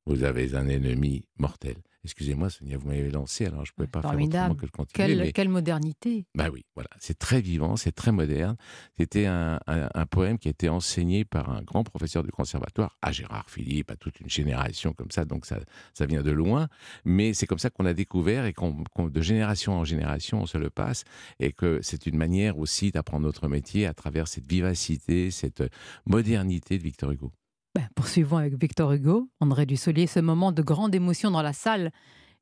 [0.05, 1.77] Vous avez un ennemi mortel.
[2.03, 5.07] Excusez-moi, Sonia, vous m'avez lancé, alors je ne pouvais pas faire autrement que de continuer.
[5.07, 6.25] Quelle, mais- quelle modernité.
[6.35, 8.55] bah oui, voilà, c'est très vivant, c'est très moderne.
[8.97, 12.97] C'était un, un- un poème qui a été enseigné par un grand professeur du conservatoire,
[13.03, 15.59] à Gérard Philippe, à toute une génération comme ça, donc ça,
[15.93, 16.67] ça vient de loin.
[17.05, 20.45] Mais c'est comme ça qu'on a découvert et qu'on, qu'on- de génération en génération, on
[20.47, 21.03] se le passe,
[21.39, 25.63] et que c'est une manière aussi d'apprendre notre métier à travers cette vivacité, cette
[26.07, 27.31] modernité de Victor Hugo.
[27.73, 31.91] Ben, poursuivons avec Victor Hugo, André Dussolier, ce moment de grande émotion dans la salle.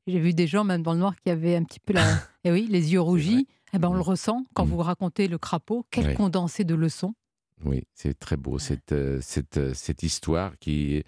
[0.08, 2.02] J'ai vu des gens, même dans le noir, qui avaient un petit peu la...
[2.44, 3.46] eh oui, les yeux rougis.
[3.72, 5.86] Eh ben, on le ressent quand vous racontez le crapaud.
[5.92, 6.14] Quel Ouais.
[6.14, 7.14] condensé de leçons.
[7.62, 11.04] Oui, c'est très beau, cette, euh, cette, euh, cette histoire qui est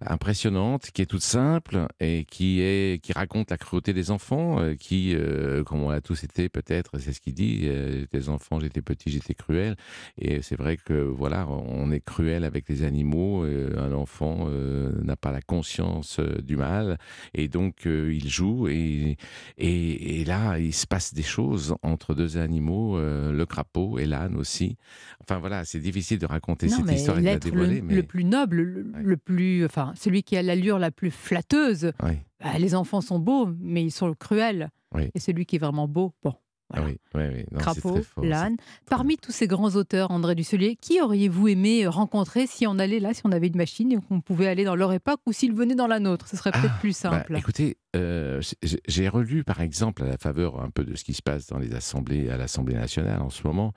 [0.00, 4.74] impressionnante, qui est toute simple et qui, est, qui raconte la cruauté des enfants, euh,
[4.74, 8.58] qui, euh, comme on l'a tous été peut-être, c'est ce qu'il dit, euh, des enfants,
[8.58, 9.76] j'étais petit, j'étais cruel.
[10.18, 15.14] Et c'est vrai que voilà, on est cruel avec les animaux, un enfant euh, n'a
[15.14, 16.98] pas la conscience du mal,
[17.34, 19.16] et donc il joue, et,
[19.58, 24.34] et, et là, il se passe des choses entre deux animaux, le crapaud et l'âne
[24.36, 24.76] aussi.
[25.20, 27.82] Enfin voilà, c'est difficile de raconter Non, cette mais histoire et de la le, dévoiler,
[27.82, 31.92] mais le plus noble, le, le plus, enfin, celui qui a l'allure la plus flatteuse.
[32.02, 32.12] Oui.
[32.42, 34.70] bah, les enfants sont beaux, mais ils sont cruels.
[34.94, 35.10] Oui.
[35.14, 36.34] Et celui qui est vraiment beau, bon,
[36.72, 37.44] Ah oui, oui, oui.
[37.52, 38.56] Non, Crapaud, fort, l'âne.
[38.88, 43.12] Parmi tous ces grands auteurs, André Dusselier, qui auriez-vous aimé rencontrer si on allait là,
[43.14, 45.74] si on avait une machine et qu'on pouvait aller dans leur époque ou s'ils venaient
[45.74, 46.26] dans la nôtre?
[46.26, 47.36] Ce serait peut-être plus Bah, simple.
[47.36, 51.12] écoutez, euh, j'ai- j'ai relu par exemple à la faveur un peu de ce qui
[51.14, 53.72] se passe dans les assemblées, à l'Assemblée nationale en ce moment,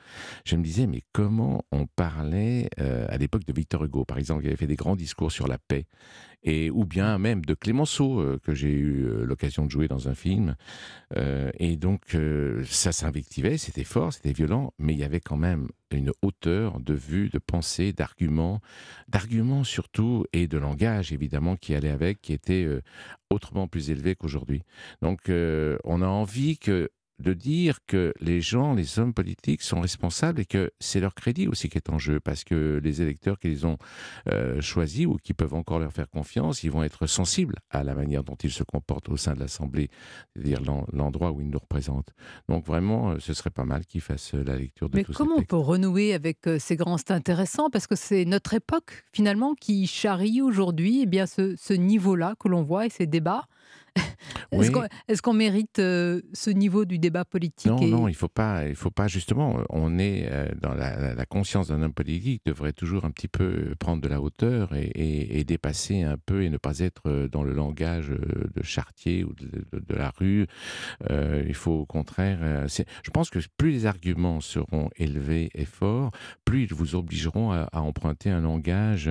[0.45, 4.41] je me disais mais comment on parlait euh, à l'époque de Victor Hugo par exemple,
[4.41, 5.85] qui avait fait des grands discours sur la paix,
[6.43, 10.07] et ou bien même de Clémenceau euh, que j'ai eu euh, l'occasion de jouer dans
[10.07, 10.55] un film,
[11.15, 12.17] Euh, et donc
[12.65, 16.93] ça s'invectivait, c'était fort, c'était violent, mais il y avait quand même une hauteur de
[16.93, 18.59] vue, de pensée, d'arguments,
[19.07, 22.67] d'arguments surtout, et de langage évidemment qui allait avec, qui était
[23.29, 24.63] autrement plus élevé qu'aujourd'hui.
[25.01, 30.39] Donc on a envie que de dire que les gens, les hommes politiques sont responsables
[30.41, 33.65] et que c'est leur crédit aussi qui est en jeu parce que les électeurs qu'ils
[33.65, 33.77] ont
[34.31, 37.95] euh, choisis ou qui peuvent encore leur faire confiance, ils vont être sensibles à la
[37.95, 39.89] manière dont ils se comportent au sein de l'Assemblée,
[40.35, 42.11] c'est-à-dire l'en- l'endroit où ils nous représentent.
[42.49, 45.37] Donc vraiment, euh, ce serait pas mal qu'ils fassent euh, la lecture de Mais comment
[45.37, 46.97] on peut renouer avec ces grands?
[46.97, 51.73] C'est intéressant parce que c'est notre époque finalement qui charrie aujourd'hui eh bien ce, ce
[51.73, 53.45] niveau-là que l'on voit et ces débats.
[55.07, 58.67] Est-ce qu'on mérite euh, ce niveau du débat politique Non, et- non, il faut pas,
[58.67, 59.61] il faut pas justement.
[59.69, 64.01] On est euh, dans la, conscience d'un homme politique devrait toujours un petit peu prendre
[64.01, 67.43] de la hauteur et, et- et dépasser un peu et ne pas être euh, dans
[67.43, 70.47] le langage euh, de Chartier ou de, de- de la rue.
[71.11, 72.39] Euh, il faut au contraire.
[72.41, 76.11] euh, je pense que plus les arguments seront élevés et forts,
[76.45, 79.09] plus ils vous obligeront à, à emprunter un langage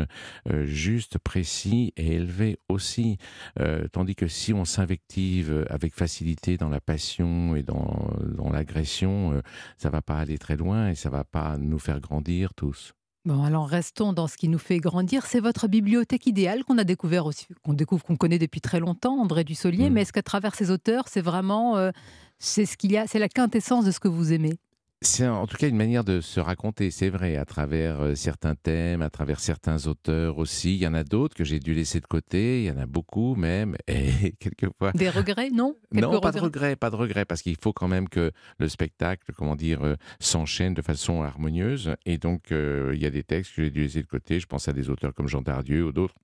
[0.50, 3.18] euh, juste, précis et élevé aussi.
[3.60, 9.32] Euh, tandis que si on s'invective avec facilité dans la passion et dans, dans l'agression,
[9.32, 9.40] euh,
[9.78, 12.92] ça va pas aller très loin et ça va pas nous faire grandir tous.
[13.24, 15.26] Bon, alors restons dans ce qui nous fait grandir.
[15.26, 19.18] C'est votre bibliothèque idéale qu'on a découvert aussi, qu'on découvre, qu'on connaît depuis très longtemps,
[19.20, 19.90] André Dussolier.
[19.90, 21.90] Mais est-ce qu'à travers ces auteurs, c'est vraiment, euh,
[22.38, 24.58] c'est ce qu'il y a, c'est la quintessence de ce que vous aimez?
[25.02, 28.54] C'est en tout cas une manière de se raconter, c'est vrai, à travers euh, certains
[28.54, 30.74] thèmes, à travers certains auteurs aussi.
[30.74, 32.86] Il y en a d'autres que j'ai dû laisser de côté, il y en a
[32.86, 34.92] beaucoup même, et quelquefois...
[34.92, 35.76] Des regrets, non?
[35.92, 39.32] Non, pas de regret, pas de regret, parce qu'il faut quand même que le spectacle,
[39.36, 41.94] comment dire, euh, s'enchaîne de façon harmonieuse.
[42.06, 44.40] Et donc, euh, il y a des textes que j'ai dû laisser de côté.
[44.40, 46.14] Je pense à des auteurs comme Jean Dardieu ou d'autres.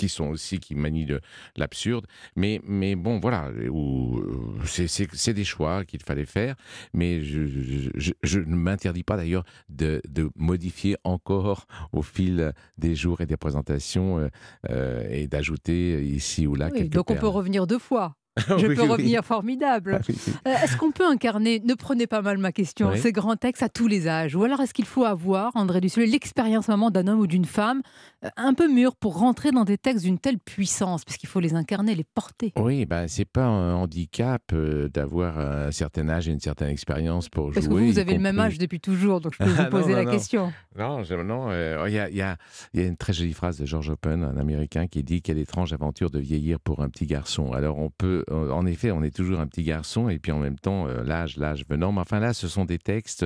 [0.00, 1.20] Qui sont aussi qui manient le-
[1.56, 2.06] l'absurde.
[2.36, 6.54] Mais mais bon voilà où euh, c'est- des choix qu'il fallait faire.
[6.94, 12.52] Mais je, je, je- je ne m'interdis pas d'ailleurs de, de modifier encore au fil
[12.78, 14.28] des jours et des présentations euh,
[14.70, 18.16] euh, et d'ajouter ici ou là Oui, quelques donc on peut revenir deux fois.
[18.48, 18.88] Je Oui, peux oui.
[18.88, 19.98] revenir formidable.
[20.00, 20.16] Ah oui.
[20.46, 23.68] Euh, Est-ce qu'on peut incarner, ne prenez pas mal ma question, ces grands textes à
[23.68, 24.34] tous les âges?
[24.36, 27.82] Ou alors est-ce qu'il faut avoir, André Dussolier, l'expérience vraiment d'un homme ou d'une femme
[28.24, 31.04] euh, un peu mûr pour rentrer dans des textes d'une telle puissance?
[31.04, 32.52] Parce qu'il faut les incarner, les porter.
[32.56, 37.28] Oui, ben, c'est pas un handicap euh, d'avoir un certain âge et une certaine expérience
[37.28, 37.54] pour jouer.
[37.54, 39.64] Parce que vous, vous avez le même âge depuis toujours, donc je peux vous Ah,
[39.66, 40.52] poser non, la non, question.
[40.78, 42.36] Non, non, euh, il y, a, il y a-
[42.72, 45.38] il y a une très jolie phrase de George Open, un Américain, qui dit quelle
[45.38, 47.52] étrange aventure de vieillir pour un petit garçon.
[47.52, 50.38] Alors on peut, euh, en effet, on est toujours un petit garçon et puis en
[50.38, 51.92] même temps euh, l'âge, l'âge venant.
[51.92, 53.24] Mais enfin là, ce sont des textes.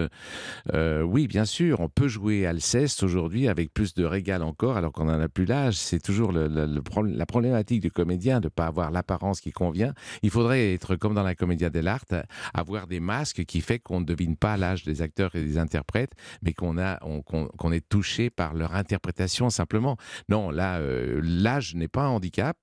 [0.72, 4.92] euh, oui, bien sûr, on peut jouer Alceste aujourd'hui avec plus de régal encore, alors
[4.92, 5.76] qu'on n'en a plus l'âge.
[5.76, 9.92] C'est toujours la problématique du comédien de ne pas avoir l'apparence qui convient.
[10.22, 12.14] Il faudrait être comme dans la comédia dell'arte,
[12.52, 16.12] avoir des masques qui fait qu'on ne devine pas l'âge des acteurs et des interprètes,
[16.42, 19.96] mais qu'on est touché par leur interprétation simplement.
[20.28, 20.80] Non, là,
[21.22, 22.56] l'âge n'est pas un handicap,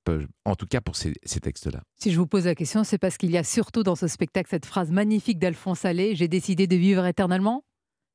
[0.46, 1.82] en tout cas pour ces textes-là.
[2.02, 4.50] Si je vous pose la question, c'est parce qu'il y a surtout dans ce spectacle
[4.50, 7.64] cette phrase magnifique d'Alphonse Allais J'ai décidé de vivre éternellement.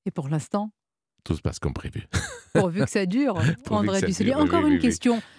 [0.06, 0.70] Et pour l'instant,
[1.22, 2.08] Tout se passe comme prévu.
[2.52, 3.40] pourvu que ça dure,
[4.08, 4.30] Dussolier.
[4.32, 4.82] dure, oui, Encore oui, une oui, oui.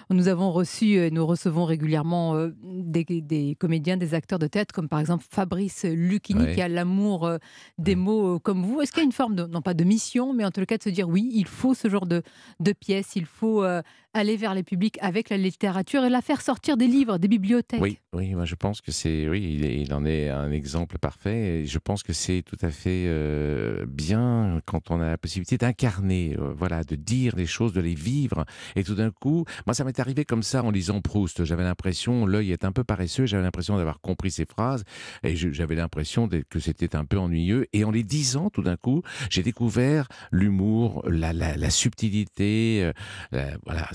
[0.09, 4.73] Nous avons reçu, et nous recevons régulièrement euh, des, des comédiens, des acteurs de théâtre,
[4.73, 7.37] comme par exemple Fabrice Lucchini, qui a l'amour euh,
[7.77, 8.81] des mots euh, comme vous.
[8.81, 10.77] Est-ce qu'il y a une forme, de, non pas de mission, mais en tout cas
[10.77, 12.21] de se dire oui, il faut ce genre de,
[12.59, 13.81] de pièces, il faut euh,
[14.17, 17.81] aller vers les publics avec la littérature et la faire sortir des livres, des bibliothèques?
[17.81, 21.61] Oui, oui, moi je pense que c'est, oui, il, en est un exemple parfait.
[21.61, 25.57] Et je pense que c'est tout à fait euh, bien quand on a la possibilité
[25.57, 28.45] d'incarner, euh, voilà, de dire les choses, de les vivre.
[28.75, 31.43] Et tout d'un coup, moi ça m'est arrivé comme ça en lisant Proust.
[31.43, 34.83] J'avais l'impression, l'œil est un peu paresseux, j'avais l'impression d'avoir compris ses phrases
[35.23, 37.67] et j'avais l'impression que c'était un peu ennuyeux.
[37.73, 42.91] Et en les disant, tout d'un coup, j'ai découvert l'humour, la, subtilité,
[43.33, 43.89] euh, voilà.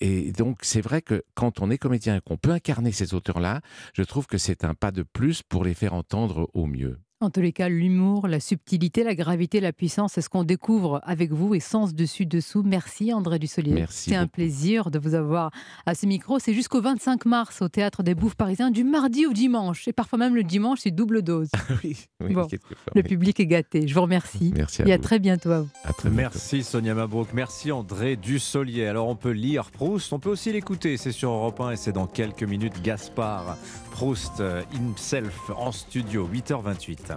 [0.00, 3.60] et donc c'est vrai que quand on est comédien et qu'on peut incarner ces auteurs-là,
[3.94, 6.98] je trouve que c'est un pas de plus pour les faire entendre au mieux.
[7.22, 11.02] En tous les cas, l'humour, la subtilité, la gravité, la puissance, c'est ce qu'on découvre
[11.02, 12.62] avec vous et sens dessus dessous.
[12.64, 13.74] Merci André Dussolier.
[13.74, 15.50] Merci C'est un plaisir de vous avoir
[15.84, 16.38] à ce micro.
[16.38, 19.86] C'est jusqu'au 25 mars au théâtre des Bouffes parisiens, du mardi au dimanche.
[19.86, 21.50] Et parfois même le dimanche, c'est double dose.
[21.84, 21.94] oui,
[22.24, 23.86] oui, Bon, quelquefois, le public est gâté.
[23.86, 24.54] Je vous remercie.
[24.56, 25.02] Merci à et à vous.
[25.02, 25.68] très bientôt à vous.
[25.84, 26.22] À très bientôt.
[26.22, 28.86] Merci Sonia Mabrouk, merci André Dussolier.
[28.86, 31.92] Alors on peut lire Proust, on peut aussi l'écouter, c'est sur Europe 1 et c'est
[31.92, 33.58] dans quelques minutes Gaspard
[33.90, 37.09] Proust euh, himself en studio, 8h28.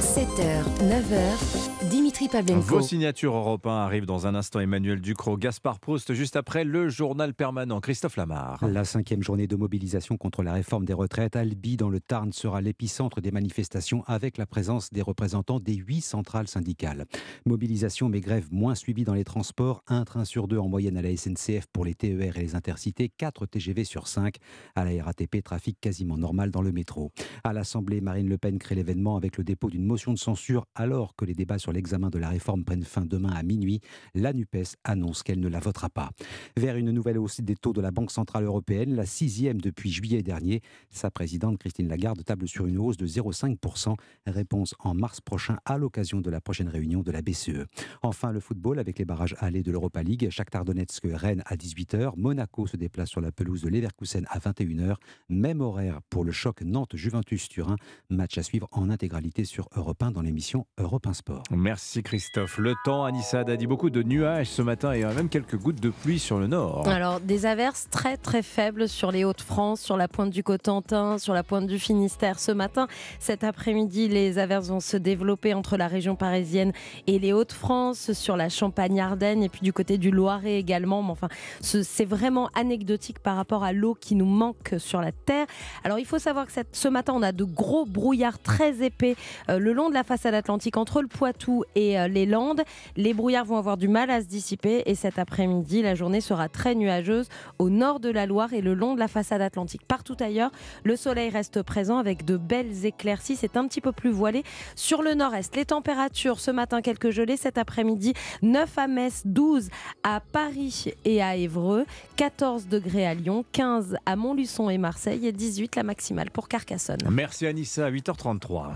[0.00, 2.60] 7h, 9h, Dimitri Pavlenko.
[2.60, 6.88] Vos signatures Europe 1 arrivent dans un instant Emmanuel Ducrot, Gaspard Proust juste après le
[6.88, 8.64] journal permanent, Christophe Lamar.
[8.68, 12.60] La cinquième journée de mobilisation contre la réforme des retraites, Albi dans le Tarn sera
[12.60, 17.06] l'épicentre des manifestations avec la présence des représentants des huit centrales syndicales.
[17.46, 21.02] Mobilisation mais grève moins suivie dans les transports, un train sur deux en moyenne à
[21.02, 24.36] la SNCF pour les TER et les intercités, 4 TGV sur 5
[24.76, 27.10] à la RATP, trafic quasiment normal dans le métro.
[27.42, 31.16] À l'Assemblée, Marine Le Pen crée l'événement avec le dépôt d'une motion de censure alors
[31.16, 33.80] que les débats sur l'examen de la réforme prennent fin demain à minuit.
[34.14, 36.10] La NUPES annonce qu'elle ne la votera pas.
[36.56, 40.22] Vers une nouvelle hausse des taux de la Banque Centrale Européenne, la sixième depuis juillet
[40.22, 40.60] dernier.
[40.90, 43.94] Sa présidente Christine Lagarde table sur une hausse de 0,5%.
[44.26, 47.66] Réponse en mars prochain à l'occasion de la prochaine réunion de la BCE.
[48.02, 50.28] Enfin, le football avec les barrages allés de l'Europa League.
[50.30, 52.12] Shakhtar Donetsk Rennes à 18h.
[52.16, 54.96] Monaco se déplace sur la pelouse de Leverkusen à 21h.
[55.28, 57.76] Même horaire pour le choc Nantes-Juventus Turin.
[58.10, 61.42] Match à suivre en intégralité sur Europe 1 dans l'émission Europe 1 Sport.
[61.62, 62.58] Merci Christophe.
[62.58, 65.90] Le temps, Anissa a dit beaucoup de nuages ce matin et même quelques gouttes de
[65.90, 66.88] pluie sur le nord.
[66.88, 71.34] Alors, des averses très très faibles sur les Hauts-de-France, sur la pointe du Cotentin, sur
[71.34, 72.88] la pointe du Finistère ce matin.
[73.20, 76.72] Cet après-midi, les averses vont se développer entre la région parisienne
[77.06, 81.00] et les Hauts-de-France, sur la Champagne-Ardenne et puis du côté du Loiret également.
[81.04, 81.28] Mais enfin,
[81.60, 85.46] ce- c'est vraiment anecdotique par rapport à l'eau qui nous manque sur la terre.
[85.84, 89.14] Alors, il faut savoir que ce matin, on a de gros brouillards très épais
[89.48, 92.62] euh, le long de la façade atlantique entre le Poitou et euh, les Landes.
[92.96, 96.48] Les brouillards vont avoir du mal à se dissiper et cet après-midi, la journée sera
[96.48, 99.82] très nuageuse au nord de la Loire et le long de la façade atlantique.
[99.86, 100.50] Partout ailleurs,
[100.84, 103.36] le soleil reste présent avec de belles éclaircies.
[103.36, 104.44] C'est un petit peu plus voilé.
[104.76, 107.36] Sur le nord-est, les températures ce matin, quelques gelées.
[107.36, 109.68] Cet après-midi, 9 à Metz, 12
[110.02, 111.84] à Paris et à Évreux,
[112.16, 116.98] 14 degrés à Lyon, 15 à Montluçon et Marseille et 18 la maximale pour Carcassonne.
[117.10, 118.70] Merci Anissa, 8h33.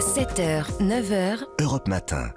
[0.00, 2.30] 7h, 9h, Europe Matin.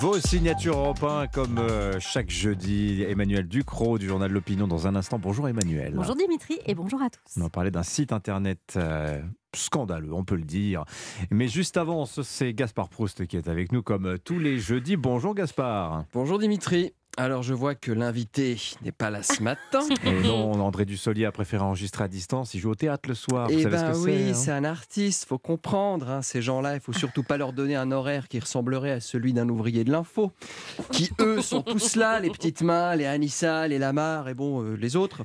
[0.00, 3.02] Vos signatures Europe 1 comme euh, chaque jeudi.
[3.02, 5.18] Emmanuel Ducrot du journal L'Opinion dans un instant.
[5.18, 5.92] Bonjour Emmanuel.
[5.94, 7.20] Bonjour Dimitri et bonjour à tous.
[7.36, 9.20] On va parler d'un site internet euh,
[9.54, 10.84] scandaleux, on peut le dire.
[11.30, 14.58] Mais juste avant, ce- c'est Gaspard Proust qui est avec nous comme euh, tous les
[14.58, 14.96] jeudis.
[14.96, 16.04] Bonjour Gaspard.
[16.14, 16.92] Bonjour Dimitri.
[17.16, 19.80] Alors je vois que l'invité n'est pas là ce matin.
[20.04, 22.54] Et non, André Dussolier a préféré enregistrer à distance.
[22.54, 23.46] Il joue au théâtre le soir.
[23.48, 26.10] Vous Eh savez ben ce que oui, c'est hein c'est un artiste, faut comprendre.
[26.10, 29.32] hein, ces gens-là, il faut surtout pas leur donner un horaire qui ressemblerait à celui
[29.32, 30.32] d'un ouvrier de l'info,
[30.90, 34.74] qui eux sont tous là, les petites mains, les Anissa, les Lamar et bon euh,
[34.74, 35.22] les autres.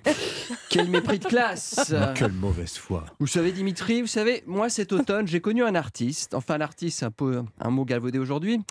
[0.70, 1.92] Quel mépris de classe.
[2.14, 3.06] Quelle mauvaise foi.
[3.20, 6.36] Vous savez Dimitri, vous savez, moi cet automne j'ai connu un artiste.
[6.36, 8.62] Enfin l'artiste, c'est un peu un mot galvaudé aujourd'hui.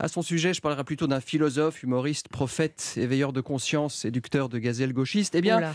[0.00, 4.58] À son sujet, je parlerai plutôt d'un philosophe, humoriste, prophète, éveilleur de conscience, séducteur de
[4.58, 5.34] gazelles gauchistes.
[5.34, 5.72] Eh bien.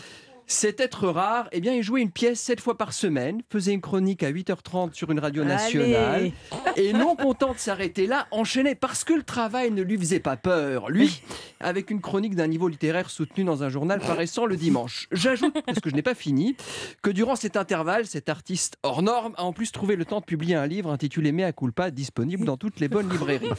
[0.50, 3.82] Cet être rare, eh bien, il jouait une pièce sept fois par semaine, faisait une
[3.82, 6.34] chronique à 8h30 sur une radio nationale, Allez.
[6.76, 10.38] et non content de s'arrêter là, enchaînait parce que le travail ne lui faisait pas
[10.38, 10.90] peur.
[10.90, 11.22] Lui,
[11.60, 15.08] avec une chronique d'un niveau littéraire soutenu dans un journal paraissant le dimanche.
[15.12, 16.56] J'ajoute, parce que je n'ai pas fini,
[17.04, 20.26] que durant cet intervalle, cet artiste hors norme a en plus trouvé le temps de
[20.26, 23.50] publier un livre intitulé Mea culpa, disponible dans toutes les bonnes librairies.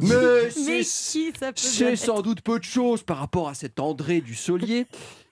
[0.00, 0.14] Mais
[0.64, 4.86] Mais c'est sans doute peu de choses par rapport à cet André Dussolier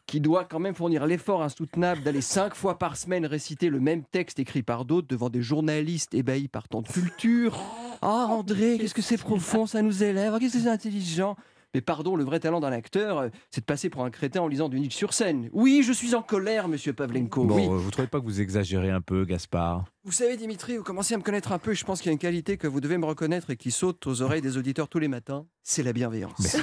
[0.06, 4.04] qui doit quand même fournir l'effort insoutenable d'aller cinq fois par semaine réciter le même
[4.04, 7.58] texte écrit par d'autres devant des journalistes ébahis par tant de culture.
[8.02, 11.36] Ah André, qu'est-ce que c'est profond, ça nous élève, Ah, qu'est-ce que c'est intelligent.
[11.74, 14.46] Mais pardon, le vrai talent d'un acteur, euh, c'est de passer pour un crétin en
[14.46, 15.50] lisant du Nietzsche sur scène.
[15.52, 17.44] Oui, je suis en colère, monsieur Pavlenko.
[17.46, 17.66] Bon, oui.
[17.66, 19.84] vous trouvez pas que vous exagérez un peu, Gaspard?
[20.04, 22.10] Vous savez, Dimitri, vous commencez à me connaître un peu et je pense qu'il y
[22.10, 24.88] a une qualité que vous devez me reconnaître et qui saute aux oreilles des auditeurs
[24.88, 26.56] tous les matins c'est la bienveillance.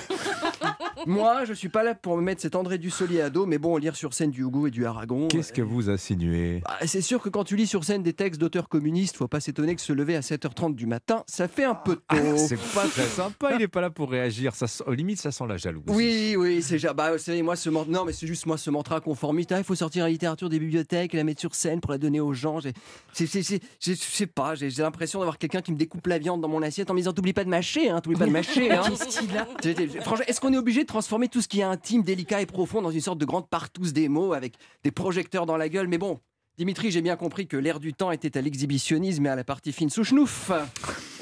[1.07, 3.77] Moi, je suis pas là pour me mettre cet André Dussolier à dos, mais bon,
[3.77, 5.27] lire sur scène du Hugo et du Aragon.
[5.27, 8.39] Qu'est-ce que vous insinuez Ah, C'est sûr que quand tu lis sur scène des textes
[8.39, 11.75] d'auteurs communistes, faut pas s'étonner que se lever à 7h30 du matin, ça fait un
[11.75, 12.01] peu tôt.
[12.09, 14.55] Ah, C'est pas très sympa, il est pas là pour réagir.
[14.55, 15.85] Ça, au limite, ça sent la jalousie.
[15.87, 17.11] Oui, oui, c'est bah,
[17.43, 19.51] moi ce man- non, mais c'est juste moi ce mantra conformiste.
[19.51, 21.97] Ah, il faut sortir la littérature des bibliothèques, et la mettre sur scène pour la
[21.97, 22.59] donner aux gens.
[22.59, 26.89] Je sais pas, j'ai l'impression d'avoir quelqu'un qui me découpe la viande dans mon assiette
[26.89, 28.71] en me disant t'oublies pas de mâcher, hein, t'oublies pas de mâcher.
[28.71, 28.81] Hein.
[28.87, 29.47] Qu'est-ce qu'il a?
[29.61, 32.41] C'est- c'est- Franchement, est-ce qu'on est obligé de transformer tout ce qui est intime, délicat
[32.41, 35.69] et profond dans une sorte de grande partouze des mots avec des projecteurs dans la
[35.69, 36.19] gueule Mais bon.
[36.57, 39.71] Dimitri, j'ai bien compris que l'air du temps était à l'exhibitionnisme et à la partie
[39.71, 40.51] fine sous schnouf.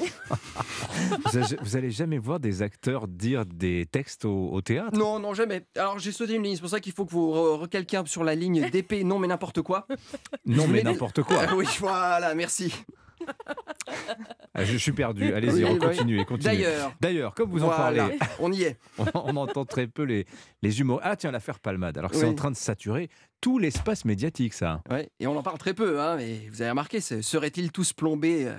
[0.00, 4.98] vous, allez, vous allez jamais voir des acteurs dire des textes au, au théâtre?
[4.98, 5.62] Non, non, jamais.
[5.76, 8.02] Alors j'ai sauté une ligne, c'est pour ça qu'il faut que vous re- recalquez un
[8.02, 9.86] peu sur la ligne d'épée, non mais n'importe quoi.
[10.46, 11.44] Non, mais n'importe quoi.
[11.54, 12.74] Oui, voilà, merci.
[14.54, 15.32] Ah, je suis perdu.
[15.32, 15.78] Allez-y, Oui, oui.
[15.78, 16.56] continuez, continuez.
[16.56, 16.92] D'ailleurs.
[17.00, 18.78] D'ailleurs, comme vous en Voilà, parlez, on y est.
[18.98, 20.26] on, on entend très peu les,
[20.62, 21.00] les humours.
[21.02, 21.96] Ah tiens, l'affaire Palmade.
[21.98, 23.08] Alors que c'est en train de saturer
[23.40, 24.82] tout l'espace médiatique, ça.
[24.90, 27.92] Ouais, et on en parle très peu, hein, mais vous avez remarqué, se- seraient-ils tous
[27.92, 28.54] plombés euh,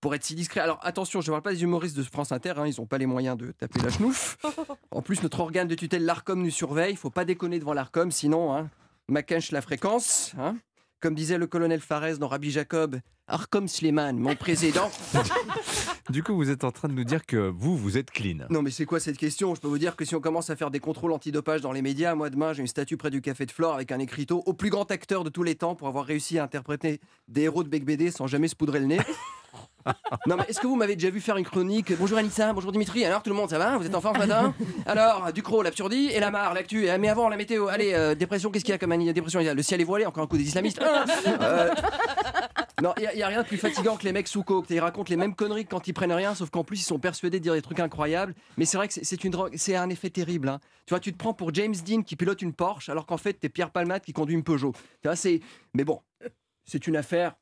[0.00, 0.60] pour être si discrets?
[0.60, 2.98] Alors attention, je ne parle pas des humoristes de France Inter, hein, ils n'ont pas
[2.98, 4.38] les moyens de taper la chenouf.
[4.90, 8.52] En plus, notre organe de tutelle, l'ARCOM, nous surveille, faut pas déconner devant l'ARCOM, sinon,
[8.56, 8.68] hein,
[9.08, 10.32] Macinch la fréquence.
[10.38, 10.56] hein.
[11.00, 14.90] Comme disait le colonel Fares dans Rabbi Jacob, Arcom Sleman, mon président.
[16.10, 18.46] Du coup, vous êtes en train de nous dire que vous, vous êtes clean.
[18.48, 19.54] Non mais c'est quoi cette question?
[19.54, 21.82] Je peux vous dire que si on commence à faire des contrôles antidopage dans les
[21.82, 24.52] médias, moi demain j'ai une statue près du Café de Flore avec un écriteau au
[24.52, 27.68] plus grand acteur de tous les temps pour avoir réussi à interpréter des héros de
[27.68, 29.00] Bec BD sans jamais se poudrer le nez.
[30.26, 33.04] non mais est-ce que vous m'avez déjà vu faire une chronique Bonjour Anissa, bonjour Dimitri,
[33.04, 33.76] alors tout le monde ça va?
[33.78, 34.54] Vous êtes en forme ce matin?
[34.86, 38.50] Alors, Ducrot, l'absurdie et la mare, l'actu, Eh, mais avant la météo, allez, euh, dépression,
[38.50, 40.26] qu'est-ce qu'il y a comme dépression Il y a Le ciel est voilé, encore un
[40.26, 40.80] coup des islamistes.
[40.82, 41.70] Euh,
[42.82, 44.66] non, il n'y a, rien de plus fatigant que les mecs sous coke.
[44.70, 46.98] Ils racontent les mêmes conneries que quand ils prennent rien, sauf qu'en plus ils sont
[46.98, 48.34] persuadés de dire des trucs incroyables.
[48.56, 50.48] Mais c'est vrai que c'est- c'est une drogue, c'est un effet terrible.
[50.48, 50.60] hein.
[50.86, 53.34] Tu vois, tu te prends pour James Dean qui pilote une Porsche, alors qu'en fait
[53.34, 54.72] t'es Pierre Palmade qui conduit une Peugeot.
[55.02, 55.40] Tu vois, c'est.
[55.74, 56.00] Mais bon,
[56.64, 57.34] c'est une affaire.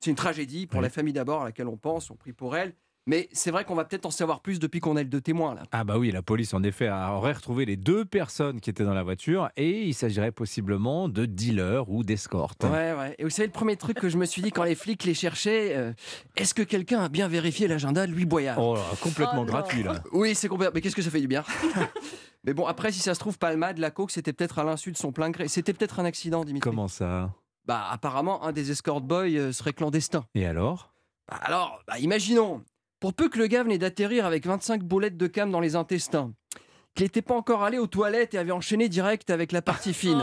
[0.00, 2.72] C'est une tragédie pour la famille d'abord à laquelle on pense, on prie pour elle.
[3.08, 5.54] Mais c'est vrai qu'on va peut-être en savoir plus depuis qu'on a le deux témoins
[5.54, 5.62] là.
[5.72, 8.84] Ah bah oui, la police en effet a- aurait retrouvé les deux personnes qui étaient
[8.84, 12.64] dans la voiture et il s'agirait possiblement de dealers ou d'escortes.
[12.64, 13.14] Ouais, ouais.
[13.18, 15.14] Et vous savez, le premier truc que je me suis dit quand les flics les
[15.14, 15.92] cherchaient, euh,
[16.36, 18.58] est-ce que quelqu'un a bien vérifié l'agenda de Louis Boyard?
[18.62, 20.02] Oh là, complètement gratuit là.
[20.12, 20.72] Oui, c'est complètement.
[20.74, 21.44] Mais qu'est-ce que ça fait du bien?
[22.44, 24.96] Mais bon, après, si ça se trouve, Palmade, la coke, c'était peut-être à l'insu de
[24.98, 25.48] son plein gré.
[25.48, 26.68] C'était peut-être un accident, Dimitri.
[26.68, 27.32] Comment ça?
[27.66, 30.24] Bah, apparemment, un des escort boys euh, serait clandestin.
[30.34, 30.92] Et alors?
[31.28, 32.62] Bah, alors, bah, imaginons,
[33.00, 36.32] pour peu que le gars venait d'atterrir avec 25 boulettes de cam dans les intestins,
[36.94, 40.22] qu'il n'était pas encore allé aux toilettes et avait enchaîné direct avec la partie fine.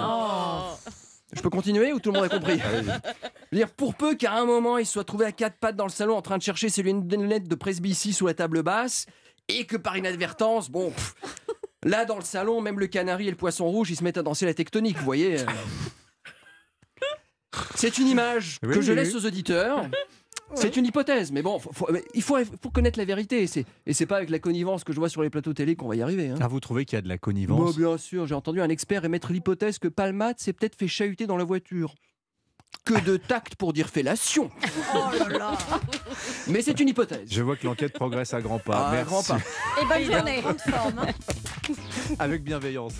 [1.33, 2.59] Je peux continuer ou tout le monde a compris?
[3.51, 5.85] Je veux dire, pour peu qu'à un moment il soit trouvé à quatre pattes dans
[5.85, 9.05] le salon en train de chercher ses lunettes de presbytie sous la table basse
[9.47, 11.15] et que par inadvertance, bon, pff,
[11.83, 14.23] là dans le salon, même le canari et le poisson rouge ils se mettent à
[14.23, 15.37] danser la tectonique, vous voyez.
[17.75, 19.21] C'est une image Oui, que je laisse oui.
[19.21, 19.85] aux auditeurs.
[20.53, 23.41] C'est une hypothèse, mais bon, faut- faut- mais il faut, faut connaître la vérité.
[23.43, 25.75] Et c'est, et c'est pas avec la connivence que je vois sur les plateaux télé
[25.75, 26.29] qu'on va y arriver.
[26.29, 26.35] hein.
[26.39, 27.75] Ah, vous trouvez qu'il y a de la connivence?
[27.77, 31.37] Bien sûr, j'ai entendu un expert émettre l'hypothèse que Palmade s'est peut-être fait chahuter dans
[31.37, 31.95] la voiture.
[32.85, 34.51] Que de tact pour dire fellation
[36.47, 37.27] Mais c'est une hypothèse.
[37.31, 38.91] Je vois que l'enquête progresse à grands pas.
[38.91, 39.39] Ah, à grands pas.
[39.81, 40.43] Et bonne journée.
[42.19, 42.93] Avec bienveillance.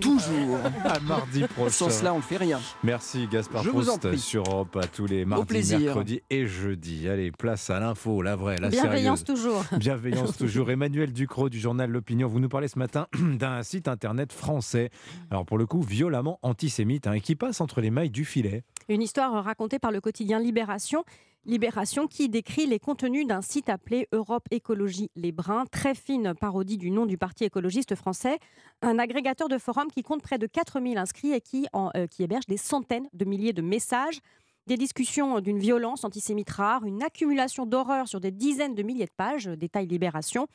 [0.00, 0.58] Toujours.
[0.84, 1.70] À mardi prochain.
[1.70, 2.60] Sans cela, on ne fait rien.
[2.84, 4.18] Merci Gaspard Je vous en Proust prie.
[4.20, 7.08] sur Europe à tous les mardis, mercredis et jeudis.
[7.08, 9.42] Allez, place à l'info, la vraie, la Bienveillance sérieuse.
[9.42, 9.64] toujours.
[9.76, 10.70] Bienveillance toujours.
[10.70, 14.90] Emmanuel Ducrot du journal L'Opinion, vous nous parlez ce matin d'un site internet français.
[15.32, 18.62] Alors pour le coup, violemment antisémite, hein, et qui passe entre les mailles du filet.
[18.88, 21.04] Une histoire racontée par le quotidien Libération.
[21.44, 26.78] Libération qui décrit les contenus d'un site appelé Europe Écologie Les Brins, très fine parodie
[26.78, 28.38] du nom du parti écologiste français,
[28.80, 31.42] un agrégateur de forums qui compte près de 4000 inscrits et
[31.74, 34.20] euh, qui héberge des centaines de milliers de messages,
[34.66, 39.10] des discussions d'une violence antisémite rare, une accumulation d'horreurs sur des dizaines de milliers de
[39.16, 40.46] pages, euh, détaille Libération.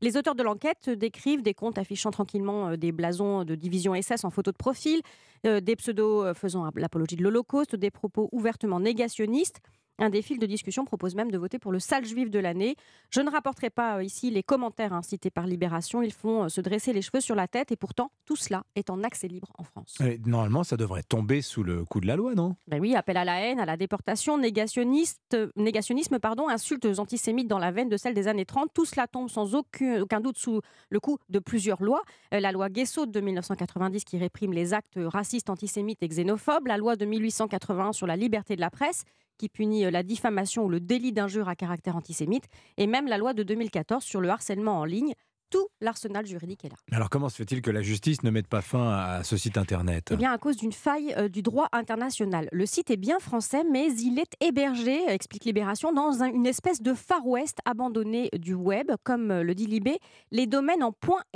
[0.00, 4.24] Les auteurs de l'enquête décrivent des comptes affichant tranquillement euh, des blasons de division SS
[4.24, 5.00] en photo de profil,
[5.46, 9.60] euh, des pseudos euh, faisant l'apologie de l'Holocauste, des propos ouvertement négationnistes.
[9.98, 12.76] Un des fils de discussion propose même de voter pour le sale juif de l'année.
[13.10, 16.02] Je ne rapporterai pas euh, ici les commentaires incités par Libération.
[16.02, 18.90] Ils font euh, se dresser les cheveux sur la tête et pourtant tout cela est
[18.90, 19.96] en accès libre en France.
[20.04, 22.56] Et normalement, ça devrait tomber sous le coup de la loi, non?
[22.68, 27.58] Ben oui, appel à la haine, à la déportation, négationniste, négationnisme, pardon, insultes antisémites dans
[27.58, 28.68] la veine de celle des années 30.
[28.74, 30.60] Tout cela tombe sans aucun, aucun doute sous
[30.90, 32.02] le coup de plusieurs lois.
[32.34, 36.66] Euh, la loi Guesso de 1990 qui réprime les actes racistes, antisémites et xénophobes.
[36.66, 39.04] La loi de 1881 sur la liberté de la presse
[39.38, 42.44] qui punit euh, la diffamation ou le délit d'injure à caractère antisémite.
[42.76, 45.14] Et même la loi de 2014 sur le harcèlement en ligne.
[45.50, 46.74] Tout l'arsenal juridique est là.
[46.90, 50.08] Alors comment se fait-il que la justice ne mette pas fin à ce site internet?
[50.12, 52.48] Eh bien, à cause d'une faille euh, du droit international.
[52.50, 56.82] Le site est bien français, mais il est hébergé, explique Libération, dans un- une espèce
[56.82, 59.98] de Far West abandonné du web, comme euh, le dit Libé,
[60.32, 60.92] les domaines en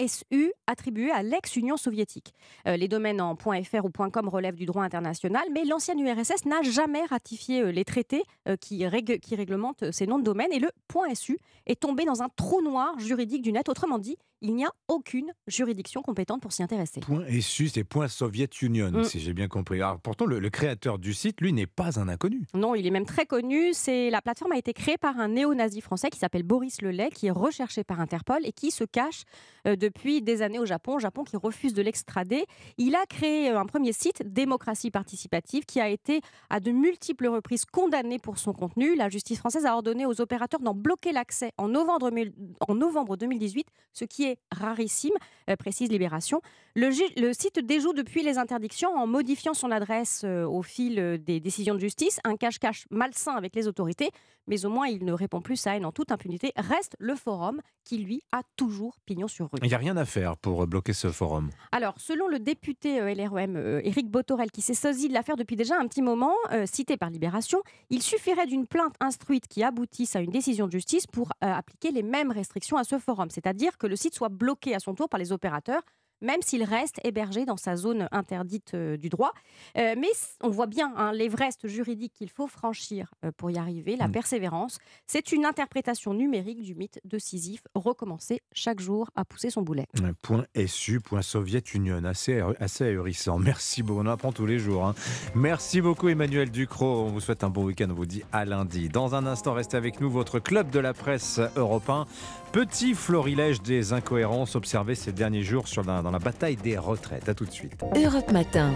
[0.08, 2.32] .su attribués à l'ex-Union soviétique.
[2.66, 6.62] Euh, les domaines en .fr ou .com relèvent du droit international, mais l'ancienne URSS n'a
[6.62, 8.22] jamais ratifié les traités
[8.60, 10.68] qui, rég- qui réglementent ces noms de domaines, et le
[11.14, 13.68] .su est tombé dans un trou noir juridique du net.
[13.68, 17.00] Autrement dit, il n'y a aucune juridiction compétente pour s'y intéresser.
[17.00, 19.04] Point SU, c'est point Soviet Union, Mm.
[19.04, 19.76] si j'ai bien compris.
[19.82, 22.46] Alors, pourtant, le, le créateur du site, lui, n'est pas un inconnu.
[22.54, 23.72] Non, il est même très connu.
[23.72, 27.26] C'est la plateforme a été créée par un néo-nazi français qui s'appelle Boris Lelay, qui
[27.26, 29.24] est recherché par Interpol et qui se cache
[29.66, 30.98] euh, depuis des années au Japon.
[30.98, 32.46] Japon qui refuse de l'extrader.
[32.78, 37.26] Il a créé euh, un premier site, Démocratie participative, qui a été à de multiples
[37.28, 38.96] reprises condamné pour son contenu.
[38.96, 42.32] La justice française a ordonné aux opérateurs d'en bloquer l'accès en novembre, mille-
[42.66, 45.14] en novembre 2018, ce qui est rarissime,
[45.48, 46.40] euh, précise Libération.
[46.76, 46.90] Le,
[47.20, 51.40] le site déjoue depuis les interdictions en modifiant son adresse euh, au fil euh, des
[51.40, 54.10] décisions de justice, un cache-cache malsain avec les autorités,
[54.46, 56.52] mais au moins il ne répond plus à haine en toute impunité.
[56.56, 59.58] Reste le forum qui, lui, a toujours pignon sur rue.
[59.62, 61.50] Il n'y a rien à faire pour bloquer ce forum.
[61.72, 65.86] Alors, selon le député LREM Éric Botorel, qui s'est saisi de l'affaire depuis déjà un
[65.86, 70.30] petit moment, euh, cité par Libération, il suffirait d'une plainte instruite qui aboutisse à une
[70.30, 73.96] décision de justice pour euh, appliquer les mêmes restrictions à ce forum, c'est-à-dire que le
[73.96, 75.82] site soit bloqué à son tour par les opérateurs
[76.20, 79.32] même s'il reste hébergé dans sa zone interdite euh, du droit.
[79.76, 80.08] Euh, mais
[80.42, 84.78] on voit bien hein, l'Everest juridique qu'il faut franchir euh, pour y arriver, la persévérance.
[85.06, 89.86] C'est une interprétation numérique du mythe de Sisyphe, recommencer chaque jour à pousser son boulet.
[90.22, 93.38] Point SU, point Soviet Union, assez, assez ahurissant.
[93.50, 94.86] Merci beaucoup, on en apprend tous les jours.
[94.86, 94.94] hein.
[95.34, 98.88] Merci beaucoup Emmanuel Ducrot, on vous souhaite un bon week-end, on vous dit à lundi.
[98.88, 102.06] Dans un instant, restez avec nous, votre club de la presse européen.
[102.52, 107.28] Petit florilège des incohérences observées ces derniers jours dans la bataille des retraites.
[107.28, 107.80] A tout de suite.
[107.94, 108.74] Europe Matin.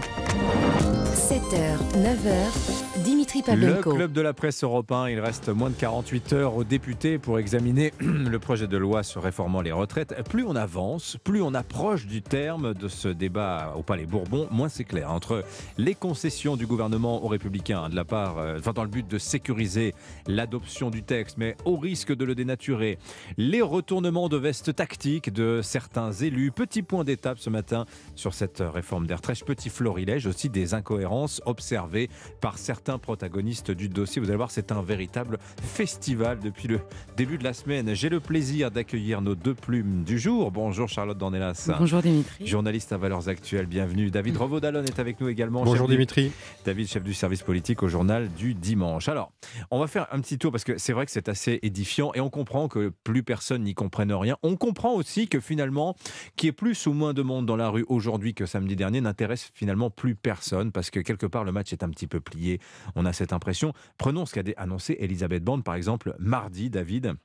[1.13, 6.55] 7h, 9h, Dimitri Le club de la presse européen, il reste moins de 48 heures
[6.55, 10.15] aux députés pour examiner le projet de loi sur réformant les retraites.
[10.29, 14.69] Plus on avance, plus on approche du terme de ce débat au Palais Bourbon, moins
[14.69, 15.11] c'est clair.
[15.11, 15.43] Entre
[15.77, 19.17] les concessions du gouvernement aux républicains, de la part, euh, enfin, dans le but de
[19.17, 19.93] sécuriser
[20.27, 22.99] l'adoption du texte, mais au risque de le dénaturer,
[23.37, 26.51] les retournements de veste tactique de certains élus.
[26.51, 27.85] Petit point d'étape ce matin
[28.15, 29.43] sur cette réforme des retraites.
[29.45, 32.09] Petit florilège aussi des incohérences observées
[32.41, 34.21] par certains protagonistes du dossier.
[34.21, 36.81] Vous allez voir, c'est un véritable festival depuis le
[37.15, 37.93] début de la semaine.
[37.93, 40.51] J'ai le plaisir d'accueillir nos deux plumes du jour.
[40.51, 41.69] Bonjour Charlotte Dornelas.
[41.79, 42.45] Bonjour Dimitri.
[42.45, 44.11] Journaliste à Valeurs Actuelles, bienvenue.
[44.11, 45.63] David Revaudalon est avec nous également.
[45.63, 46.33] Bonjour du- Dimitri.
[46.65, 49.07] David, chef du service politique au journal du dimanche.
[49.07, 49.31] Alors,
[49.71, 52.19] on va faire un petit tour parce que c'est vrai que c'est assez édifiant et
[52.19, 54.35] on comprend que plus personne n'y comprenne rien.
[54.43, 55.95] On comprend aussi que finalement,
[56.35, 58.99] qu'il y ait plus ou moins de monde dans la rue aujourd'hui que samedi dernier
[58.99, 62.59] n'intéresse finalement plus personne parce que quelque part le match est un petit peu plié.
[62.95, 63.73] On a cette impression.
[63.97, 67.15] Prenons ce qu'a annoncé Elisabeth Borne par exemple mardi, David.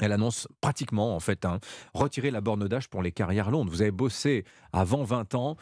[0.00, 1.58] Elle annonce pratiquement, en fait, hein,
[1.94, 3.68] retirer la borne d'âge pour les carrières longues.
[3.68, 5.56] Vous avez bossé avant 20 ans,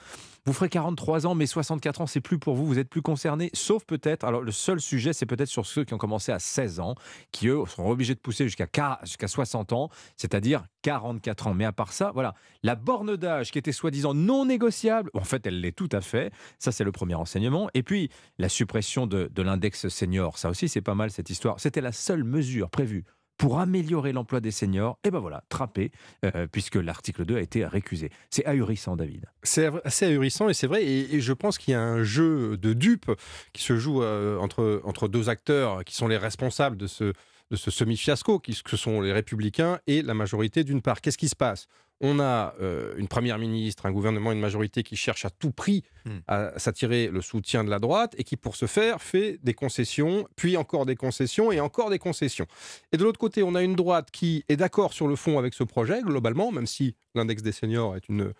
[0.46, 3.48] vous ferez 43 ans, mais 64 ans, c'est plus pour vous, vous êtes plus concerné,
[3.54, 6.80] sauf peut-être, alors le seul sujet, c'est peut-être sur ceux qui ont commencé à 16
[6.80, 6.96] ans,
[7.32, 8.68] qui eux seront obligés de pousser jusqu'à
[9.04, 11.54] jusqu'à 60 ans, c'est-à-dire 44 ans.
[11.54, 15.46] Mais à part ça, voilà, la borne d'âge qui était soi-disant non négociable, en fait,
[15.46, 16.30] elle l'est tout à fait.
[16.58, 17.70] Ça, c'est le premier enseignement.
[17.72, 21.58] Et puis, la suppression de l'index senior, ça aussi, c'est pas mal cette histoire.
[21.58, 23.04] C'était la seule mesure prévue
[23.36, 25.90] pour améliorer l'emploi des seniors, et ben voilà, trappé,
[26.24, 28.10] euh, puisque l'article 2 a été récusé.
[28.30, 29.26] C'est ahurissant, David.
[29.42, 30.84] C'est assez ahurissant et c'est vrai.
[30.84, 33.10] Et, je pense qu'il y a un jeu de dupes
[33.52, 37.12] qui se joue euh, entre, entre deux acteurs qui sont les responsables de ce,
[37.50, 41.00] de ce semi-fiasco, qui que sont les républicains et la majorité d'une part.
[41.00, 41.66] Qu'est-ce qui se passe?
[42.00, 45.84] On a euh, une première ministre, un gouvernement, une majorité qui cherche à tout prix
[46.06, 46.18] Hmm.
[46.28, 50.28] à s'attirer le soutien de la droite et qui, pour ce faire, fait des concessions,
[50.36, 52.46] puis encore des concessions et encore des concessions.
[52.92, 55.54] Et de l'autre côté, on a une droite qui est d'accord sur le fond avec
[55.54, 58.34] ce projet, globalement, même si l'index des seniors est une,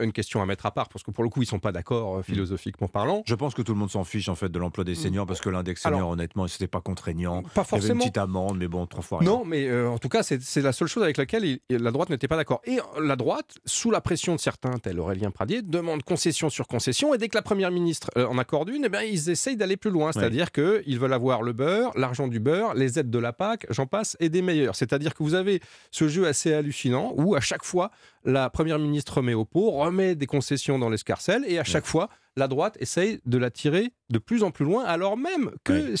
[0.00, 1.72] une question à mettre à part, parce que pour le coup, ils ne sont pas
[1.72, 3.22] d'accord euh, philosophiquement parlant.
[3.26, 5.40] Je pense que tout le monde s'en fiche en fait de l'emploi des seniors parce
[5.40, 7.42] que l'index Alors- senior, honnêtement, c'était pas contraignant.
[7.42, 8.00] Pas Il y avait une forcément.
[8.00, 9.28] petite amende, mais bon, trois fois rien.
[9.30, 11.90] Non, mais euh, en tout cas, c'est c'est la seule chose avec laquelle il- la
[11.90, 12.60] droite n'était pas d'accord.
[12.64, 16.66] Et euh, la droite, sous la pression de certains, tel Aurélien Pradier, demande concession sur
[16.66, 17.14] concession.
[17.14, 19.76] Et dès que la première ministre euh, en accorde une, eh bien, ils essayent d'aller
[19.76, 20.12] plus loin.
[20.12, 23.86] C'est-à-dire qu'ils veulent avoir le beurre, l'argent du beurre, les aides de la PAC, j'en
[23.86, 24.76] passe, et des meilleurs.
[24.76, 27.90] C'est-à-dire que vous avez ce jeu assez hallucinant où à chaque fois,
[28.24, 32.08] la première ministre remet au pot, remet des concessions dans l'escarcelle, et à chaque fois,
[32.36, 35.94] la droite essaye de la tirer de plus en plus loin, alors même que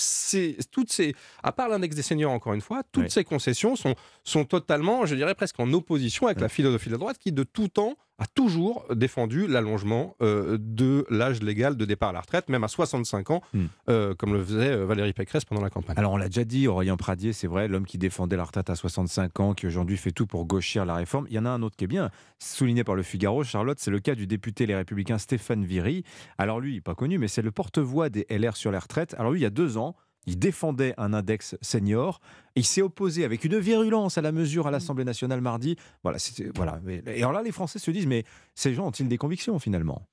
[0.72, 3.10] toutes ces, à part l'index des seniors encore une fois, toutes Ouais.
[3.10, 3.94] ces concessions sont,
[4.24, 7.44] sont totalement, je dirais presque en opposition avec la philosophie de la droite qui de
[7.44, 12.48] tout temps a toujours défendu l'allongement euh, de l'âge légal de départ à la retraite,
[12.48, 13.64] même à 65 ans, Hmm.
[13.88, 15.96] euh, comme le faisait euh, Valérie Pécresse pendant la campagne.
[15.98, 18.76] Alors on l'a déjà dit, Aurélien Pradier, c'est vrai, l'homme qui défendait la retraite à
[18.76, 21.26] 65 ans, qui aujourd'hui fait tout pour gauchir la réforme.
[21.28, 23.90] Il y en a un autre qui est bien, souligné par le Figaro, Charlotte, c'est
[23.90, 26.04] le cas du député Les Républicains Stéphane Viry.
[26.38, 29.14] Alors lui, pas connu, mais c'est le porte-voix des LR sur les retraites.
[29.18, 32.20] Alors lui, il y a deux ans, Il défendait un index senior.
[32.56, 35.76] Il s'est opposé avec une virulence à la mesure à l'Assemblée nationale mardi.
[36.02, 36.18] Voilà,
[36.54, 36.80] voilà.
[37.06, 38.24] Et alors là, les Français se disent, mais
[38.54, 40.06] ces gens ont-ils des convictions finalement?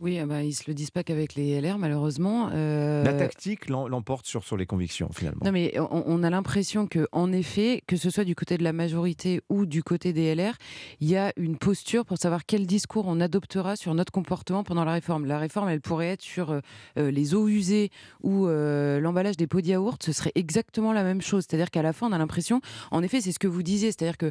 [0.00, 2.50] Oui, ah bah, ils ne se le disent pas qu'avec les LR, malheureusement.
[2.52, 5.40] Euh, la tactique l'emporte sur, sur les convictions, finalement.
[5.44, 8.72] Non, mais on, a l'impression que, en effet, que ce soit du côté de la
[8.72, 10.54] majorité ou du côté des LR,
[11.00, 14.84] il y a une posture pour savoir quel discours on adoptera sur notre comportement pendant
[14.84, 15.26] la réforme.
[15.26, 16.60] La réforme, elle pourrait être sur euh,
[16.96, 17.90] euh, les eaux usées
[18.22, 20.00] ou l'emballage des pots de yaourt.
[20.02, 21.44] Ce serait exactement la même chose.
[21.48, 22.60] C'est-à-dire qu'à la fin, on a l'impression,
[22.92, 24.30] en effet, c'est ce que vous disiez, c'est-à-dire que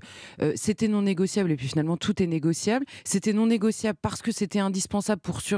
[0.56, 2.86] c'était non négociable et puis finalement, tout est négociable.
[3.04, 5.57] C'était non négociable parce que c'était indispensable pour sur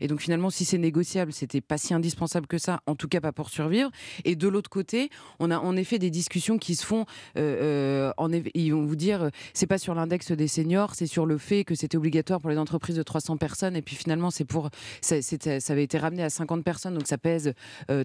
[0.00, 3.20] Et donc finalement, si c'est négociable, c'était pas si indispensable que ça, en tout cas
[3.20, 3.90] pas pour survivre.
[4.24, 7.04] Et de l'autre côté, on a en effet des discussions qui se font.
[7.36, 11.26] Euh, euh ils vont vous dire, euh, c'est pas sur l'index des seniors, c'est sur
[11.26, 13.76] le fait que c'était obligatoire pour les entreprises de 300 personnes.
[13.76, 17.18] Et puis finalement, c'est pour ça, ça, avait été ramené à 50 personnes, donc ça
[17.18, 17.52] pèse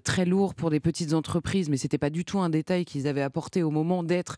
[0.04, 1.68] très lourd pour des petites entreprises.
[1.68, 4.36] Mais c'était pas du tout un détail qu'ils avaient apporté au moment d'être,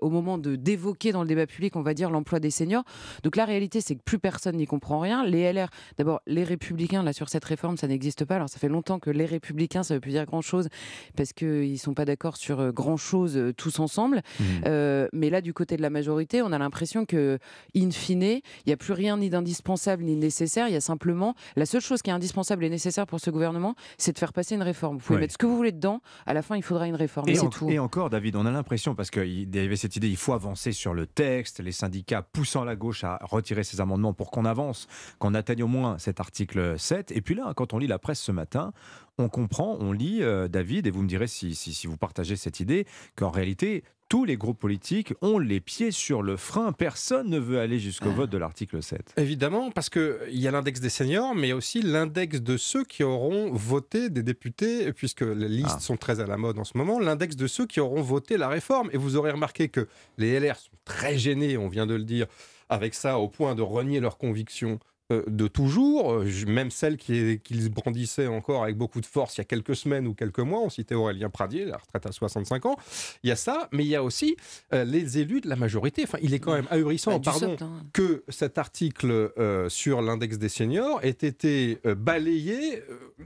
[0.00, 2.84] au moment de d'évoquer dans le débat public, on va dire l'emploi des seniors.
[3.22, 5.24] Donc la réalité, c'est que plus personne n'y comprend rien.
[5.24, 8.36] Les LR, d'abord, les républicains, là, sur cette réforme, ça n'existe pas.
[8.36, 10.68] Alors, ça fait longtemps que les républicains, ça veut plus dire grand-chose,
[11.16, 14.22] parce qu'ils ne sont pas d'accord sur euh, grand-chose euh, tous ensemble.
[14.38, 14.44] Mmh.
[14.66, 17.38] Euh, mais là, du côté de la majorité, on a l'impression que,
[17.76, 20.68] in fine, il n'y a plus rien ni d'indispensable ni de nécessaire.
[20.68, 23.74] Il y a simplement, la seule chose qui est indispensable et nécessaire pour ce gouvernement,
[23.96, 24.98] c'est de faire passer une réforme.
[24.98, 27.28] Vous pouvez mettre ce que vous voulez dedans, à la fin, il faudra une réforme.
[27.28, 27.68] Et, tout.
[27.68, 30.70] et encore, David, on a l'impression, parce qu'il y avait cette idée, il faut avancer
[30.72, 34.86] sur le texte, les syndicats poussant la gauche à retirer ces amendements pour qu'on avance,
[35.18, 36.27] qu'on atteigne au moins cet article
[36.76, 37.12] 7.
[37.12, 38.72] Et puis là, quand on lit la presse ce matin,
[39.18, 42.60] on comprend, on lit, euh, David, et vous me direz si, si, vous partagez cette
[42.60, 42.86] idée,
[43.16, 46.72] qu'en réalité, tous les groupes politiques ont les pieds sur le frein.
[46.72, 49.14] Personne ne veut aller jusqu'au vote de l'article 7.
[49.18, 53.52] Évidemment, parce qu'il y a l'index des seniors, mais aussi l'index de ceux qui auront
[53.52, 55.80] voté des députés, puisque les listes ah.
[55.80, 58.48] sont très à la mode en ce moment, l'index de ceux qui auront voté la
[58.48, 58.88] réforme.
[58.92, 62.26] Et vous aurez remarqué que les LR sont très gênés, on vient de le dire,
[62.70, 64.78] avec ça, au point de renier leurs convictions
[65.10, 69.44] de toujours, euh, même celle qu'ils brandissaient encore avec beaucoup de force il y a
[69.44, 70.60] quelques semaines ou quelques mois.
[70.60, 72.76] On citait Aurélien Pradier, la retraite à 65 ans.
[73.22, 74.36] Il y a ça, mais il y a aussi
[74.74, 76.02] euh, les élus de la majorité.
[76.04, 77.56] Enfin, il est quand même ahurissant, bah, pardon,
[77.92, 79.32] que cet article
[79.68, 82.82] sur l'index des seniors ait été balayé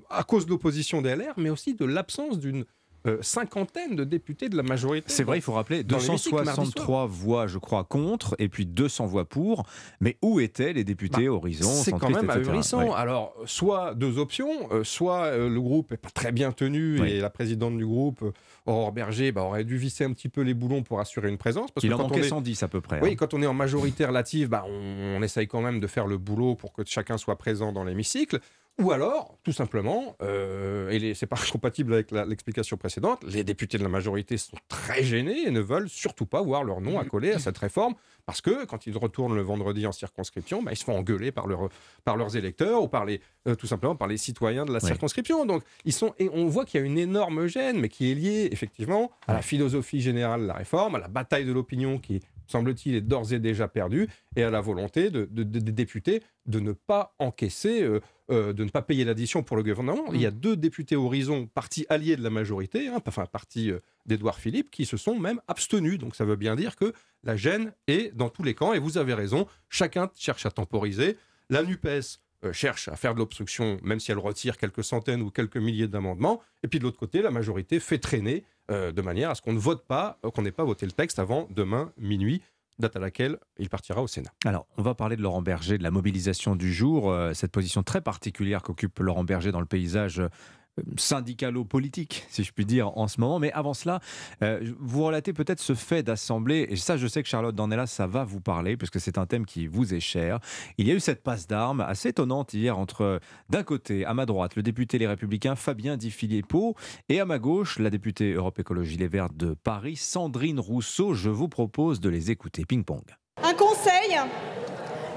[0.08, 2.64] à cause de l'opposition des LR, mais aussi de l'absence d'une
[3.06, 5.06] euh, cinquantaine de députés de la majorité.
[5.08, 9.64] C'est vrai, il faut rappeler 263 voix, je crois, contre et puis 200 voix pour.
[10.00, 12.92] Mais où étaient les députés bah, Horizon C'est quand même ahurissant.
[12.92, 17.20] Alors, soit deux options, euh, soit euh, le groupe est pas très bien tenu et
[17.20, 18.24] la présidente du groupe,
[18.66, 21.72] Aurore Berger, bah, aurait dû visser un petit peu les boulons pour assurer une présence.
[21.72, 22.28] Parce il que en manquait est...
[22.28, 23.00] 110 à peu près.
[23.00, 23.14] Oui, hein.
[23.16, 26.18] quand on est en majorité relative, bah, on, on essaye quand même de faire le
[26.18, 28.38] boulot pour que chacun soit présent dans l'hémicycle.
[28.80, 33.82] Ou alors, tout simplement, euh, et c'est pas compatible avec l'explication précédente, les députés de
[33.82, 37.38] la majorité sont très gênés et ne veulent surtout pas voir leur nom accolé à
[37.38, 37.94] cette réforme,
[38.24, 41.46] parce que quand ils retournent le vendredi en circonscription, bah, ils se font engueuler par,
[41.46, 41.68] leur,
[42.04, 45.44] par leurs électeurs ou par les, euh, tout simplement par les citoyens de la circonscription.
[45.44, 48.14] Donc, ils sont, et on voit qu'il y a une énorme gêne, mais qui est
[48.14, 52.20] liée effectivement à la philosophie générale de la réforme, à la bataille de l'opinion qui
[52.46, 56.72] semble-t-il, est d'ores et déjà perdu, et à la volonté des de, députés de ne
[56.72, 58.00] pas encaisser, euh,
[58.32, 60.04] euh, de ne pas payer l'addition pour le gouvernement.
[60.12, 60.38] Il y a mm.
[60.38, 64.86] deux députés Horizon, parti alliés de la majorité, hein, enfin parti euh, d'Edouard Philippe, qui
[64.86, 65.98] se sont même abstenus.
[65.98, 66.92] Donc ça veut bien dire que
[67.22, 71.16] la gêne est dans tous les camps, et vous avez raison, chacun cherche à temporiser.
[71.50, 72.18] La NUPES
[72.50, 76.40] cherche à faire de l'obstruction, même si elle retire quelques centaines ou quelques milliers d'amendements.
[76.64, 79.52] Et puis de l'autre côté, la majorité fait traîner euh, de manière à ce qu'on
[79.52, 82.42] ne vote pas, euh, qu'on n'ait pas voté le texte avant demain minuit
[82.78, 84.30] date à laquelle il partira au Sénat.
[84.44, 87.82] Alors, on va parler de Laurent Berger, de la mobilisation du jour, euh, cette position
[87.82, 90.22] très particulière qu'occupe Laurent Berger dans le paysage
[90.96, 93.38] syndicalo-politique, si je puis dire, en ce moment.
[93.38, 94.00] Mais avant cela,
[94.42, 98.06] euh, vous relatez peut-être ce fait d'assemblée, et ça, je sais que Charlotte Dornelas, ça
[98.06, 100.38] va vous parler, puisque c'est un thème qui vous est cher.
[100.78, 103.20] Il y a eu cette passe d'armes assez étonnante hier entre,
[103.50, 106.74] d'un côté, à ma droite, le député Les Républicains Fabien Di Filippo,
[107.08, 111.14] et à ma gauche, la députée Europe Écologie Les Verts de Paris, Sandrine Rousseau.
[111.14, 112.64] Je vous propose de les écouter.
[112.64, 113.02] Ping-pong.
[113.42, 114.16] Un conseil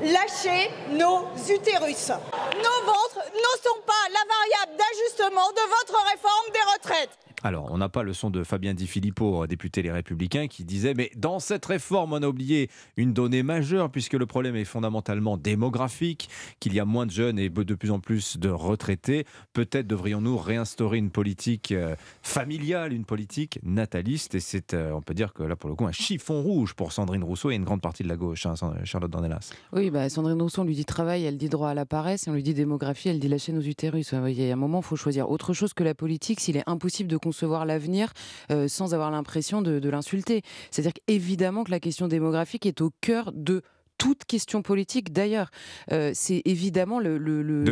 [0.02, 2.10] lâcher nos utérus.
[2.10, 7.25] Nos ventres ne sont pas la variable d'ajustement de votre réforme des retraites.
[7.46, 10.96] Alors, on n'a pas le son de Fabien Di Filippo, député Les Républicains, qui disait
[10.96, 15.38] Mais dans cette réforme, on a oublié une donnée majeure, puisque le problème est fondamentalement
[15.38, 16.28] démographique,
[16.60, 19.28] qu'il y a moins de jeunes et de plus en plus de retraités.
[19.54, 24.34] Peut-être devrions-nous réinstaurer une politique euh, familiale, une politique nataliste.
[24.34, 26.94] Et c'est, euh, on peut dire que là, pour le coup, un chiffon rouge pour
[26.94, 28.56] Sandrine Rousseau et une grande partie de la gauche, hein,
[28.86, 29.52] Charlotte Dornelas.
[29.72, 32.32] Oui, bah, Sandrine Rousseau, on lui dit travail, elle dit droit à la paresse, et
[32.32, 34.14] on lui dit démographie, elle dit lâcher nos utérus.
[34.14, 36.68] Il y a un moment, il faut choisir autre chose que la politique s'il est
[36.68, 38.14] impossible de construire concevoir l'avenir
[38.50, 40.42] euh, sans avoir l'impression de, de l'insulter.
[40.72, 43.62] C'est-à-dire qu'évidemment que la question démographique est au cœur de
[43.98, 45.12] toute question politique.
[45.14, 45.50] D'ailleurs,
[45.92, 47.18] euh, c'est évidemment le,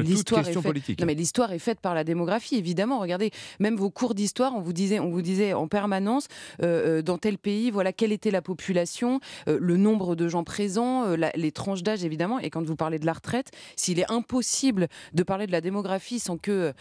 [0.01, 0.99] l'histoire est faite- politique.
[0.99, 2.99] Non, mais l'histoire est faite par la démographie, évidemment.
[2.99, 6.27] Regardez, même vos cours d'histoire, on vous disait, on vous disait en permanence
[6.61, 10.43] euh, euh, dans tel pays, voilà quelle était la population, euh, le nombre de gens
[10.43, 12.39] présents, la- les tranches d'âge, évidemment.
[12.39, 16.19] Et quand vous parlez de la retraite, s'il est impossible de parler de la démographie
[16.19, 16.73] sans que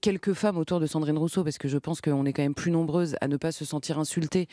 [0.00, 2.70] quelques femmes autour de Sandrine Rousseau, parce que je pense qu'on est quand même plus
[2.70, 4.46] nombreuses à ne pas se sentir insultées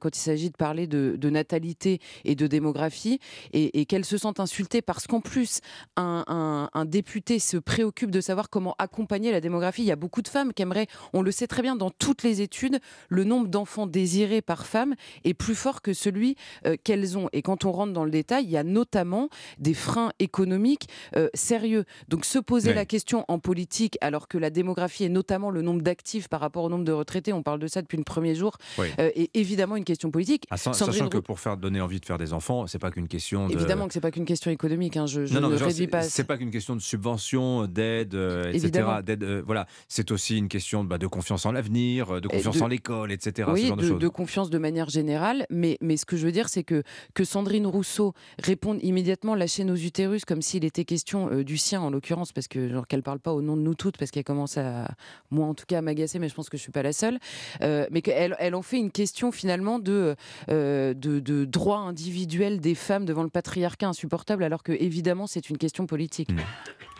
[0.00, 3.18] quand il s'agit de parler de, de natalité et de démographie,
[3.52, 5.60] et, et qu'elles se sentent insultées parce qu'en plus,
[5.96, 9.82] un, un- un député se préoccupe de savoir comment accompagner la démographie.
[9.82, 12.22] Il y a beaucoup de femmes qui aimeraient, on le sait très bien dans toutes
[12.22, 14.94] les études, le nombre d'enfants désirés par femme
[15.24, 16.36] est plus fort que celui
[16.66, 17.28] euh, qu'elles ont.
[17.32, 21.28] Et quand on rentre dans le détail, il y a notamment des freins économiques euh,
[21.34, 21.84] sérieux.
[22.08, 22.74] Donc se poser Ouais.
[22.74, 26.64] la question en politique, alors que la démographie et notamment le nombre d'actifs par rapport
[26.64, 28.88] au nombre de retraités, on parle de ça depuis le premier jour, Oui.
[28.98, 30.44] euh, est évidemment une question politique.
[30.50, 33.46] Ah, sachant que pour faire donner envie de faire des enfants, c'est pas qu'une question
[33.46, 33.52] de.
[33.76, 34.96] Évidemment que c'est pas qu'une question économique.
[34.96, 36.02] hein, Je, je non, non, ne genre, réduis pas.
[36.02, 38.86] C'est pas qu'une question de subvention, d'aide, euh, etc.
[39.04, 42.56] D'aide, euh, voilà, c'est aussi une question bah, de confiance en l'avenir, euh, de confiance
[42.58, 43.48] de- en l'école, etc.
[43.48, 43.98] ce Oui, genre de, de, choses.
[43.98, 45.46] de confiance de manière générale.
[45.50, 46.82] Mais, mais ce que je veux dire, c'est que,
[47.14, 48.12] que Sandrine Rousseau
[48.42, 52.48] réponde immédiatement lâcher nos utérus comme s'il était question euh, du sien, en l'occurrence, parce
[52.48, 54.88] que genre qu'elle parle pas au nom de nous toutes, parce qu'elle commence à,
[55.30, 57.18] moi en tout cas, à m'agacer, mais je pense que je suis pas la seule.
[57.60, 60.14] Mais qu'elle elle en fait une question finalement de,
[60.48, 65.58] de, de droit individuel des femmes devant le patriarcat insupportable, alors que évidemment c'est une
[65.58, 66.30] question politique.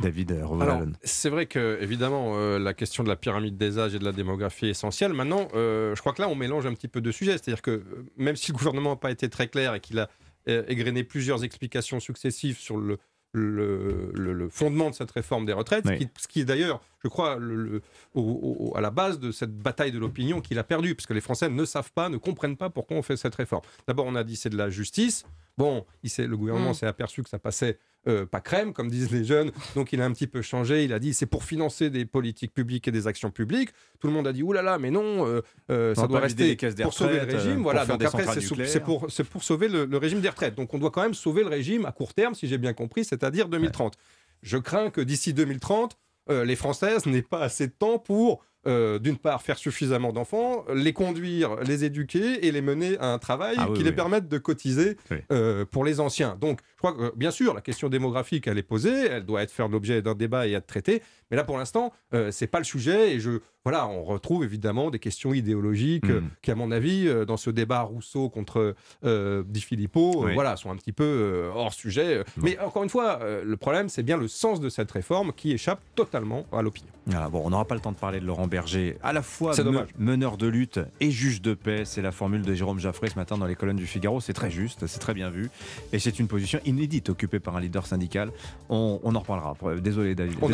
[0.01, 3.99] David euh, c'est vrai que, évidemment, euh, la question de la pyramide des âges et
[3.99, 5.15] de la démographie est essentielle.
[5.15, 7.33] Maintenant, euh, je crois que là, on mélange un petit peu de sujets.
[7.33, 7.83] C'est-à-dire que,
[8.19, 10.09] même si le gouvernement n'a pas été très clair et qu'il a
[10.47, 12.99] égrené plusieurs explications successives sur le,
[13.39, 15.95] le, le- le fondement de cette réforme des retraites, Oui.
[15.95, 17.83] ce qui, ce qui est d'ailleurs, je crois, le- le-
[18.15, 21.15] au- au- à la base de cette bataille de l'opinion qu'il a perdue, parce que
[21.15, 23.63] les Français ne savent pas, ne comprennent pas pourquoi on fait cette réforme.
[23.87, 25.25] D'abord, on a dit c'est de la justice.
[25.59, 26.75] Bon, il le gouvernement Mm.
[26.75, 30.05] s'est aperçu que ça passait euh, pas crème, comme disent les jeunes, donc il a
[30.05, 30.85] un petit peu changé.
[30.85, 33.71] Il a dit c'est pour financer des politiques publiques et des actions publiques.
[34.01, 36.57] Tout le monde a dit oulala, là là, mais non, euh, euh, ça doit rester
[36.57, 37.63] caisses des pour sauver le régime.
[37.63, 40.55] Voilà, donc après, c'est pour, pour sauver le, le régime des retraites.
[40.55, 43.05] Donc on doit quand même sauver le régime à court terme, si j'ai bien compris,
[43.05, 43.95] c'est-à-dire 2030.
[44.43, 48.99] Je crains que d'ici 2030, euh, les Françaises n'aient pas assez de temps pour, euh,
[48.99, 53.57] d'une part, faire suffisamment d'enfants, les conduire, les éduquer et les mener à un travail
[53.59, 55.19] Ah oui, qui les permette de cotiser Oui.
[55.33, 56.37] euh, pour les anciens.
[56.41, 59.43] Donc, je crois que, euh, bien sûr, la question démographique, elle est posée, elle doit
[59.43, 61.03] être faire l'objet d'un débat et être traitée.
[61.31, 63.15] Mais là, pour l'instant, euh, c'est pas le sujet.
[63.15, 66.29] Et je, voilà, on retrouve évidemment des questions idéologiques Mm.
[66.43, 70.93] qui, à mon avis, dans ce débat Rousseau contre Di Filippo, voilà, sont un petit
[70.93, 72.23] peu hors sujet.
[72.37, 75.81] Mais encore une fois, le problème, c'est bien le sens de cette réforme qui échappe
[75.95, 76.91] totalement à l'opinion.
[77.07, 79.53] Voilà, bon, on n'aura pas le temps de parler de Laurent Berger, à la fois
[79.63, 81.83] me- meneur de lutte et juge de paix.
[81.85, 84.21] C'est la formule de Jérôme Jaffré ce matin dans les colonnes du Figaro.
[84.23, 85.51] C'est très juste, c'est très bien vu.
[85.93, 88.31] Et c'est une position inédite occupée par un leader syndical.
[88.71, 89.55] On, on en reparlera.
[89.81, 90.39] Désolé, David.
[90.41, 90.47] On.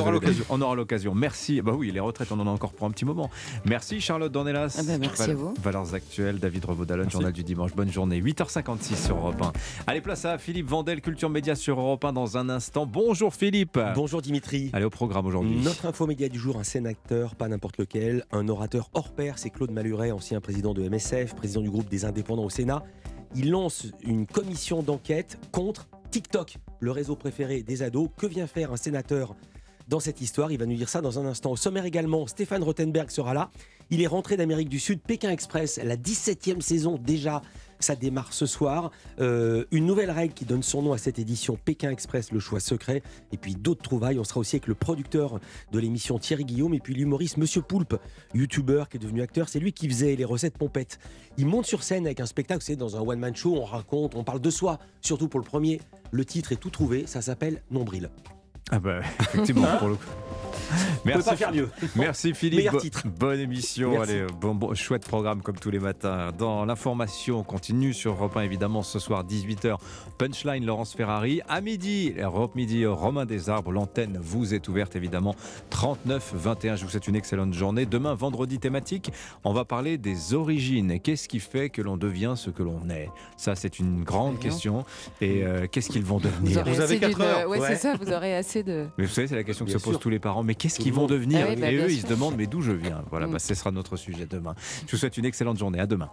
[0.48, 1.14] On aura l'occasion.
[1.14, 1.62] Merci.
[1.62, 3.30] Bah oui, les retraites, on en a encore pour un petit moment.
[3.64, 4.76] Merci, Charlotte Dornelas.
[4.78, 5.54] Ah bah, merci à vous.
[5.62, 7.72] Valeurs actuelles, David Revaudalon, journal du dimanche.
[7.74, 8.20] Bonne journée.
[8.20, 9.52] 8h56 sur Europe 1.
[9.86, 12.84] Allez, place à Philippe Vandel, Culture Média sur Europe 1 dans un instant.
[12.84, 13.78] Bonjour, Philippe.
[13.94, 14.70] Bonjour Dimitri.
[14.72, 15.56] Allez, au programme aujourd'hui.
[15.62, 17.81] Notre info média du jour, un sénateur, pas n'importe
[18.30, 22.04] un orateur hors pair, c'est Claude Maluret, ancien président de MSF, président du groupe des
[22.04, 22.84] indépendants au Sénat.
[23.34, 28.08] Il lance une commission d'enquête contre TikTok, le réseau préféré des ados.
[28.16, 29.34] Que vient faire un sénateur
[29.88, 30.52] dans cette histoire?
[30.52, 31.52] Il va nous dire ça dans un instant.
[31.52, 33.50] Au sommaire également, Stéphane Rothenberg sera là.
[33.90, 37.42] Il est rentré d'Amérique du Sud, Pékin Express, la 17e saison déjà.
[37.82, 38.90] Ça démarre ce soir.
[39.20, 42.60] Euh, une nouvelle règle qui donne son nom à cette édition, Pékin Express, le choix
[42.60, 43.02] secret.
[43.32, 44.18] Et puis d'autres trouvailles.
[44.18, 45.40] On sera aussi avec le producteur
[45.72, 47.96] de l'émission Thierry Guillaume et puis l'humoriste Monsieur Poulpe,
[48.34, 49.48] youtubeur qui est devenu acteur.
[49.48, 50.98] C'est lui qui faisait les recettes pompettes.
[51.38, 54.24] Il monte sur scène avec un spectacle, c'est dans un one-man show, on raconte, on
[54.24, 55.80] parle de soi, surtout pour le premier.
[56.10, 58.10] Le titre est tout trouvé, ça s'appelle Nombril.
[58.70, 60.10] Ah bah effectivement pour le coup.
[61.02, 61.68] pouvez pas faire mieux.
[61.96, 62.58] Merci Philippe.
[62.58, 63.02] Meilleur Bo- titre.
[63.06, 63.90] Bonne émission.
[63.92, 64.12] Merci.
[64.12, 66.30] Allez, bon, bon, chouette programme comme tous les matins.
[66.38, 69.76] Dans l'information, on continue sur Europe 1 évidemment ce soir 18h.
[70.18, 71.40] Punchline Laurence Ferrari.
[71.48, 73.72] À midi, Europe Midi, Romain Desarbres.
[73.72, 75.34] L'antenne vous est ouverte évidemment.
[75.70, 76.76] 39 21.
[76.76, 77.86] Je vous souhaite une excellente journée.
[77.86, 79.10] Demain, vendredi thématique,
[79.44, 81.00] on va parler des origines.
[81.00, 83.08] Qu'est-ce qui fait que l'on devient ce que l'on est?
[83.36, 84.84] Ça, c'est une grande question.
[85.20, 86.60] Et euh, qu'est-ce qu'ils vont devenir?
[86.60, 87.12] aurez assez d'une-
[87.48, 88.86] Ouais, c'est ça, vous aurez assez de.
[88.98, 90.00] mais vous savez, c'est la question que Bien se posent sûr.
[90.00, 90.42] tous les parents.
[90.42, 92.36] Mais qu'est-ce Tout qu'ils vont devenir Ah oui, bah, Et bien eux, ils se demandent,
[92.36, 93.02] mais d'où je viens?
[93.10, 93.32] Voilà, Mm.
[93.32, 94.54] bah, ce sera notre sujet demain.
[94.86, 95.78] Je vous souhaite une excellente journée.
[95.80, 96.10] À demain.